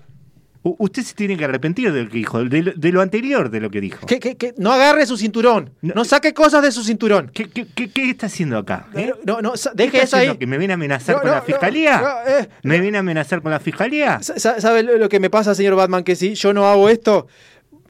U- 0.64 0.76
usted 0.80 1.04
se 1.04 1.14
tiene 1.14 1.38
que 1.38 1.46
arrepentir 1.46 1.92
de 1.94 2.04
lo 2.06 2.10
que 2.10 2.18
dijo, 2.18 2.44
de 2.44 2.64
lo, 2.64 2.72
de 2.74 2.92
lo 2.92 3.02
anterior 3.02 3.52
de 3.52 3.60
lo 3.60 3.70
que 3.70 3.82
dijo. 3.82 4.08
Que, 4.08 4.20
que- 4.20 4.36
que 4.36 4.56
no 4.58 4.72
agarre 4.72 5.06
su 5.06 5.16
cinturón. 5.18 5.72
No, 5.82 6.04
saque 6.06 6.34
cosas 6.34 6.64
de 6.64 6.72
su 6.72 6.84
cinturón. 6.84 7.30
¿Qué, 7.34 7.48
qué- 7.50 7.68
qué- 7.68 7.92
qué 7.92 8.10
está 8.10 8.26
haciendo 8.26 8.58
acá? 8.58 8.88
eh? 8.96 9.12
No, 9.26 9.42
no, 9.42 9.56
sa- 9.58 9.72
¿Qué 9.72 9.84
deje 9.84 10.02
está 10.04 10.24
eso 10.24 10.32
ahí. 10.40 10.48
me 10.48 10.58
viene 10.58 10.74
a 10.74 10.76
amenazar 10.76 11.16
No, 11.18 11.22
con 11.22 11.30
no, 11.30 11.36
la 11.36 11.42
fiscalía? 11.44 12.04
eh, 12.28 12.48
¿Me 12.64 12.80
viene 12.80 12.98
a 12.98 13.02
amenazar 13.02 13.44
con 13.44 13.52
la 13.52 13.60
fiscalía? 13.60 14.20
Sa- 14.24 14.40
sa- 14.40 14.60
¿Sabe 14.60 14.82
lo 14.82 15.08
que 15.10 15.20
me 15.20 15.30
pasa, 15.30 15.54
señor 15.54 15.76
Batman? 15.76 16.04
Que 16.04 16.16
si 16.16 16.34
yo 16.34 16.52
no 16.54 16.66
hago 16.66 16.90
esto, 16.90 17.28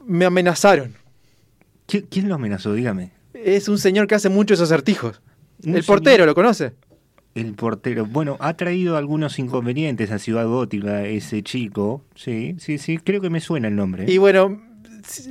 me 0.04 0.26
amenazaron. 0.26 0.94
¿Qui- 1.88 2.06
¿Quién 2.10 2.28
lo 2.28 2.34
amenazó? 2.34 2.72
Dígame. 2.74 3.12
Es 3.34 3.68
un 3.68 3.78
señor 3.78 4.06
que 4.06 4.14
hace 4.14 4.28
muchos 4.28 4.60
acertijos. 4.60 5.20
El 5.62 5.82
portero, 5.84 6.16
señor- 6.16 6.26
¿lo 6.26 6.34
conoce? 6.34 6.72
El 7.34 7.54
portero. 7.54 8.06
Bueno, 8.06 8.36
ha 8.40 8.54
traído 8.54 8.96
algunos 8.96 9.38
inconvenientes 9.38 10.10
a 10.10 10.18
Ciudad 10.18 10.46
Gótica 10.46 11.04
ese 11.04 11.42
chico. 11.42 12.02
Sí, 12.14 12.56
sí, 12.58 12.78
sí. 12.78 12.96
Creo 12.98 13.20
que 13.20 13.28
me 13.30 13.40
suena 13.40 13.68
el 13.68 13.76
nombre. 13.76 14.10
Y 14.10 14.16
bueno, 14.18 14.60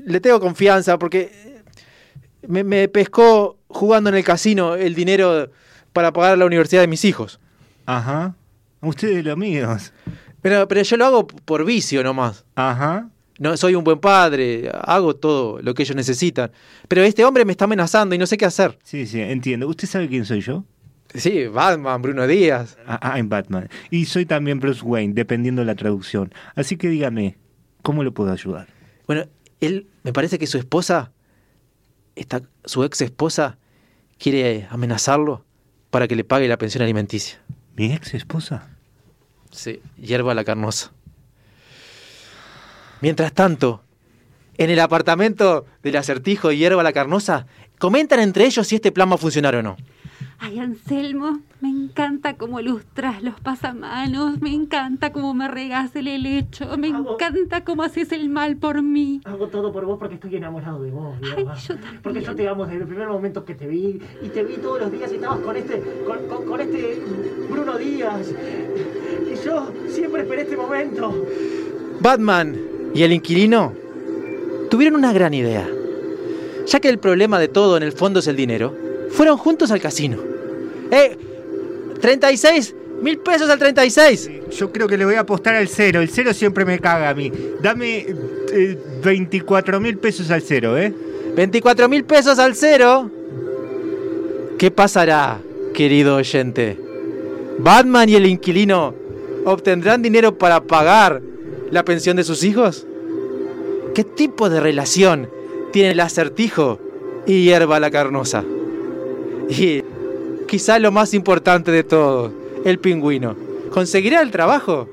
le 0.05 0.19
tengo 0.19 0.39
confianza 0.39 0.99
porque 0.99 1.61
me, 2.47 2.63
me 2.63 2.87
pescó 2.89 3.57
jugando 3.67 4.09
en 4.11 4.15
el 4.17 4.23
casino 4.23 4.75
el 4.75 4.93
dinero 4.93 5.49
para 5.93 6.13
pagar 6.13 6.37
la 6.37 6.45
universidad 6.45 6.81
de 6.81 6.87
mis 6.87 7.03
hijos. 7.05 7.39
Ajá. 7.87 8.35
Ustedes 8.81 9.23
los 9.25 9.33
amigos. 9.33 9.91
Pero, 10.43 10.67
pero 10.67 10.83
yo 10.83 10.97
lo 10.97 11.05
hago 11.05 11.25
por 11.27 11.65
vicio 11.65 12.03
nomás. 12.03 12.45
Ajá. 12.55 13.09
No, 13.37 13.57
soy 13.57 13.75
un 13.75 13.83
buen 13.83 13.99
padre, 13.99 14.71
hago 14.73 15.15
todo 15.15 15.61
lo 15.61 15.73
que 15.73 15.83
ellos 15.83 15.95
necesitan. 15.95 16.51
Pero 16.87 17.03
este 17.03 17.25
hombre 17.25 17.43
me 17.43 17.51
está 17.51 17.65
amenazando 17.65 18.15
y 18.15 18.17
no 18.17 18.25
sé 18.25 18.37
qué 18.37 18.45
hacer. 18.45 18.77
Sí, 18.83 19.05
sí, 19.05 19.19
entiendo. 19.19 19.67
¿Usted 19.67 19.87
sabe 19.87 20.07
quién 20.07 20.25
soy 20.25 20.41
yo? 20.41 20.63
Sí, 21.13 21.47
Batman, 21.47 22.01
Bruno 22.01 22.27
Díaz. 22.27 22.77
Ah, 22.87 23.17
I'm 23.17 23.29
Batman. 23.29 23.69
Y 23.89 24.05
soy 24.05 24.25
también 24.25 24.59
Bruce 24.59 24.81
Wayne, 24.83 25.13
dependiendo 25.13 25.61
de 25.61 25.65
la 25.65 25.75
traducción. 25.75 26.33
Así 26.55 26.77
que 26.77 26.89
dígame, 26.89 27.37
¿cómo 27.81 28.03
lo 28.03 28.13
puedo 28.13 28.31
ayudar? 28.31 28.67
Bueno, 29.07 29.25
él 29.59 29.87
me 30.03 30.13
parece 30.13 30.39
que 30.39 30.47
su 30.47 30.57
esposa, 30.57 31.11
esta, 32.15 32.41
su 32.65 32.83
ex 32.83 33.01
esposa, 33.01 33.57
quiere 34.17 34.67
amenazarlo 34.69 35.45
para 35.89 36.07
que 36.07 36.15
le 36.15 36.23
pague 36.23 36.47
la 36.47 36.57
pensión 36.57 36.83
alimenticia. 36.83 37.39
¿Mi 37.75 37.93
ex 37.93 38.13
esposa? 38.13 38.69
Sí, 39.51 39.81
hierba 39.97 40.33
la 40.33 40.43
carnosa. 40.43 40.91
Mientras 43.01 43.33
tanto, 43.33 43.81
en 44.57 44.69
el 44.69 44.79
apartamento 44.79 45.65
del 45.83 45.97
acertijo 45.97 46.51
y 46.51 46.57
hierba 46.57 46.83
la 46.83 46.93
carnosa, 46.93 47.45
comentan 47.79 48.19
entre 48.19 48.45
ellos 48.45 48.67
si 48.67 48.75
este 48.75 48.91
plan 48.91 49.09
va 49.09 49.15
a 49.15 49.17
funcionar 49.19 49.55
o 49.55 49.63
no. 49.63 49.75
Ay, 50.37 50.59
Anselmo, 50.59 51.39
me 51.61 51.69
encanta 51.69 52.35
cómo 52.35 52.59
lustras 52.61 53.23
los 53.23 53.39
pasamanos, 53.39 54.41
me 54.41 54.53
encanta 54.53 55.13
cómo 55.13 55.33
me 55.33 55.47
regas 55.47 55.95
el 55.95 56.09
helecho, 56.09 56.77
me 56.77 56.87
encanta 56.89 57.63
cómo 57.63 57.83
haces 57.83 58.11
el 58.11 58.29
mal 58.29 58.57
por 58.57 58.81
mí. 58.81 59.21
Hago 59.23 59.47
todo 59.47 59.71
por 59.71 59.85
vos 59.85 59.97
porque 59.97 60.15
estoy 60.15 60.35
enamorado 60.35 60.81
de 60.83 60.91
vos, 60.91 61.15
Hierba. 61.21 61.55
Porque 62.03 62.21
yo 62.21 62.35
te 62.35 62.47
amo 62.49 62.65
desde 62.65 62.81
el 62.81 62.87
primer 62.87 63.07
momento 63.07 63.45
que 63.45 63.55
te 63.55 63.65
vi. 63.65 63.99
Y 64.21 64.27
te 64.29 64.43
vi 64.43 64.55
todos 64.57 64.81
los 64.81 64.91
días 64.91 65.09
y 65.11 65.15
estabas 65.15 65.39
con 65.39 65.55
este, 65.55 65.81
con, 66.05 66.27
con- 66.27 66.45
con 66.45 66.61
este 66.61 67.01
Bruno 67.49 67.77
Díaz. 67.77 68.27
Y 69.31 69.45
yo 69.45 69.71
siempre 69.89 70.23
esperé 70.23 70.41
este 70.41 70.57
momento. 70.57 71.13
Batman 72.01 72.57
y 72.95 73.03
el 73.03 73.11
inquilino 73.11 73.73
tuvieron 74.69 74.97
una 74.97 75.13
gran 75.13 75.33
idea. 75.33 75.69
Ya 76.65 76.79
que 76.79 76.87
el 76.87 76.97
problema 76.97 77.37
de 77.37 77.49
todo 77.49 77.77
en 77.77 77.83
el 77.83 77.91
fondo 77.91 78.19
es 78.19 78.27
el 78.27 78.37
dinero, 78.37 78.73
fueron 79.11 79.37
juntos 79.37 79.69
al 79.69 79.81
casino. 79.81 80.17
¡Eh! 80.89 81.17
¡36! 82.01 82.73
¡Mil 83.01 83.19
pesos 83.19 83.49
al 83.49 83.59
36! 83.59 84.31
Yo 84.57 84.71
creo 84.71 84.87
que 84.87 84.97
le 84.97 85.03
voy 85.03 85.15
a 85.15 85.19
apostar 85.19 85.55
al 85.55 85.67
cero. 85.67 85.99
El 85.99 86.09
cero 86.09 86.33
siempre 86.33 86.63
me 86.63 86.79
caga 86.79 87.09
a 87.09 87.13
mí. 87.13 87.31
Dame 87.61 88.07
eh, 88.53 88.77
24 89.03 89.79
mil 89.81 89.97
pesos 89.97 90.31
al 90.31 90.41
cero, 90.41 90.77
¿eh? 90.77 90.93
24 91.35 91.89
mil 91.89 92.05
pesos 92.05 92.39
al 92.39 92.55
cero. 92.55 93.11
¿Qué 94.57 94.71
pasará, 94.71 95.41
querido 95.73 96.15
oyente? 96.15 96.79
¿Batman 97.59 98.07
y 98.07 98.15
el 98.15 98.25
inquilino 98.25 98.95
obtendrán 99.43 100.01
dinero 100.01 100.37
para 100.37 100.63
pagar 100.63 101.21
la 101.75 101.83
pensión 101.85 102.15
de 102.17 102.23
sus 102.23 102.43
hijos? 102.43 102.87
¿Qué 103.93 104.03
tipo 104.03 104.49
de 104.49 104.59
relación 104.61 105.29
tiene 105.71 105.91
el 105.91 105.99
acertijo 105.99 106.79
y 107.27 107.43
hierba 107.43 107.79
la 107.79 107.91
carnosa? 107.91 108.43
Y 109.49 109.83
quizá 110.47 110.79
lo 110.79 110.91
más 110.91 111.13
importante 111.13 111.71
de 111.71 111.83
todo, 111.83 112.31
el 112.63 112.79
pingüino. 112.79 113.35
¿Conseguirá 113.71 114.21
el 114.21 114.31
trabajo? 114.31 114.89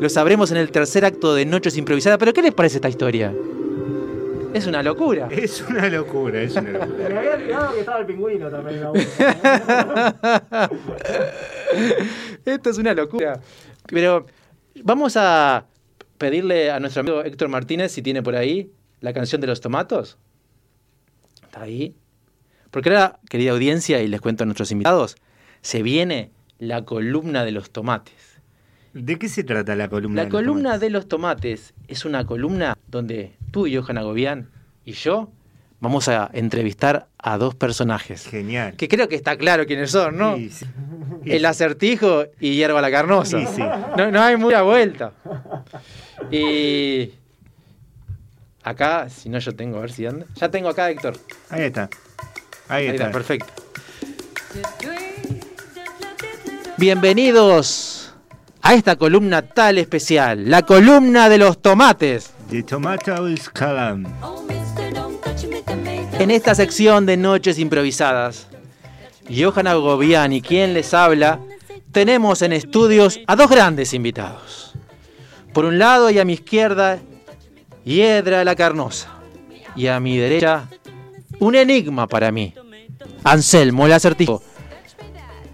Lo 0.00 0.08
sabremos 0.10 0.50
en 0.52 0.58
el 0.58 0.70
tercer 0.70 1.04
acto 1.06 1.34
de 1.34 1.44
Noches 1.46 1.76
Improvisadas. 1.76 2.18
¿Pero 2.18 2.32
qué 2.34 2.42
les 2.42 2.52
parece 2.54 2.76
esta 2.76 2.88
historia? 2.90 3.32
Es 4.54 4.66
una 4.66 4.82
locura. 4.82 5.28
Es 5.30 5.62
una 5.68 5.88
locura, 5.88 6.42
es 6.42 6.52
una 6.56 6.62
Me 6.72 6.78
locura. 6.78 7.18
había 7.18 7.34
olvidado 7.34 7.72
que 7.72 7.80
estaba 7.80 7.98
el 8.00 8.06
pingüino 8.06 8.50
también 8.50 8.76
en 8.76 8.82
la 8.84 8.90
última. 8.92 10.70
Esto 12.44 12.70
es 12.70 12.78
una 12.78 12.94
locura. 12.94 13.40
Pero 13.86 14.26
vamos 14.84 15.16
a 15.16 15.66
pedirle 16.18 16.70
a 16.70 16.80
nuestro 16.80 17.00
amigo 17.00 17.22
Héctor 17.22 17.48
Martínez 17.48 17.92
si 17.92 18.02
tiene 18.02 18.22
por 18.22 18.36
ahí 18.36 18.72
la 19.00 19.12
canción 19.12 19.40
de 19.40 19.46
los 19.46 19.60
tomatos. 19.60 20.18
¿Está 21.42 21.62
ahí? 21.62 21.94
Porque 22.70 22.90
ahora, 22.90 23.18
querida 23.30 23.52
audiencia, 23.52 24.02
y 24.02 24.08
les 24.08 24.20
cuento 24.20 24.42
a 24.42 24.46
nuestros 24.46 24.70
invitados, 24.70 25.16
se 25.62 25.82
viene 25.82 26.30
la 26.58 26.84
columna 26.84 27.44
de 27.44 27.52
los 27.52 27.70
tomates. 27.70 28.40
¿De 28.92 29.18
qué 29.18 29.28
se 29.28 29.44
trata 29.44 29.74
la 29.76 29.88
columna? 29.88 30.22
La 30.22 30.24
de 30.24 30.30
los 30.30 30.40
columna 30.40 30.78
de 30.78 30.90
los 30.90 31.08
tomates 31.08 31.74
es 31.86 32.04
una 32.04 32.26
columna 32.26 32.76
donde 32.88 33.36
tú 33.52 33.66
y 33.66 33.76
Johanna 33.76 34.02
Gobián 34.02 34.50
y 34.84 34.92
yo 34.92 35.30
vamos 35.80 36.08
a 36.08 36.30
entrevistar 36.32 37.06
a 37.18 37.38
dos 37.38 37.54
personajes. 37.54 38.26
Genial. 38.26 38.74
Que 38.76 38.88
creo 38.88 39.08
que 39.08 39.14
está 39.16 39.36
claro 39.36 39.66
quiénes 39.66 39.90
son, 39.90 40.16
¿no? 40.16 40.36
Sí, 40.36 40.50
sí. 40.50 40.66
El 41.24 41.44
acertijo 41.44 42.24
y 42.40 42.54
hierba 42.54 42.80
la 42.80 42.90
carnosa. 42.90 43.38
Sí, 43.40 43.46
sí. 43.56 43.62
No, 43.96 44.10
no 44.10 44.22
hay 44.22 44.36
mucha 44.36 44.62
vuelta. 44.62 45.12
Y 46.30 47.12
acá, 48.62 49.08
si 49.08 49.28
no 49.28 49.38
yo 49.38 49.54
tengo, 49.54 49.78
a 49.78 49.80
ver 49.82 49.92
si 49.92 50.06
anda. 50.06 50.26
Ya 50.36 50.48
tengo 50.50 50.68
acá, 50.68 50.90
Héctor. 50.90 51.16
Ahí 51.50 51.62
está. 51.64 51.88
Ahí, 52.68 52.84
Ahí 52.84 52.90
está. 52.94 53.06
está, 53.06 53.12
perfecto. 53.12 53.52
Bienvenidos 56.78 58.14
a 58.62 58.74
esta 58.74 58.96
columna 58.96 59.42
tal 59.42 59.78
especial, 59.78 60.48
la 60.48 60.62
columna 60.62 61.28
de 61.28 61.38
los 61.38 61.60
tomates. 61.60 62.32
The 62.50 62.62
Tomatoes 62.62 63.48
Column. 63.50 64.06
En 66.18 66.32
esta 66.32 66.54
sección 66.56 67.06
de 67.06 67.16
Noches 67.16 67.60
Improvisadas, 67.60 68.48
Johanna 69.30 69.74
Gobián 69.74 70.32
y 70.32 70.42
quien 70.42 70.74
les 70.74 70.92
habla, 70.92 71.38
tenemos 71.92 72.42
en 72.42 72.52
estudios 72.52 73.20
a 73.28 73.36
dos 73.36 73.48
grandes 73.48 73.94
invitados. 73.94 74.74
Por 75.52 75.64
un 75.64 75.78
lado 75.78 76.10
y 76.10 76.18
a 76.18 76.24
mi 76.24 76.32
izquierda, 76.32 76.98
Hiedra 77.84 78.42
la 78.44 78.56
Carnosa. 78.56 79.14
Y 79.76 79.86
a 79.86 80.00
mi 80.00 80.18
derecha, 80.18 80.68
un 81.38 81.54
enigma 81.54 82.08
para 82.08 82.32
mí. 82.32 82.52
Anselmo, 83.22 83.86
el 83.86 83.92
acertijo. 83.92 84.42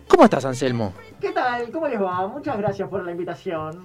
¿Cómo 0.09 0.25
estás, 0.25 0.47
Anselmo? 0.47 0.95
¿Qué 1.21 1.31
tal? 1.31 1.71
¿Cómo 1.71 1.89
les 1.89 2.01
va? 2.01 2.27
Muchas 2.27 2.57
gracias 2.57 2.89
por 2.89 3.05
la 3.05 3.13
invitación. 3.13 3.85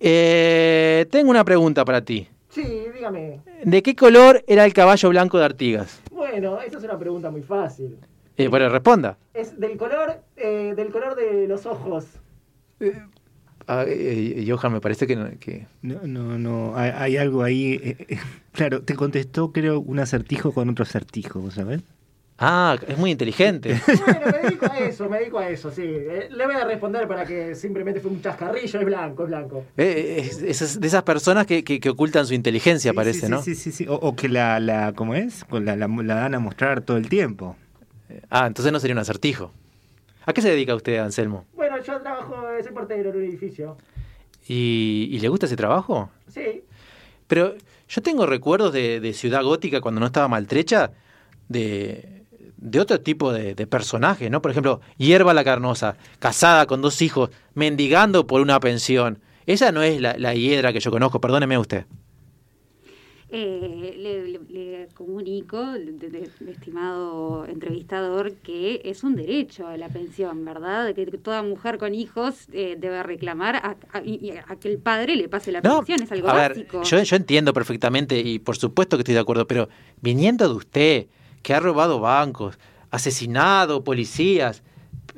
Eh, 0.00 1.06
tengo 1.10 1.30
una 1.30 1.44
pregunta 1.44 1.84
para 1.84 2.00
ti. 2.00 2.28
Sí, 2.50 2.64
dígame. 2.94 3.40
¿De 3.62 3.82
qué 3.82 3.94
color 3.94 4.42
era 4.46 4.64
el 4.64 4.72
caballo 4.72 5.08
blanco 5.10 5.38
de 5.38 5.44
Artigas? 5.44 6.00
Bueno, 6.10 6.60
esa 6.60 6.78
es 6.78 6.84
una 6.84 6.98
pregunta 6.98 7.30
muy 7.30 7.42
fácil. 7.42 7.98
Eh, 8.36 8.48
bueno, 8.48 8.68
responda. 8.68 9.18
Es 9.34 9.58
del 9.58 9.76
color, 9.76 10.22
eh, 10.36 10.72
del 10.76 10.90
color 10.90 11.14
de 11.16 11.46
los 11.46 11.66
ojos. 11.66 12.06
Ah, 13.66 13.84
eh, 13.86 14.46
Johan, 14.48 14.72
me 14.72 14.80
parece 14.80 15.06
que, 15.06 15.14
no- 15.16 15.28
que- 15.38 15.66
No, 15.82 16.00
no, 16.04 16.38
no. 16.38 16.76
Hay, 16.76 16.90
hay 16.94 17.16
algo 17.18 17.42
ahí. 17.42 17.74
eh, 17.82 17.96
eh, 18.08 18.18
claro, 18.52 18.82
te 18.82 18.94
contestó, 18.94 19.52
creo, 19.52 19.80
un 19.80 19.98
acertijo 19.98 20.52
con 20.52 20.68
otro 20.70 20.84
acertijo, 20.84 21.50
¿sabes? 21.50 21.82
Ah, 22.40 22.76
es 22.86 22.96
muy 22.96 23.10
inteligente. 23.10 23.80
Bueno, 23.86 24.20
me 24.26 24.38
dedico 24.48 24.66
a 24.70 24.78
eso, 24.78 25.08
me 25.08 25.18
dedico 25.18 25.38
a 25.40 25.48
eso, 25.48 25.70
sí. 25.72 25.82
Eh, 25.84 26.28
le 26.30 26.46
voy 26.46 26.54
a 26.54 26.64
responder 26.64 27.08
para 27.08 27.24
que 27.24 27.54
simplemente 27.56 28.00
fue 28.00 28.12
un 28.12 28.22
chascarrillo, 28.22 28.78
es 28.78 28.86
blanco, 28.86 29.24
es 29.24 29.28
blanco. 29.28 29.64
Eh, 29.76 30.18
es- 30.24 30.42
es 30.62 30.80
de 30.80 30.86
esas 30.86 31.02
personas 31.02 31.46
que, 31.46 31.64
que- 31.64 31.80
que 31.80 31.90
ocultan 31.90 32.26
su 32.26 32.34
inteligencia, 32.34 32.92
parece, 32.94 33.26
sí, 33.26 33.28
¿no? 33.32 33.42
Sí, 33.42 33.54
sí, 33.56 33.72
sí. 33.72 33.86
O, 33.88 33.94
o 33.94 34.14
que 34.14 34.28
la, 34.28 34.60
la, 34.60 34.92
¿cómo 34.94 35.14
es? 35.16 35.44
La, 35.50 35.74
la, 35.74 35.88
la 35.88 36.14
dan 36.14 36.34
a 36.36 36.38
mostrar 36.38 36.80
todo 36.82 36.96
el 36.96 37.08
tiempo. 37.08 37.56
Ah, 38.30 38.46
entonces 38.46 38.72
no 38.72 38.78
sería 38.78 38.94
un 38.94 39.00
acertijo. 39.00 39.52
¿A 40.24 40.32
qué 40.32 40.40
se 40.40 40.50
dedica 40.50 40.74
usted, 40.76 40.98
Anselmo? 40.98 41.44
Bueno, 41.54 41.82
yo 41.82 42.00
trabajo, 42.00 42.36
eh, 42.52 42.62
soy 42.62 42.72
portero 42.72 43.10
en 43.10 43.16
un 43.16 43.24
edificio. 43.24 43.76
¿Y, 44.46 45.08
y 45.10 45.18
le 45.18 45.28
gusta 45.28 45.46
ese 45.46 45.56
trabajo? 45.56 46.10
Sí. 46.28 46.62
Pero 47.26 47.54
yo 47.88 48.02
tengo 48.02 48.26
recuerdos 48.26 48.72
de, 48.72 49.00
de 49.00 49.12
Ciudad 49.12 49.42
Gótica 49.42 49.80
cuando 49.80 50.00
no 50.00 50.06
estaba 50.06 50.28
maltrecha, 50.28 50.92
de, 51.48 52.17
de 52.58 52.80
otro 52.80 53.00
tipo 53.00 53.32
de, 53.32 53.54
de 53.54 53.66
personajes, 53.66 54.30
¿no? 54.30 54.42
Por 54.42 54.50
ejemplo, 54.50 54.80
Hierba 54.98 55.32
la 55.34 55.44
Carnosa, 55.44 55.96
casada 56.18 56.66
con 56.66 56.82
dos 56.82 57.00
hijos, 57.02 57.30
mendigando 57.54 58.26
por 58.26 58.40
una 58.40 58.60
pensión. 58.60 59.20
Esa 59.46 59.72
no 59.72 59.82
es 59.82 60.00
la, 60.00 60.16
la 60.18 60.34
hiedra 60.34 60.72
que 60.72 60.80
yo 60.80 60.90
conozco, 60.90 61.20
perdóneme 61.20 61.56
usted. 61.58 61.86
Eh, 63.30 63.94
le, 63.98 64.26
le- 64.26 64.40
le 64.48 64.88
comunico, 64.94 65.72
de- 65.72 66.30
estimado 66.48 67.44
entrevistador, 67.46 68.32
que 68.36 68.80
es 68.84 69.04
un 69.04 69.16
derecho 69.16 69.66
a 69.66 69.76
la 69.76 69.90
pensión, 69.90 70.46
¿verdad? 70.46 70.94
Que 70.94 71.04
toda 71.18 71.42
mujer 71.42 71.76
con 71.76 71.94
hijos 71.94 72.48
eh, 72.52 72.76
debe 72.78 73.02
reclamar 73.02 73.56
a, 73.56 73.76
a- 73.92 74.02
y 74.02 74.30
a 74.30 74.56
que 74.56 74.68
el 74.68 74.78
padre 74.78 75.14
le 75.14 75.28
pase 75.28 75.52
la 75.52 75.60
No, 75.60 75.76
pensión, 75.78 76.00
es 76.02 76.10
algo 76.12 76.28
a 76.30 76.32
ver, 76.32 76.52
básico. 76.52 76.82
yo, 76.82 77.02
yo 77.02 77.16
entiendo 77.16 77.52
perfectamente 77.52 78.18
y 78.18 78.38
por 78.38 78.56
supuesto 78.56 78.96
que 78.96 79.02
estoy 79.02 79.14
de 79.14 79.20
acuerdo, 79.20 79.46
pero 79.46 79.68
viniendo 80.00 80.48
de 80.48 80.54
usted, 80.54 81.06
que 81.42 81.54
ha 81.54 81.60
robado 81.60 82.00
bancos, 82.00 82.58
asesinado 82.90 83.84
policías, 83.84 84.62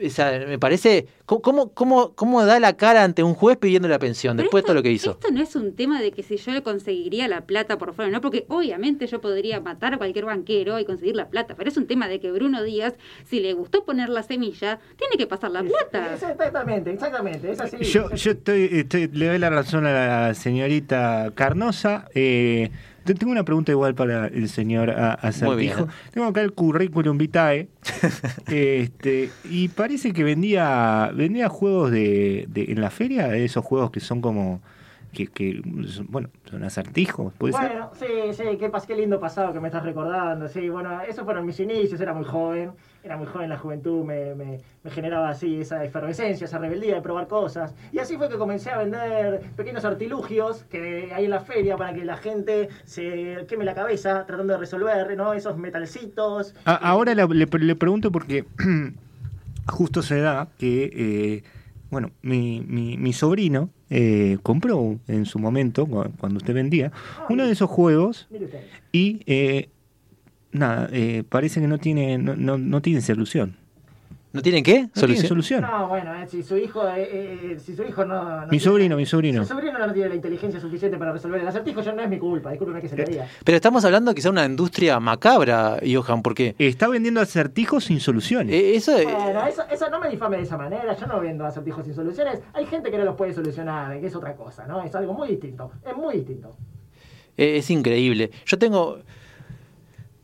o 0.03 0.09
sea, 0.09 0.43
me 0.47 0.59
parece, 0.59 1.09
¿cómo, 1.27 1.73
cómo, 1.75 2.15
cómo, 2.15 2.43
da 2.47 2.59
la 2.59 2.75
cara 2.75 3.05
ante 3.05 3.23
un 3.23 3.35
juez 3.35 3.59
pidiendo 3.59 3.87
la 3.87 3.99
pensión 3.99 4.35
Pero 4.37 4.45
después 4.47 4.63
de 4.63 4.67
todo 4.69 4.75
lo 4.77 4.83
que 4.83 4.91
hizo? 4.91 5.11
Esto 5.11 5.31
no 5.31 5.43
es 5.43 5.55
un 5.57 5.75
tema 5.77 6.01
de 6.01 6.11
que 6.11 6.23
si 6.23 6.39
yo 6.39 6.53
le 6.53 6.63
conseguiría 6.63 7.29
la 7.29 7.43
plata 7.43 7.77
por 7.77 7.93
fuera, 7.93 8.11
no, 8.11 8.23
porque 8.23 8.47
obviamente 8.49 9.07
yo 9.07 9.21
podría 9.21 9.61
matar 9.61 9.93
a 9.93 9.99
cualquier 9.99 10.25
banquero 10.25 10.79
y 10.79 10.87
conseguir 10.87 11.17
la 11.17 11.29
plata, 11.29 11.55
pero 11.55 11.69
es 11.69 11.77
un 11.77 11.87
tema 11.87 12.09
de 12.09 12.19
que 12.19 12.33
Bruno 12.33 12.63
Díaz, 12.63 12.95
si 13.29 13.41
le 13.41 13.53
gustó 13.53 13.85
poner 13.85 14.09
la 14.09 14.23
semilla, 14.23 14.79
tiene 14.97 15.17
que 15.19 15.27
pasar 15.27 15.51
la 15.51 15.63
plata. 15.63 16.15
Exactamente, 16.15 16.93
exactamente, 16.93 17.51
es 17.51 17.61
así. 17.61 17.77
Yo, 17.79 18.11
yo 18.15 18.31
estoy, 18.31 18.69
estoy- 18.73 19.09
le 19.09 19.27
doy 19.27 19.39
la 19.39 19.51
razón 19.51 19.85
a 19.85 19.93
la 20.29 20.35
señorita 20.35 21.31
Carnosa. 21.35 22.09
Eh, 22.15 22.71
tengo 23.05 23.33
una 23.33 23.45
pregunta 23.45 23.73
igual 23.73 23.95
para 23.95 24.27
el 24.29 24.49
señor. 24.49 24.91
Acertijo. 24.91 25.89
Tengo 26.13 26.27
acá 26.27 26.41
el 26.43 26.53
currículum 26.53 27.19
vitae. 27.19 27.69
este, 28.47 29.31
y 29.45 29.69
parece 29.69 30.13
que 30.13 30.25
vendía 30.25 31.11
vendía 31.15 31.49
juegos 31.49 31.91
de, 31.91 32.47
de- 32.49 32.65
en 32.73 32.81
la 32.81 32.91
feria, 32.91 33.35
esos 33.37 33.65
juegos 33.65 33.91
que 33.91 34.01
son 34.01 34.21
como 34.21 34.61
que, 35.13 35.27
que 35.27 35.63
son- 35.89 36.07
bueno, 36.09 36.29
son 36.49 36.63
acertijos, 36.65 37.33
puede 37.35 37.53
ser. 37.55 37.69
Bueno, 37.69 37.91
sí, 37.95 38.07
sí, 38.33 38.57
qué, 38.59 38.71
pas- 38.71 38.87
qué 38.87 38.95
lindo 38.95 39.19
pasado 39.21 39.53
que 39.53 39.61
me 39.61 39.69
estás 39.69 39.83
recordando. 39.85 40.49
Sí, 40.49 40.69
bueno, 40.69 41.01
esos 41.03 41.25
fueron 41.25 41.45
mis 41.47 41.59
inicios, 41.61 42.01
era 42.01 42.13
muy 42.15 42.25
joven, 42.25 42.73
era 43.03 43.17
muy 43.17 43.27
joven, 43.27 43.49
la 43.49 43.59
juventud 43.59 44.05
me, 44.05 44.35
me, 44.35 44.59
me 44.85 44.91
generaba 44.91 45.31
así 45.31 45.61
esa 45.61 45.83
efervescencia, 45.85 46.45
esa 46.45 46.59
rebeldía 46.59 46.95
de 46.95 47.03
probar 47.03 47.27
cosas. 47.29 47.75
Y 47.93 47.99
así 47.99 48.17
fue 48.17 48.29
que 48.29 48.37
comencé 48.37 48.71
a 48.71 48.79
vender 48.79 49.41
pequeños 49.57 49.85
artilugios 49.85 50.65
que 50.71 51.13
hay 51.15 51.25
en 51.25 51.31
la 51.31 51.41
feria 51.41 51.77
para 51.77 51.93
que 51.93 52.05
la 52.05 52.17
gente 52.17 52.69
se 52.85 53.45
queme 53.49 53.65
la 53.65 53.75
cabeza 53.75 54.25
tratando 54.27 54.53
de 54.53 54.59
resolver, 54.61 55.17
¿no? 55.17 55.33
Esos 55.33 55.57
metalcitos. 55.57 56.55
A- 56.65 56.75
ahora 56.75 57.15
le, 57.15 57.27
le- 57.27 57.47
le 57.59 57.77
pregunto 57.77 58.13
porque 58.13 58.45
justo 59.67 60.03
se 60.03 60.21
da 60.21 60.49
que, 60.59 60.91
eh, 60.95 61.43
bueno, 61.91 62.11
mi, 62.23 62.63
mi, 62.67 62.97
mi 62.97 63.13
sobrino 63.13 63.71
eh, 63.91 64.39
compró 64.43 64.99
en 65.09 65.27
su 65.27 65.39
momento, 65.39 65.87
cu- 65.87 66.11
cuando 66.19 66.39
usted 66.39 66.55
vendía, 66.55 66.93
uno 67.29 67.45
de 67.47 67.53
esos 67.53 67.69
juegos 67.69 68.27
y 68.93 69.21
eh, 69.27 69.69
nada, 70.53 70.89
eh, 70.93 71.25
parece 71.29 71.61
que 71.61 71.67
no 71.69 71.79
tiene, 71.79 72.19
no, 72.19 72.37
no, 72.37 72.59
no 72.59 72.81
tiene 72.83 73.01
solución. 73.01 73.57
¿No 74.33 74.43
tienen 74.43 74.63
qué? 74.63 74.83
No 74.83 75.17
solución. 75.17 75.63
No, 75.63 75.89
bueno, 75.89 76.15
eh, 76.15 76.27
si 76.29 76.45
su 76.45 76.57
hijo, 76.57 76.87
eh, 76.89 77.09
eh, 77.55 77.59
si 77.59 77.75
su 77.75 77.83
hijo 77.83 78.05
no, 78.05 78.23
no 78.23 78.41
Mi 78.43 78.51
tiene- 78.51 78.65
sobrino, 78.65 78.97
mi 78.97 79.05
sobrino. 79.05 79.43
Si 79.43 79.49
su 79.49 79.55
sobrino 79.55 79.77
no 79.85 79.93
tiene 79.93 80.09
la 80.11 80.15
inteligencia 80.15 80.61
suficiente 80.61 80.97
para 80.99 81.11
resolver 81.13 81.41
el 81.41 81.49
acertijo, 81.49 81.81
yo 81.83 81.93
no 81.93 82.03
es 82.03 82.09
mi 82.09 82.19
culpa, 82.19 82.51
discúlpeme 82.51 82.81
que 82.81 82.89
se 82.89 82.97
lo 82.97 83.05
diga. 83.05 83.27
Pero 83.45 83.57
estamos 83.57 83.85
hablando 83.85 84.15
quizá 84.15 84.29
de 84.29 84.33
una 84.33 84.45
industria 84.45 85.01
macabra, 85.01 85.79
Johan, 85.85 86.23
porque... 86.23 86.55
Está 86.59 86.87
vendiendo 86.87 87.21
acertijos 87.21 87.85
sin 87.85 87.99
soluciones. 87.99 88.55
Eh, 88.55 88.77
eso, 88.77 88.97
eh, 88.97 89.05
Bueno, 89.05 89.45
eso, 89.47 89.63
eso 89.69 89.91
no 89.91 89.99
me 89.99 90.09
difame 90.09 90.37
de 90.37 90.45
esa 90.45 90.57
manera, 90.57 90.97
yo 90.97 91.07
no 91.09 91.19
vendo 91.21 91.45
acertijos 91.45 91.85
sin 91.85 91.95
soluciones. 91.95 92.39
Hay 92.53 92.67
gente 92.67 92.93
que 92.93 92.99
no 92.99 93.05
los 93.05 93.17
puede 93.17 93.35
solucionar, 93.35 93.99
que 94.01 94.07
es 94.07 94.15
otra 94.15 94.37
cosa, 94.37 94.65
¿no? 94.67 94.81
Es 94.85 94.95
algo 94.95 95.13
muy 95.13 95.29
distinto, 95.31 95.73
es 95.85 95.97
muy 95.97 96.15
distinto. 96.19 96.57
Eh, 97.37 97.57
Es 97.57 97.69
increíble. 97.71 98.31
Yo 98.47 98.59
tengo. 98.59 98.99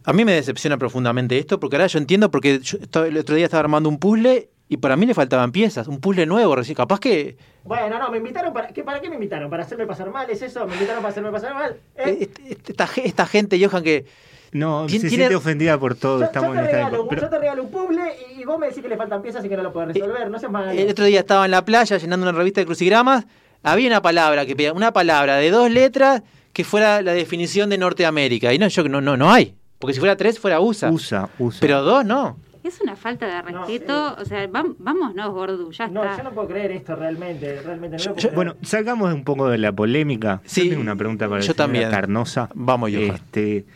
A 0.06 0.12
mí 0.12 0.24
me 0.24 0.32
decepciona 0.32 0.78
profundamente 0.78 1.36
esto, 1.36 1.58
porque 1.60 1.76
ahora 1.76 1.88
yo 1.88 1.98
entiendo, 1.98 2.30
porque 2.30 2.60
yo 2.60 2.78
el 3.04 3.18
otro 3.18 3.34
día 3.36 3.44
estaba 3.44 3.60
armando 3.60 3.88
un 3.88 3.98
puzzle 3.98 4.48
Y 4.68 4.78
para 4.78 4.96
mí 4.96 5.04
le 5.06 5.14
faltaban 5.14 5.52
piezas, 5.52 5.86
un 5.88 6.00
puzzle 6.00 6.26
nuevo, 6.26 6.56
recién. 6.56 6.74
Capaz 6.74 6.98
que 7.00 7.36
Bueno, 7.64 7.98
no, 7.98 8.10
me 8.10 8.18
invitaron 8.18 8.52
para. 8.52 8.68
¿qué, 8.68 8.82
¿Para 8.82 9.00
qué 9.00 9.08
me 9.08 9.14
invitaron? 9.16 9.48
¿Para 9.50 9.62
hacerme 9.64 9.86
pasar 9.86 10.10
mal? 10.10 10.28
¿Es 10.30 10.42
eso? 10.42 10.66
¿Me 10.66 10.74
invitaron 10.74 11.02
para 11.02 11.10
hacerme 11.12 11.30
pasar 11.30 11.54
mal? 11.54 11.76
¿Eh? 11.96 12.28
esta, 12.68 12.88
esta 13.04 13.26
gente, 13.26 13.64
Johan, 13.64 13.82
que. 13.84 14.06
No, 14.52 14.86
¿Quién 14.88 15.02
se 15.02 15.08
tiene- 15.08 15.24
siente 15.24 15.36
ofendida 15.36 15.78
por 15.78 15.94
todo. 15.96 16.20
Yo, 16.20 16.24
estamos 16.24 16.54
yo 16.54 16.54
en 16.54 16.60
te 16.60 16.64
esta 16.66 16.76
regalo, 16.78 16.96
época. 16.96 17.10
Pero- 17.10 17.22
yo 17.22 17.28
te 17.30 17.38
regalo 17.38 17.62
un 17.64 17.70
puzzle 17.70 18.02
y, 18.38 18.44
vos 18.44 18.58
me 18.58 18.68
decís 18.68 18.82
que 18.82 18.88
le 18.88 18.96
faltan 18.96 19.22
piezas 19.22 19.44
y 19.44 19.48
que 19.48 19.56
no 19.56 19.62
lo 19.64 19.72
podés 19.72 19.94
resolver. 19.94 20.30
No 20.30 20.38
seas 20.38 20.50
malo. 20.52 20.70
El 20.70 20.88
otro 20.88 21.04
día 21.04 21.20
estaba 21.20 21.44
en 21.44 21.50
la 21.50 21.64
playa 21.64 21.96
llenando 21.98 22.28
una 22.28 22.36
revista 22.36 22.60
de 22.60 22.66
crucigramas. 22.66 23.26
Había 23.62 23.88
una 23.88 24.02
palabra 24.02 24.46
que 24.46 24.54
pedía, 24.56 24.72
una 24.72 24.92
palabra 24.92 25.36
de 25.36 25.50
dos 25.50 25.70
letras 25.70 26.22
que 26.52 26.64
fuera 26.64 27.02
la 27.02 27.12
definición 27.12 27.70
de 27.70 27.78
Norteamérica. 27.78 28.52
Y 28.54 28.58
no, 28.58 28.68
yo 28.68 28.88
no, 28.88 29.00
no, 29.00 29.16
no 29.16 29.30
hay. 29.32 29.54
Porque 29.78 29.94
si 29.94 30.00
fuera 30.00 30.16
tres, 30.16 30.38
fuera 30.38 30.60
USA. 30.60 30.90
USA, 30.90 31.28
USA. 31.38 31.60
Pero 31.60 31.82
dos, 31.82 32.04
no. 32.04 32.38
Es 32.64 32.80
una 32.80 32.96
falta 32.96 33.26
de 33.26 33.42
respeto. 33.42 34.16
O 34.18 34.24
sea, 34.24 34.48
vam- 34.50 34.74
vámonos, 34.78 35.30
Gordu, 35.32 35.70
ya 35.70 35.86
No, 35.86 36.02
está. 36.02 36.16
yo 36.16 36.24
no 36.24 36.32
puedo 36.32 36.48
creer 36.48 36.72
esto 36.72 36.96
realmente. 36.96 37.60
Realmente 37.62 37.96
no 37.96 38.02
lo 38.02 38.04
puedo 38.04 38.16
Yo- 38.16 38.20
creer. 38.28 38.34
bueno, 38.34 38.54
salgamos 38.62 39.14
un 39.14 39.22
poco 39.22 39.48
de 39.48 39.58
la 39.58 39.70
polémica. 39.72 40.40
Sí, 40.44 40.64
yo 40.64 40.70
tengo 40.70 40.82
una 40.82 40.96
pregunta 40.96 41.28
para 41.28 41.40
yo 41.42 41.46
la 41.48 41.52
señora 41.54 41.56
también. 41.64 41.90
Carnosa. 41.90 42.48
Vamos, 42.54 42.90
Johan. 42.90 43.14
Este, 43.14 43.66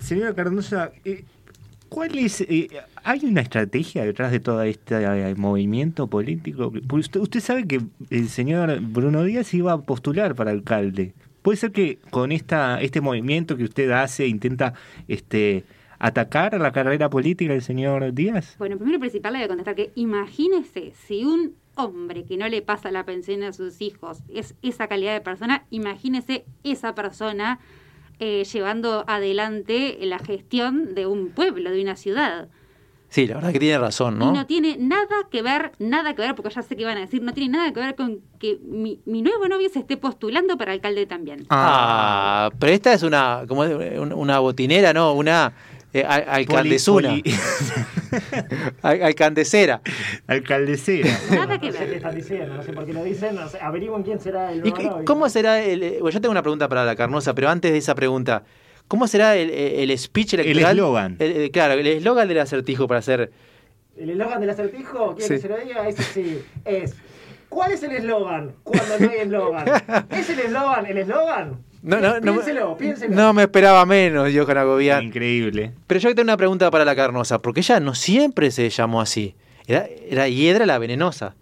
señora 0.00 0.34
Carnosa, 0.34 0.90
eh, 1.04 1.24
¿cuál 1.88 2.18
es? 2.18 2.40
eh, 2.40 2.68
¿Hay 3.04 3.24
una 3.24 3.42
estrategia 3.42 4.04
detrás 4.04 4.32
de 4.32 4.40
todo 4.40 4.62
este 4.62 4.96
eh, 5.04 5.34
movimiento 5.36 6.08
político? 6.08 6.72
Usted 6.90 7.40
sabe 7.40 7.68
que 7.68 7.82
el 8.10 8.28
señor 8.30 8.80
Bruno 8.80 9.22
Díaz 9.22 9.54
iba 9.54 9.72
a 9.74 9.78
postular 9.82 10.34
para 10.34 10.50
alcalde. 10.50 11.12
¿Puede 11.44 11.58
ser 11.58 11.72
que 11.72 11.98
con 12.08 12.32
esta 12.32 12.80
este 12.80 13.02
movimiento 13.02 13.58
que 13.58 13.64
usted 13.64 13.90
hace 13.90 14.26
intenta 14.26 14.72
este 15.08 15.64
atacar 15.98 16.54
a 16.54 16.58
la 16.58 16.72
carrera 16.72 17.10
política 17.10 17.52
del 17.52 17.60
señor 17.60 18.14
Díaz? 18.14 18.56
Bueno, 18.58 18.78
primero 18.78 18.98
principal 18.98 19.34
le 19.34 19.40
voy 19.40 19.44
a 19.44 19.48
contestar 19.48 19.74
que 19.74 19.92
imagínese 19.94 20.94
si 21.06 21.26
un 21.26 21.54
hombre 21.74 22.24
que 22.24 22.38
no 22.38 22.48
le 22.48 22.62
pasa 22.62 22.90
la 22.90 23.04
pensión 23.04 23.42
a 23.42 23.52
sus 23.52 23.82
hijos 23.82 24.20
es 24.32 24.54
esa 24.62 24.88
calidad 24.88 25.12
de 25.12 25.20
persona, 25.20 25.66
imagínese 25.68 26.46
esa 26.62 26.94
persona 26.94 27.58
eh, 28.20 28.44
llevando 28.50 29.04
adelante 29.06 29.98
la 30.00 30.20
gestión 30.20 30.94
de 30.94 31.06
un 31.06 31.28
pueblo, 31.28 31.72
de 31.72 31.82
una 31.82 31.96
ciudad. 31.96 32.48
Sí, 33.14 33.28
la 33.28 33.36
verdad 33.36 33.52
que 33.52 33.60
tiene 33.60 33.78
razón, 33.78 34.18
¿no? 34.18 34.30
Y 34.30 34.32
no 34.32 34.44
tiene 34.44 34.76
nada 34.76 35.06
que 35.30 35.40
ver, 35.40 35.70
nada 35.78 36.14
que 36.16 36.22
ver, 36.22 36.34
porque 36.34 36.52
ya 36.52 36.62
sé 36.62 36.74
que 36.74 36.82
iban 36.82 36.96
a 36.96 37.00
decir, 37.02 37.22
no 37.22 37.32
tiene 37.32 37.56
nada 37.56 37.72
que 37.72 37.78
ver 37.78 37.94
con 37.94 38.18
que 38.40 38.58
mi, 38.64 39.00
mi 39.06 39.22
nuevo 39.22 39.46
novio 39.46 39.68
se 39.68 39.78
esté 39.78 39.96
postulando 39.96 40.58
para 40.58 40.72
alcalde 40.72 41.06
también. 41.06 41.46
Ah, 41.48 42.50
pero 42.58 42.72
esta 42.72 42.92
es 42.92 43.04
una, 43.04 43.44
como 43.46 43.60
una 43.62 44.40
botinera, 44.40 44.92
¿no? 44.92 45.12
Una 45.14 45.52
eh, 45.92 46.02
al- 46.02 46.24
alcaldesuna. 46.28 47.10
Poli- 47.10 47.22
Al- 48.82 49.02
alcandesera. 49.04 49.80
Alcaldesera. 50.26 51.16
Nada 51.30 51.58
que 51.58 51.66
No 51.66 51.72
sé 51.72 51.78
qué 51.78 51.84
ver. 51.84 51.94
están 51.94 52.14
diciendo, 52.16 52.54
no 52.56 52.62
sé 52.64 52.72
por 52.72 52.84
qué 52.84 52.92
lo 52.94 53.04
dicen. 53.04 53.36
No 53.36 53.48
sé, 53.48 53.58
averigüen 53.60 54.02
quién 54.02 54.18
será 54.18 54.50
el 54.50 54.58
¿Y 54.58 54.70
nuevo 54.70 54.76
c- 54.76 54.88
novio. 54.88 55.04
cómo 55.04 55.28
será 55.28 55.62
el.? 55.62 55.82
eh, 55.84 55.98
bueno, 56.00 56.10
yo 56.10 56.20
tengo 56.20 56.32
una 56.32 56.42
pregunta 56.42 56.68
para 56.68 56.84
la 56.84 56.96
Carnosa, 56.96 57.32
pero 57.32 57.48
antes 57.48 57.70
de 57.70 57.78
esa 57.78 57.94
pregunta, 57.94 58.42
¿cómo 58.88 59.06
será 59.06 59.36
el, 59.36 59.50
el 59.50 59.98
speech 59.98 60.34
electoral? 60.34 60.70
eslogan. 60.76 61.16
El- 61.18 61.32
el- 61.32 61.50
claro, 61.50 61.74
el 61.74 61.86
eslogan 61.86 62.28
del 62.28 62.38
acertijo 62.40 62.86
para 62.86 63.00
hacer. 63.00 63.32
El 63.96 64.10
eslogan 64.10 64.40
del 64.40 64.50
acertijo, 64.50 65.14
¿quiere 65.16 65.28
Sí. 65.28 65.34
que 65.34 65.40
se 65.40 65.48
lo 65.48 65.56
diga? 65.64 65.88
Ese 65.88 66.02
sí. 66.02 66.42
Es. 66.64 66.94
¿Cuál 67.48 67.72
es 67.72 67.82
el 67.84 67.92
eslogan 67.92 68.52
cuando 68.64 68.98
no 68.98 69.10
hay 69.10 69.18
eslogan? 69.18 69.64
¿Es 70.10 70.28
el 70.30 70.40
eslogan 70.40 70.86
el 70.86 70.98
eslogan? 70.98 71.58
No, 71.82 72.00
no, 72.00 72.18
no, 72.18 72.32
Piénselo, 72.32 72.76
piénselo. 72.78 73.14
no 73.14 73.32
me 73.34 73.42
esperaba 73.42 73.84
menos, 73.84 74.30
Johan 74.34 74.56
Agobián. 74.56 75.04
Increíble. 75.04 75.72
Pero 75.86 76.00
yo 76.00 76.08
tengo 76.14 76.22
una 76.22 76.36
pregunta 76.38 76.70
para 76.70 76.84
la 76.84 76.96
Carnosa, 76.96 77.40
porque 77.42 77.60
ella 77.60 77.78
no 77.78 77.94
siempre 77.94 78.50
se 78.50 78.70
llamó 78.70 79.00
así. 79.02 79.34
Era, 79.66 79.86
era 80.08 80.26
Hiedra 80.28 80.64
la 80.66 80.78
Venenosa. 80.78 81.34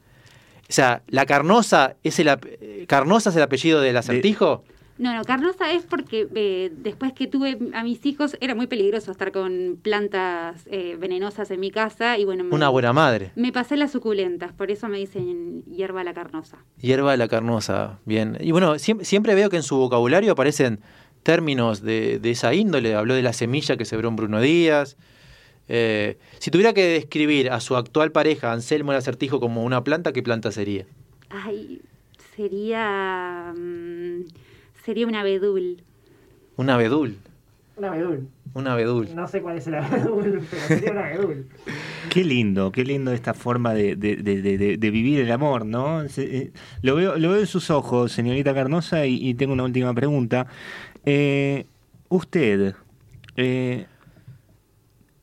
O 0.68 0.72
sea, 0.72 1.02
¿la 1.06 1.26
Carnosa 1.26 1.94
es 2.02 2.18
el, 2.18 2.28
ap- 2.28 2.44
Carnosa 2.88 3.30
es 3.30 3.36
el 3.36 3.42
apellido 3.42 3.80
del 3.80 3.96
acertijo? 3.96 4.64
No, 4.98 5.14
no, 5.14 5.24
Carnosa 5.24 5.72
es 5.72 5.84
porque 5.84 6.28
eh, 6.34 6.70
después 6.76 7.12
que 7.12 7.26
tuve 7.26 7.58
a 7.74 7.82
mis 7.82 8.04
hijos 8.06 8.36
era 8.40 8.54
muy 8.54 8.66
peligroso 8.66 9.10
estar 9.10 9.32
con 9.32 9.78
plantas 9.82 10.62
eh, 10.66 10.96
venenosas 10.98 11.50
en 11.50 11.60
mi 11.60 11.70
casa 11.70 12.18
y 12.18 12.24
bueno, 12.24 12.44
me, 12.44 12.54
Una 12.54 12.68
buena 12.68 12.92
madre. 12.92 13.32
me 13.34 13.52
pasé 13.52 13.76
las 13.76 13.90
suculentas, 13.90 14.52
por 14.52 14.70
eso 14.70 14.88
me 14.88 14.98
dicen 14.98 15.64
hierba 15.64 16.04
la 16.04 16.12
carnosa. 16.14 16.58
Hierba 16.78 17.16
la 17.16 17.26
carnosa, 17.28 17.98
bien. 18.04 18.36
Y 18.40 18.52
bueno, 18.52 18.78
siempre, 18.78 19.04
siempre 19.06 19.34
veo 19.34 19.48
que 19.50 19.56
en 19.56 19.62
su 19.62 19.76
vocabulario 19.76 20.32
aparecen 20.32 20.80
términos 21.22 21.82
de, 21.82 22.18
de 22.18 22.30
esa 22.30 22.52
índole. 22.54 22.94
Habló 22.94 23.14
de 23.14 23.22
la 23.22 23.32
semilla 23.32 23.76
que 23.76 23.84
sembró 23.84 24.08
en 24.08 24.16
Bruno 24.16 24.40
Díaz. 24.40 24.96
Eh, 25.68 26.18
si 26.38 26.50
tuviera 26.50 26.74
que 26.74 26.84
describir 26.84 27.50
a 27.50 27.60
su 27.60 27.76
actual 27.76 28.12
pareja, 28.12 28.52
Anselmo 28.52 28.92
el 28.92 28.98
Acertijo, 28.98 29.40
como 29.40 29.62
una 29.64 29.84
planta, 29.84 30.12
¿qué 30.12 30.22
planta 30.22 30.52
sería? 30.52 30.84
Ay, 31.30 31.80
sería 32.36 33.54
mm, 33.56 34.22
sería 34.84 35.06
un 35.06 35.14
abedul. 35.14 35.82
Un 36.56 36.70
abedul. 36.70 37.16
Un 37.76 37.84
abedul. 37.86 38.28
Un 38.54 38.66
abedul. 38.68 39.08
No 39.14 39.26
sé 39.28 39.40
cuál 39.40 39.56
es 39.58 39.66
el 39.66 39.76
abedul, 39.76 40.42
pero 40.50 40.62
sería 40.66 40.92
un 40.92 40.98
abedul. 40.98 41.48
Qué 42.10 42.22
lindo, 42.24 42.70
qué 42.72 42.84
lindo 42.84 43.10
esta 43.12 43.32
forma 43.32 43.72
de, 43.72 43.96
de- 43.96 44.16
de- 44.16 44.42
de- 44.42 44.58
de- 44.58 44.76
de 44.76 44.90
vivir 44.90 45.20
el 45.20 45.32
amor, 45.32 45.64
¿no? 45.64 46.02
Eh, 46.04 46.52
lo, 46.82 46.94
veo, 46.96 47.16
lo 47.16 47.30
veo 47.30 47.40
en 47.40 47.46
sus 47.46 47.70
ojos, 47.70 48.12
señorita 48.12 48.52
Carnosa, 48.52 49.06
y, 49.06 49.26
y 49.26 49.32
tengo 49.34 49.54
una 49.54 49.64
última 49.64 49.94
pregunta. 49.94 50.46
Eh, 51.06 51.64
usted, 52.10 52.74
eh, 53.36 53.86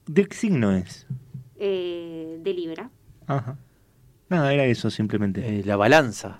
¿de 0.07 0.26
qué 0.26 0.36
signo 0.36 0.72
es? 0.76 1.05
eh, 1.60 2.39
de 2.41 2.53
Libra. 2.53 2.89
Ajá. 3.28 3.57
Nada, 4.30 4.51
era 4.53 4.66
eso 4.66 4.89
simplemente. 4.89 5.60
Eh, 5.60 5.64
la 5.66 5.76
balanza. 5.76 6.39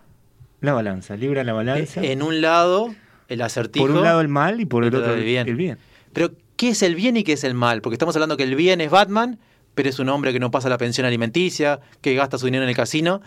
La 0.62 0.74
balanza, 0.74 1.16
libra 1.16 1.44
la 1.44 1.54
balanza. 1.54 2.02
Eh, 2.02 2.12
en 2.14 2.24
un 2.24 2.42
lado, 2.42 2.96
el 3.30 3.42
acertijo. 3.42 3.88
por 3.88 3.96
un 3.96 4.04
lado 4.04 4.22
el 4.22 4.28
mal 4.28 4.60
y 4.60 4.66
por 4.66 4.84
el 4.84 4.94
otro 4.94 5.14
el 5.14 5.24
bien. 5.24 5.48
el 5.48 5.56
bien. 5.56 5.78
Pero, 6.12 6.32
¿qué 6.58 6.70
es 6.70 6.82
el 6.82 6.96
bien 6.96 7.16
y 7.16 7.24
qué 7.24 7.34
es 7.34 7.44
el 7.44 7.54
mal? 7.54 7.82
Porque 7.82 7.96
estamos 7.96 8.16
hablando 8.16 8.36
que 8.36 8.44
el 8.44 8.56
bien 8.56 8.82
es 8.82 8.90
Batman, 8.90 9.40
pero 9.76 9.90
es 9.90 10.00
un 10.00 10.10
hombre 10.10 10.34
que 10.34 10.40
no 10.40 10.52
pasa 10.52 10.68
la 10.68 10.78
pensión 10.78 11.06
alimenticia, 11.06 11.80
que 12.02 12.16
gasta 12.16 12.38
su 12.38 12.46
dinero 12.46 12.64
en 12.64 12.70
el 12.70 12.76
casino. 12.76 13.22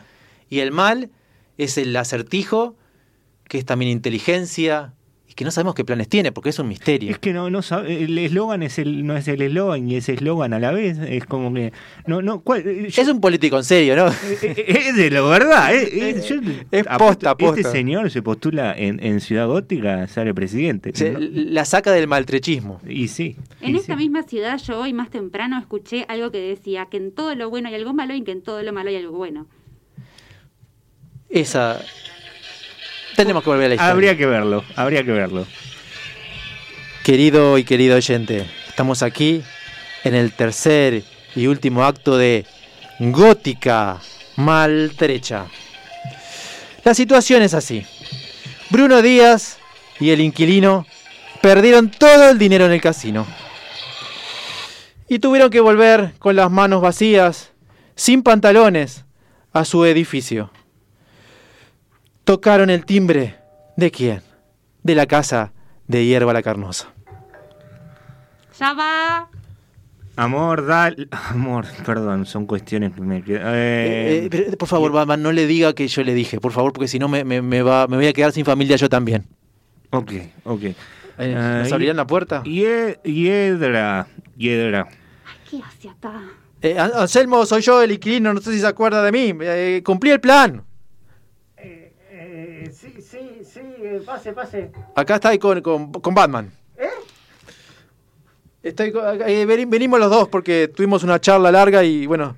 Y 0.50 0.58
el 0.58 0.72
mal 0.72 1.10
es 1.56 1.78
el 1.78 1.96
acertijo, 1.96 2.76
que 3.48 3.58
es 3.58 3.64
también 3.64 3.90
inteligencia, 3.90 4.94
y 5.32 5.34
que 5.34 5.46
no 5.46 5.50
sabemos 5.50 5.74
qué 5.74 5.82
planes 5.82 6.10
tiene, 6.10 6.30
porque 6.30 6.50
es 6.50 6.58
un 6.58 6.68
misterio. 6.68 7.10
Es 7.10 7.18
que 7.18 7.32
no, 7.32 7.48
no 7.48 7.62
sabe- 7.62 8.02
el 8.04 8.18
eslogan 8.18 8.62
es 8.62 8.78
el, 8.78 9.06
no 9.06 9.16
es 9.16 9.26
el 9.28 9.40
eslogan 9.40 9.88
y 9.88 9.96
es 9.96 10.10
eslogan 10.10 10.52
a 10.52 10.58
la 10.58 10.72
vez. 10.72 10.98
Es 10.98 11.24
como 11.24 11.54
que. 11.54 11.72
No, 12.06 12.20
no, 12.20 12.40
¿cuál? 12.40 12.66
Eh, 12.68 12.88
yo- 12.90 13.00
Es 13.02 13.08
un 13.08 13.18
político 13.18 13.56
en 13.56 13.64
serio, 13.64 13.96
¿no? 13.96 14.08
Eh, 14.08 14.38
eh, 14.42 14.64
Es 14.88 14.94
de 14.96 15.10
la 15.10 15.22
verdad. 15.22 15.72
yo 15.72 16.36
Es 16.70 16.84
posta, 16.98 17.34
posta. 17.34 17.60
Este 17.60 17.72
señor 17.72 18.10
se 18.10 18.20
postula 18.20 18.74
en, 18.76 19.02
en 19.02 19.20
Ciudad 19.20 19.46
Gótica, 19.46 20.06
sale 20.06 20.34
presidente. 20.34 20.90
Se- 20.94 21.12
¿no? 21.12 21.18
La 21.20 21.64
saca 21.64 21.90
del 21.92 22.08
maltrechismo. 22.08 22.80
Y 22.86 23.08
sí. 23.08 23.36
En 23.62 23.74
y 23.74 23.78
esta 23.78 23.94
sí. 23.94 23.98
misma 23.98 24.24
ciudad 24.24 24.58
yo 24.58 24.80
hoy 24.80 24.92
más 24.92 25.08
temprano 25.08 25.58
escuché 25.58 26.04
algo 26.08 26.30
que 26.30 26.40
decía 26.40 26.86
que 26.90 26.98
en 26.98 27.10
todo 27.12 27.34
lo 27.34 27.48
bueno 27.48 27.68
hay 27.68 27.74
algo 27.76 27.94
malo 27.94 28.14
y 28.14 28.22
que 28.22 28.32
en 28.32 28.42
todo 28.42 28.62
lo 28.62 28.72
malo 28.74 28.90
hay 28.90 28.96
algo 28.96 29.16
bueno. 29.16 29.46
Esa. 31.30 31.80
Tenemos 33.16 33.42
que 33.42 33.50
volver 33.50 33.66
a 33.66 33.68
la 33.68 33.74
historia. 33.74 33.92
Habría 33.92 34.16
que 34.16 34.26
verlo, 34.26 34.64
habría 34.76 35.04
que 35.04 35.12
verlo. 35.12 35.46
Querido 37.04 37.58
y 37.58 37.64
querido 37.64 37.96
oyente, 37.96 38.46
estamos 38.68 39.02
aquí 39.02 39.42
en 40.04 40.14
el 40.14 40.32
tercer 40.32 41.02
y 41.34 41.46
último 41.46 41.84
acto 41.84 42.16
de 42.16 42.46
Gótica 42.98 44.00
Maltrecha. 44.36 45.46
La 46.84 46.94
situación 46.94 47.42
es 47.42 47.54
así. 47.54 47.84
Bruno 48.70 49.02
Díaz 49.02 49.58
y 50.00 50.10
el 50.10 50.20
inquilino 50.20 50.86
perdieron 51.40 51.90
todo 51.90 52.30
el 52.30 52.38
dinero 52.38 52.66
en 52.66 52.72
el 52.72 52.80
casino. 52.80 53.26
Y 55.08 55.18
tuvieron 55.18 55.50
que 55.50 55.60
volver 55.60 56.14
con 56.18 56.36
las 56.36 56.50
manos 56.50 56.80
vacías, 56.80 57.52
sin 57.94 58.22
pantalones, 58.22 59.04
a 59.52 59.64
su 59.64 59.84
edificio. 59.84 60.50
Tocaron 62.24 62.70
el 62.70 62.84
timbre. 62.84 63.36
¿De 63.76 63.90
quién? 63.90 64.22
De 64.82 64.94
la 64.94 65.06
casa 65.06 65.52
de 65.86 66.04
Hierba 66.04 66.32
la 66.32 66.42
Carnosa. 66.42 66.88
Ya 68.58 68.72
va. 68.74 69.28
Amor, 70.16 70.66
dale. 70.66 71.08
Amor, 71.10 71.64
perdón, 71.86 72.26
son 72.26 72.46
cuestiones 72.46 72.92
que 72.92 73.00
me 73.00 73.22
quedan. 73.24 73.42
Eh, 73.54 74.24
eh, 74.24 74.28
pero, 74.30 74.56
por 74.58 74.68
favor, 74.68 75.18
no 75.18 75.32
le 75.32 75.46
diga 75.46 75.72
que 75.74 75.88
yo 75.88 76.02
le 76.04 76.14
dije, 76.14 76.38
por 76.38 76.52
favor, 76.52 76.72
porque 76.72 76.86
si 76.88 76.98
no 76.98 77.08
me, 77.08 77.24
me- 77.24 77.40
me 77.42 77.62
va, 77.62 77.86
me 77.88 77.96
voy 77.96 78.06
a 78.06 78.12
quedar 78.12 78.30
sin 78.32 78.44
familia 78.44 78.76
yo 78.76 78.88
también. 78.88 79.24
ok, 79.90 80.12
ok. 80.44 80.62
Eh, 81.18 81.34
¿Nos 81.60 81.70
y- 81.70 81.72
abrirán 81.72 81.96
la 81.96 82.06
puerta? 82.06 82.42
Hie- 82.44 83.00
Hiedra, 83.04 84.06
hiedra. 84.36 84.86
¿Qué 85.50 85.60
hace 85.64 85.88
acá? 85.88 86.22
Eh, 86.60 86.78
An- 86.78 86.92
Anselmo, 86.94 87.44
soy 87.46 87.62
yo 87.62 87.82
el 87.82 87.92
inquilino, 87.92 88.32
no 88.34 88.40
sé 88.40 88.52
si 88.52 88.60
se 88.60 88.66
acuerda 88.66 89.02
de 89.02 89.12
mí. 89.12 89.34
Eh, 89.40 89.82
cumplí 89.84 90.10
el 90.10 90.20
plan. 90.20 90.62
Eh, 91.56 92.70
sí, 92.72 92.94
sí, 93.00 93.42
sí, 93.44 93.60
eh, 93.96 94.02
pase, 94.04 94.32
pase. 94.32 94.70
Acá 94.94 95.16
está 95.16 95.28
ahí 95.30 95.38
con, 95.38 95.60
con, 95.60 95.92
con 95.92 96.14
Batman. 96.14 96.50
¿Eh? 96.76 96.88
Estoy 98.62 98.92
con- 98.92 99.04
eh, 99.26 99.44
veni- 99.46 99.64
venimos 99.66 99.98
los 99.98 100.10
dos 100.10 100.28
porque 100.28 100.68
tuvimos 100.68 101.02
una 101.02 101.20
charla 101.20 101.50
larga 101.50 101.82
y 101.84 102.06
bueno. 102.06 102.36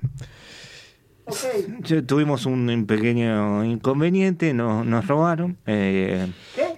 Ok. 1.25 1.37
Yo- 1.79 2.03
tuvimos 2.05 2.45
un 2.45 2.85
pequeño 2.87 3.63
inconveniente, 3.63 4.53
no- 4.53 4.83
nos 4.83 5.07
robaron. 5.07 5.57
eh, 5.65 6.27
¿Qué? 6.55 6.75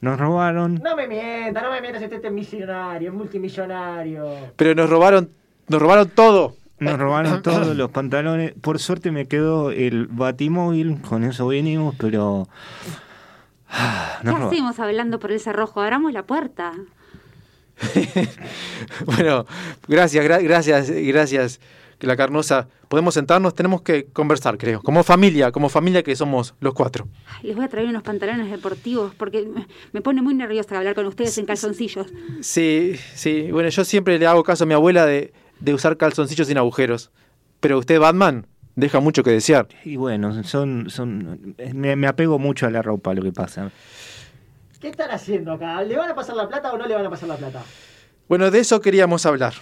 nos 0.00 0.18
robaron. 0.20 0.74
No 0.84 0.94
me 0.96 1.06
mientas, 1.08 1.62
no 1.62 1.70
me 1.70 1.80
mientas, 1.80 2.02
este 2.02 2.26
es 2.26 2.32
millonario, 2.32 3.08
es 3.10 3.14
multimillonario. 3.14 4.28
Pero 4.56 4.74
nos 4.74 4.90
robaron, 4.90 5.30
nos 5.68 5.80
robaron 5.80 6.08
todo. 6.10 6.56
Nos 6.80 6.98
robaron 6.98 7.40
todos 7.40 7.74
los 7.76 7.90
pantalones. 7.90 8.52
Por 8.60 8.78
suerte 8.80 9.10
me 9.12 9.26
quedó 9.26 9.70
el 9.70 10.08
batimóvil, 10.08 11.00
con 11.00 11.24
eso 11.24 11.46
venimos, 11.46 11.94
pero. 11.98 12.48
Ah, 13.76 14.18
¿Qué 14.20 14.24
nos 14.26 14.34
robaron. 14.34 14.52
hacemos 14.54 14.78
hablando 14.78 15.18
por 15.18 15.32
el 15.32 15.40
cerrojo? 15.40 15.80
Abramos 15.80 16.12
la 16.12 16.22
puerta. 16.24 16.72
Bueno, 19.04 19.46
gracias, 19.88 20.24
gra- 20.24 20.42
gracias, 20.42 20.90
gracias, 20.90 21.60
la 22.00 22.16
carnosa. 22.16 22.68
Podemos 22.88 23.14
sentarnos, 23.14 23.54
tenemos 23.54 23.82
que 23.82 24.04
conversar, 24.06 24.58
creo. 24.58 24.80
Como 24.82 25.02
familia, 25.02 25.50
como 25.50 25.68
familia 25.68 26.02
que 26.02 26.14
somos 26.14 26.54
los 26.60 26.74
cuatro. 26.74 27.08
Les 27.42 27.56
voy 27.56 27.64
a 27.64 27.68
traer 27.68 27.88
unos 27.88 28.02
pantalones 28.02 28.50
deportivos 28.50 29.14
porque 29.16 29.42
me- 29.46 29.66
me 29.92 30.00
pone 30.02 30.22
muy 30.22 30.34
nerviosa 30.34 30.76
hablar 30.78 30.94
con 30.94 31.06
ustedes 31.06 31.36
en 31.38 31.46
calzoncillos. 31.46 32.06
Sí, 32.42 32.96
sí. 33.14 33.50
Bueno, 33.50 33.68
yo 33.70 33.84
siempre 33.84 34.18
le 34.18 34.26
hago 34.26 34.44
caso 34.44 34.64
a 34.64 34.66
mi 34.66 34.74
abuela 34.74 35.06
de, 35.06 35.32
de 35.60 35.74
usar 35.74 35.96
calzoncillos 35.96 36.46
sin 36.46 36.58
agujeros. 36.58 37.10
Pero 37.60 37.78
usted, 37.78 37.98
Batman, 37.98 38.46
deja 38.76 39.00
mucho 39.00 39.22
que 39.22 39.30
desear. 39.30 39.66
Y 39.84 39.96
bueno, 39.96 40.42
son. 40.44 40.88
son 40.90 41.54
me, 41.74 41.96
me 41.96 42.06
apego 42.06 42.38
mucho 42.38 42.66
a 42.66 42.70
la 42.70 42.82
ropa, 42.82 43.14
lo 43.14 43.22
que 43.22 43.32
pasa. 43.32 43.70
¿Qué 44.80 44.88
están 44.88 45.10
haciendo 45.10 45.52
acá? 45.52 45.82
¿Le 45.82 45.96
van 45.96 46.10
a 46.10 46.14
pasar 46.14 46.36
la 46.36 46.46
plata 46.48 46.72
o 46.72 46.76
no 46.78 46.86
le 46.86 46.94
van 46.94 47.06
a 47.06 47.10
pasar 47.10 47.28
la 47.28 47.36
plata? 47.36 47.62
Bueno, 48.28 48.50
de 48.50 48.58
eso 48.58 48.80
queríamos 48.80 49.24
hablar. 49.26 49.54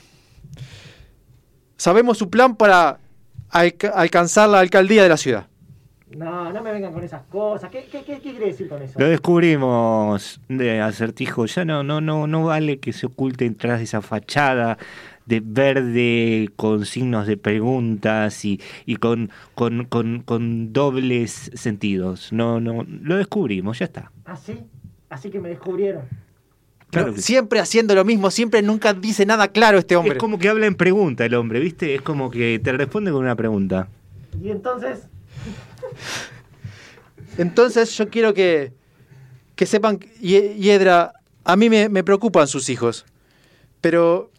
Sabemos 1.76 2.18
su 2.18 2.30
plan 2.30 2.56
para 2.56 2.98
alca- 3.50 3.90
alcanzar 3.94 4.48
la 4.48 4.60
alcaldía 4.60 5.02
de 5.02 5.08
la 5.08 5.16
ciudad. 5.16 5.46
No, 6.16 6.52
no 6.52 6.62
me 6.62 6.72
vengan 6.72 6.92
con 6.92 7.02
esas 7.02 7.22
cosas. 7.22 7.70
¿Qué, 7.70 7.86
qué, 7.90 8.02
qué, 8.04 8.16
qué 8.20 8.32
quiere 8.32 8.46
decir 8.46 8.68
con 8.68 8.82
eso? 8.82 8.98
Lo 8.98 9.08
descubrimos 9.08 10.40
de 10.48 10.80
acertijo. 10.80 11.46
Ya 11.46 11.64
no, 11.64 11.82
no, 11.82 12.00
no, 12.02 12.26
no 12.26 12.44
vale 12.44 12.78
que 12.80 12.92
se 12.92 13.06
oculte 13.06 13.48
detrás 13.48 13.78
de 13.78 13.84
esa 13.84 14.02
fachada 14.02 14.76
de 15.26 15.40
verde 15.44 16.50
con 16.56 16.84
signos 16.86 17.26
de 17.26 17.36
preguntas 17.36 18.44
y, 18.44 18.60
y 18.86 18.96
con, 18.96 19.30
con, 19.54 19.84
con, 19.86 20.22
con 20.22 20.72
dobles 20.72 21.50
sentidos. 21.54 22.32
No, 22.32 22.60
no, 22.60 22.84
lo 22.88 23.16
descubrimos, 23.16 23.78
ya 23.78 23.86
está. 23.86 24.12
¿Ah, 24.24 24.36
sí? 24.36 24.58
Así 25.08 25.30
que 25.30 25.40
me 25.40 25.48
descubrieron. 25.50 26.02
Claro 26.90 27.08
No, 27.08 27.14
que 27.14 27.22
sí. 27.22 27.32
siempre 27.32 27.60
haciendo 27.60 27.94
lo 27.94 28.04
mismo, 28.04 28.30
siempre 28.30 28.62
nunca 28.62 28.92
dice 28.94 29.24
nada 29.26 29.48
claro 29.48 29.78
este 29.78 29.96
hombre. 29.96 30.12
Es 30.12 30.18
como 30.18 30.38
que 30.38 30.48
habla 30.48 30.66
en 30.66 30.74
pregunta 30.74 31.24
el 31.24 31.34
hombre, 31.34 31.60
¿viste? 31.60 31.94
Es 31.94 32.02
como 32.02 32.30
que 32.30 32.60
te 32.62 32.72
responde 32.72 33.10
con 33.12 33.22
una 33.22 33.36
pregunta. 33.36 33.88
Y 34.42 34.50
entonces, 34.50 35.08
Entonces 37.38 37.96
yo 37.96 38.08
quiero 38.10 38.34
que, 38.34 38.72
que 39.54 39.66
sepan, 39.66 39.98
Hiedra, 40.20 41.12
a 41.44 41.56
mí 41.56 41.70
me, 41.70 41.88
me 41.88 42.04
preocupan 42.04 42.46
sus 42.48 42.68
hijos. 42.68 43.06
Pero 43.80 44.31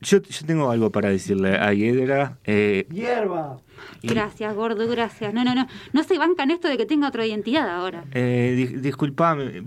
Yo, 0.00 0.20
yo 0.20 0.46
tengo 0.46 0.70
algo 0.70 0.90
para 0.92 1.08
decirle 1.08 1.56
a 1.56 1.72
Hiedra. 1.72 2.38
eh, 2.44 2.86
hierba. 2.92 3.58
y- 4.02 4.08
Gracias, 4.08 4.54
gordo, 4.54 4.86
gracias. 4.88 5.32
No, 5.32 5.42
no, 5.44 5.54
no. 5.54 5.66
No 5.92 6.02
se 6.04 6.18
bancan 6.18 6.50
esto 6.50 6.68
de 6.68 6.76
que 6.76 6.86
tenga 6.86 7.08
otra 7.08 7.24
identidad 7.26 7.68
ahora. 7.68 8.04
Eh, 8.12 8.54
di- 8.56 8.76
disculpame. 8.80 9.62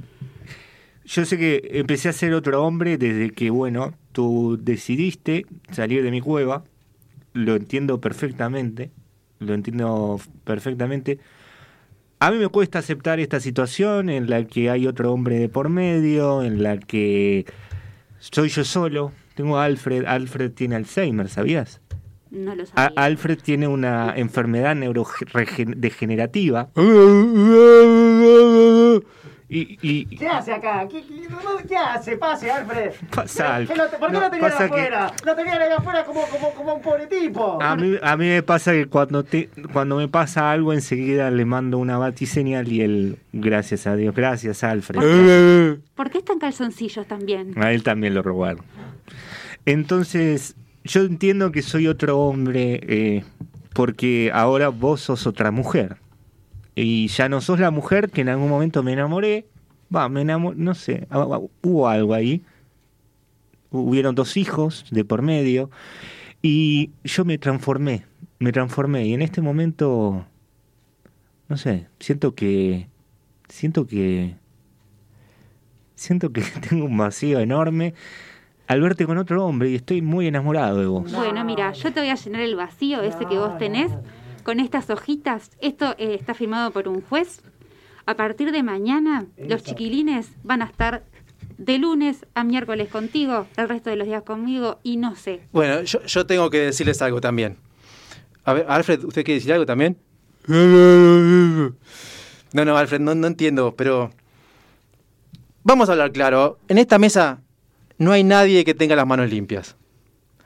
Yo 1.05 1.25
sé 1.25 1.37
que 1.37 1.61
empecé 1.73 2.09
a 2.09 2.13
ser 2.13 2.33
otro 2.33 2.63
hombre 2.63 2.97
desde 2.97 3.31
que, 3.31 3.49
bueno, 3.49 3.95
tú 4.11 4.59
decidiste 4.61 5.45
salir 5.71 6.03
de 6.03 6.11
mi 6.11 6.21
cueva. 6.21 6.63
Lo 7.33 7.55
entiendo 7.55 7.99
perfectamente. 7.99 8.91
Lo 9.39 9.53
entiendo 9.55 10.19
perfectamente. 10.43 11.17
A 12.19 12.29
mí 12.31 12.37
me 12.37 12.49
cuesta 12.49 12.79
aceptar 12.79 13.19
esta 13.19 13.39
situación 13.39 14.09
en 14.09 14.29
la 14.29 14.43
que 14.45 14.69
hay 14.69 14.85
otro 14.85 15.11
hombre 15.13 15.39
de 15.39 15.49
por 15.49 15.69
medio, 15.69 16.43
en 16.43 16.61
la 16.61 16.77
que 16.77 17.45
soy 18.19 18.49
yo 18.49 18.63
solo. 18.63 19.11
Tengo 19.39 19.57
a 19.57 19.63
Alfred. 19.63 20.03
Alfred 20.05 20.51
tiene 20.51 20.75
Alzheimer, 20.75 21.29
¿sabías? 21.29 21.79
No 22.29 22.53
lo 22.55 22.63
A- 22.63 22.65
sabía. 22.65 22.91
Alfred 22.97 23.39
tiene 23.41 23.69
una 23.69 24.13
enfermedad 24.17 24.75
neurodegenerativa. 24.75 26.67
Y, 29.51 29.79
y- 29.81 30.05
¿Qué 30.15 30.27
hace 30.27 30.53
acá? 30.53 30.87
¿Qué, 30.87 31.01
qué, 31.01 31.27
¿qué 31.67 31.75
hace? 31.75 32.17
Pase, 32.17 32.51
Alfred. 32.51 32.91
Pasa, 33.15 33.61
¿Qué 33.65 33.75
lo- 33.75 33.89
¿Por 33.97 34.09
qué 34.11 34.13
No, 34.13 34.29
no, 34.29 34.39
pasa 34.39 34.57
que- 34.69 34.75
afuera? 34.75 35.11
No 35.25 35.35
tenían 35.35 35.59
ahí 35.59 35.71
afuera 35.75 36.05
como, 36.05 36.21
como, 36.27 36.53
como 36.53 36.75
un 36.75 36.81
pobre 36.83 37.07
tipo. 37.07 37.59
a 37.59 37.75
mí, 37.75 37.95
a 37.99 38.15
mí 38.15 38.27
me 38.27 38.43
pasa 38.43 38.73
que 38.73 38.85
cuando, 38.85 39.23
te, 39.23 39.49
cuando 39.73 39.95
me 39.97 40.07
pasa 40.07 40.51
algo 40.51 40.71
enseguida 40.71 41.31
le 41.31 41.45
mando 41.45 41.79
una 41.79 41.97
batiseñal 41.97 42.71
y 42.71 42.81
él, 42.81 43.17
gracias 43.33 43.87
a 43.87 43.95
Dios, 43.95 44.13
gracias 44.13 44.63
Alfred. 44.63 45.79
¿Por 45.95 46.11
qué 46.11 46.19
están 46.19 46.37
calzoncillos 46.37 47.07
también? 47.07 47.59
A 47.59 47.71
él 47.73 47.81
también 47.81 48.13
lo 48.13 48.21
robaron. 48.21 48.63
Entonces, 49.65 50.55
yo 50.83 51.01
entiendo 51.01 51.51
que 51.51 51.61
soy 51.61 51.87
otro 51.87 52.19
hombre 52.19 52.79
eh, 52.83 53.23
porque 53.73 54.31
ahora 54.33 54.69
vos 54.69 55.01
sos 55.01 55.27
otra 55.27 55.51
mujer. 55.51 55.97
Y 56.75 57.07
ya 57.07 57.29
no 57.29 57.41
sos 57.41 57.59
la 57.59 57.71
mujer 57.71 58.09
que 58.09 58.21
en 58.21 58.29
algún 58.29 58.49
momento 58.49 58.83
me 58.83 58.93
enamoré. 58.93 59.47
Va, 59.93 60.07
me 60.09 60.21
enamoré, 60.21 60.57
no 60.57 60.75
sé, 60.75 61.07
ah, 61.09 61.27
ah, 61.31 61.39
hubo 61.61 61.87
algo 61.87 62.13
ahí. 62.13 62.43
Hubieron 63.71 64.15
dos 64.15 64.37
hijos 64.37 64.85
de 64.91 65.03
por 65.03 65.21
medio. 65.21 65.69
Y 66.41 66.91
yo 67.03 67.25
me 67.25 67.37
transformé, 67.37 68.05
me 68.39 68.51
transformé. 68.51 69.05
Y 69.07 69.13
en 69.13 69.21
este 69.21 69.41
momento, 69.41 70.25
no 71.47 71.57
sé, 71.57 71.87
siento 71.99 72.35
que... 72.35 72.87
Siento 73.49 73.87
que 73.87 74.35
siento 75.99 76.31
que 76.31 76.41
tengo 76.69 76.85
un 76.85 76.97
vacío 76.97 77.39
enorme 77.39 77.93
al 78.69 78.81
verte 78.81 79.05
con 79.07 79.17
otro 79.17 79.45
hombre 79.45 79.71
y 79.71 79.75
estoy 79.75 80.03
muy 80.03 80.27
enamorado 80.27 80.77
de 80.77 80.85
vos. 80.85 81.11
Bueno, 81.11 81.43
mira, 81.43 81.73
yo 81.73 81.91
te 81.91 82.01
voy 82.01 82.09
a 82.09 82.15
llenar 82.15 82.41
el 82.41 82.55
vacío 82.55 83.01
ese 83.01 83.25
que 83.25 83.35
vos 83.35 83.57
tenés 83.57 83.91
con 84.43 84.59
estas 84.59 84.91
hojitas. 84.91 85.49
Esto 85.59 85.95
eh, 85.97 86.15
está 86.19 86.35
firmado 86.35 86.69
por 86.69 86.87
un 86.87 87.01
juez. 87.01 87.41
A 88.05 88.13
partir 88.13 88.51
de 88.51 88.61
mañana, 88.61 89.25
los 89.37 89.63
chiquilines 89.63 90.29
van 90.43 90.61
a 90.61 90.65
estar 90.65 91.03
de 91.57 91.79
lunes 91.79 92.27
a 92.35 92.43
miércoles 92.43 92.89
contigo, 92.89 93.47
el 93.57 93.67
resto 93.67 93.89
de 93.89 93.95
los 93.95 94.05
días 94.05 94.21
conmigo 94.21 94.79
y 94.83 94.97
no 94.97 95.15
sé. 95.15 95.41
bueno, 95.51 95.81
yo, 95.81 96.03
yo 96.03 96.27
tengo 96.27 96.51
que 96.51 96.59
decirles 96.59 97.01
algo 97.01 97.19
también. 97.19 97.57
A 98.45 98.53
ver, 98.53 98.67
Alfred, 98.69 99.03
¿usted 99.03 99.23
quiere 99.23 99.39
decir 99.39 99.51
algo 99.51 99.65
también? 99.65 99.97
No, 100.45 101.73
no, 102.53 102.77
Alfred, 102.77 102.99
no, 102.99 103.15
no 103.15 103.25
entiendo, 103.25 103.73
pero... 103.75 104.11
Vamos 105.63 105.89
a 105.89 105.93
hablar 105.93 106.11
claro. 106.11 106.59
En 106.67 106.77
esta 106.77 106.99
mesa 106.99 107.41
no 107.99 108.13
hay 108.13 108.23
nadie 108.23 108.65
que 108.65 108.73
tenga 108.73 108.95
las 108.95 109.05
manos 109.05 109.29
limpias. 109.29 109.75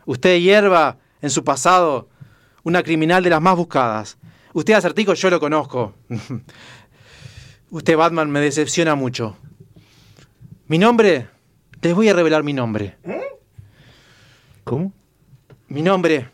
Usted, 0.06 0.40
hierba, 0.40 0.98
en 1.22 1.30
su 1.30 1.44
pasado, 1.46 2.10
una 2.64 2.84
criminal 2.84 3.24
de 3.24 3.30
las 3.30 3.42
más 3.42 3.56
buscadas. 3.56 4.18
Usted, 4.52 4.74
acertico, 4.74 5.14
yo 5.14 5.30
lo 5.30 5.40
conozco. 5.40 5.94
Usted, 7.70 7.96
Batman, 7.96 8.30
me 8.30 8.42
decepciona 8.42 8.96
mucho. 8.96 9.38
Mi 10.68 10.78
nombre, 10.78 11.28
les 11.82 11.94
voy 11.94 12.10
a 12.10 12.14
revelar 12.14 12.44
mi 12.44 12.54
nombre. 12.54 12.98
¿Cómo? 14.64 14.92
Mi 15.68 15.82
nombre 15.82 16.30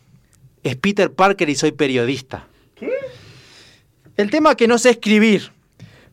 es 0.62 0.76
Peter 0.76 1.12
Parker 1.12 1.48
y 1.48 1.54
soy 1.54 1.72
periodista. 1.72 2.46
¿Qué? 2.74 2.92
El 4.16 4.30
tema 4.30 4.50
es 4.50 4.56
que 4.56 4.68
no 4.68 4.78
sé 4.78 4.90
escribir. 4.90 5.52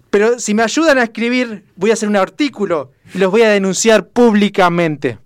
Pero 0.10 0.39
si 0.39 0.53
me 0.53 0.64
ayudan 0.64 0.97
a 0.97 1.03
escribir, 1.03 1.64
voy 1.76 1.89
a 1.91 1.93
hacer 1.93 2.08
un 2.10 2.16
artículo 2.16 2.91
y 3.14 3.18
los 3.18 3.32
voy 3.32 3.41
a 3.41 3.49
denunciar 3.49 4.08
públicamente. 4.08 5.18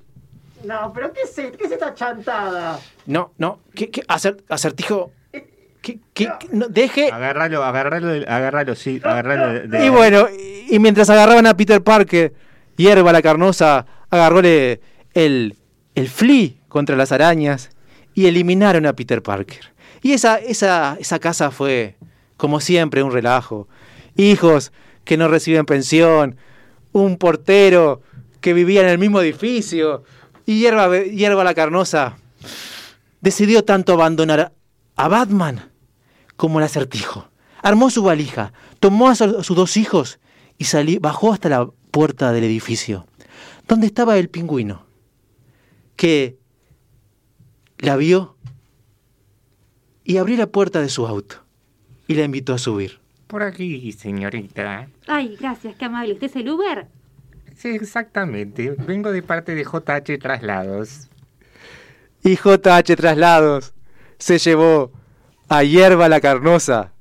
No, 0.63 0.91
pero 0.93 1.11
¿qué 1.13 1.21
es, 1.21 1.37
e- 1.37 1.51
qué 1.51 1.65
es 1.65 1.71
esta 1.71 1.93
chantada? 1.93 2.79
No, 3.05 3.31
no, 3.37 3.59
¿qué, 3.75 3.89
qué? 3.89 4.01
Acer- 4.07 4.41
acertijo? 4.49 5.11
¿Qué, 5.31 5.47
qué- 5.81 5.99
qué? 6.13 6.29
No, 6.51 6.67
deje... 6.67 7.11
Agárralo, 7.11 7.63
agárralo, 7.63 8.07
de- 8.07 8.25
agárralo, 8.27 8.75
sí, 8.75 8.99
agárralo 9.03 9.53
de, 9.53 9.67
de- 9.67 9.85
Y 9.85 9.89
bueno, 9.89 10.27
y, 10.29 10.75
y 10.75 10.79
mientras 10.79 11.09
agarraban 11.09 11.47
a 11.47 11.55
Peter 11.57 11.81
Parker, 11.81 12.33
Hierba 12.77 13.11
la 13.11 13.21
carnosa 13.21 13.85
agarróle 14.09 14.81
el, 15.13 15.55
el 15.95 16.09
flea 16.09 16.49
contra 16.69 16.95
las 16.95 17.11
arañas 17.11 17.69
y 18.13 18.25
eliminaron 18.27 18.85
a 18.85 18.93
Peter 18.93 19.21
Parker. 19.21 19.71
Y 20.01 20.13
esa, 20.13 20.37
esa, 20.37 20.97
esa 20.99 21.19
casa 21.19 21.51
fue, 21.51 21.95
como 22.37 22.59
siempre, 22.59 23.03
un 23.03 23.11
relajo. 23.11 23.67
Hijos 24.15 24.71
que 25.03 25.17
no 25.17 25.27
reciben 25.27 25.65
pensión, 25.65 26.35
un 26.91 27.17
portero 27.17 28.01
que 28.39 28.53
vivía 28.53 28.81
en 28.81 28.87
el 28.89 28.97
mismo 28.97 29.21
edificio. 29.21 30.03
Y 30.45 30.59
Hierba, 30.59 30.99
Hierba 31.03 31.43
la 31.43 31.53
carnosa 31.53 32.17
decidió 33.21 33.63
tanto 33.63 33.93
abandonar 33.93 34.53
a 34.95 35.07
Batman 35.07 35.71
como 36.35 36.59
el 36.59 36.65
acertijo. 36.65 37.29
Armó 37.61 37.89
su 37.89 38.03
valija, 38.03 38.53
tomó 38.79 39.09
a, 39.09 39.15
su- 39.15 39.37
a 39.39 39.43
sus 39.43 39.55
dos 39.55 39.77
hijos 39.77 40.19
y 40.57 40.65
salí, 40.65 40.97
bajó 40.97 41.31
hasta 41.33 41.49
la 41.49 41.67
puerta 41.91 42.31
del 42.31 42.43
edificio, 42.43 43.05
donde 43.67 43.85
estaba 43.87 44.17
el 44.17 44.29
pingüino, 44.29 44.85
que 45.95 46.37
la 47.77 47.95
vio 47.97 48.35
y 50.03 50.17
abrió 50.17 50.37
la 50.37 50.47
puerta 50.47 50.81
de 50.81 50.89
su 50.89 51.05
auto. 51.07 51.37
y 52.07 52.15
la 52.15 52.23
invitó 52.23 52.53
a 52.53 52.57
subir. 52.57 52.99
Por 53.31 53.43
aquí, 53.43 53.93
señorita. 53.93 54.89
Ay, 55.07 55.37
gracias, 55.39 55.73
qué 55.77 55.85
amable. 55.85 56.11
¿Usted 56.15 56.27
es 56.27 56.35
el 56.35 56.49
Uber? 56.49 56.87
Sí, 57.55 57.69
exactamente. 57.69 58.75
Vengo 58.85 59.09
de 59.09 59.23
parte 59.23 59.55
de 59.55 59.63
JH 59.63 60.19
Traslados. 60.19 61.07
Y 62.25 62.35
JH 62.35 62.93
Traslados 62.97 63.73
se 64.17 64.37
llevó 64.37 64.91
a 65.47 65.63
Hierba 65.63 66.09
la 66.09 66.19
Carnosa 66.19 66.91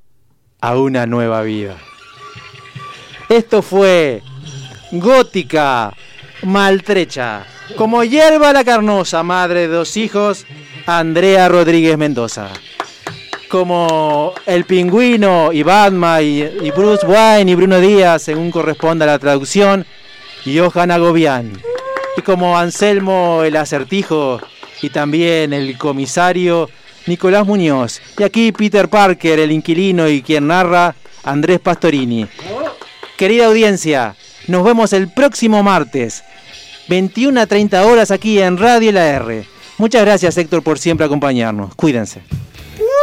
a 0.60 0.78
una 0.78 1.04
nueva 1.04 1.42
vida. 1.42 1.76
Esto 3.28 3.60
fue 3.60 4.22
Gótica 4.92 5.92
Maltrecha. 6.44 7.44
Como 7.76 8.04
Hierba 8.04 8.52
la 8.52 8.62
Carnosa, 8.62 9.24
madre 9.24 9.62
de 9.62 9.66
dos 9.66 9.96
hijos, 9.96 10.46
Andrea 10.86 11.48
Rodríguez 11.48 11.98
Mendoza. 11.98 12.52
Como 13.50 14.32
el 14.46 14.64
pingüino 14.64 15.52
y 15.52 15.62
Batman 15.62 16.22
y, 16.22 16.42
y 16.42 16.70
Bruce 16.70 17.04
Wayne 17.04 17.50
y 17.50 17.54
Bruno 17.56 17.80
Díaz, 17.80 18.22
según 18.22 18.50
corresponda 18.50 19.04
a 19.04 19.08
la 19.08 19.18
traducción, 19.18 19.84
Johan 20.44 20.90
Agobián. 20.90 21.60
Y 22.16 22.22
como 22.22 22.56
Anselmo 22.56 23.42
el 23.44 23.56
acertijo 23.56 24.40
y 24.82 24.90
también 24.90 25.52
el 25.52 25.76
comisario 25.78 26.70
Nicolás 27.06 27.46
Muñoz. 27.46 28.00
Y 28.18 28.22
aquí 28.22 28.52
Peter 28.52 28.88
Parker, 28.88 29.38
el 29.38 29.52
inquilino 29.52 30.08
y 30.08 30.22
quien 30.22 30.46
narra, 30.46 30.94
Andrés 31.24 31.60
Pastorini. 31.60 32.26
Querida 33.16 33.46
audiencia, 33.46 34.14
nos 34.46 34.64
vemos 34.64 34.92
el 34.92 35.12
próximo 35.12 35.62
martes, 35.62 36.24
21 36.88 37.40
a 37.40 37.46
30 37.46 37.84
horas 37.84 38.10
aquí 38.10 38.40
en 38.40 38.56
Radio 38.56 38.92
La 38.92 39.06
R. 39.08 39.44
Muchas 39.78 40.02
gracias 40.02 40.36
Héctor 40.36 40.62
por 40.62 40.78
siempre 40.78 41.06
acompañarnos. 41.06 41.74
Cuídense. 41.74 42.22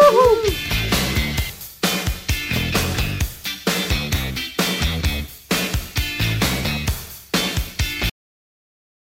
Woohoo! 0.01 0.66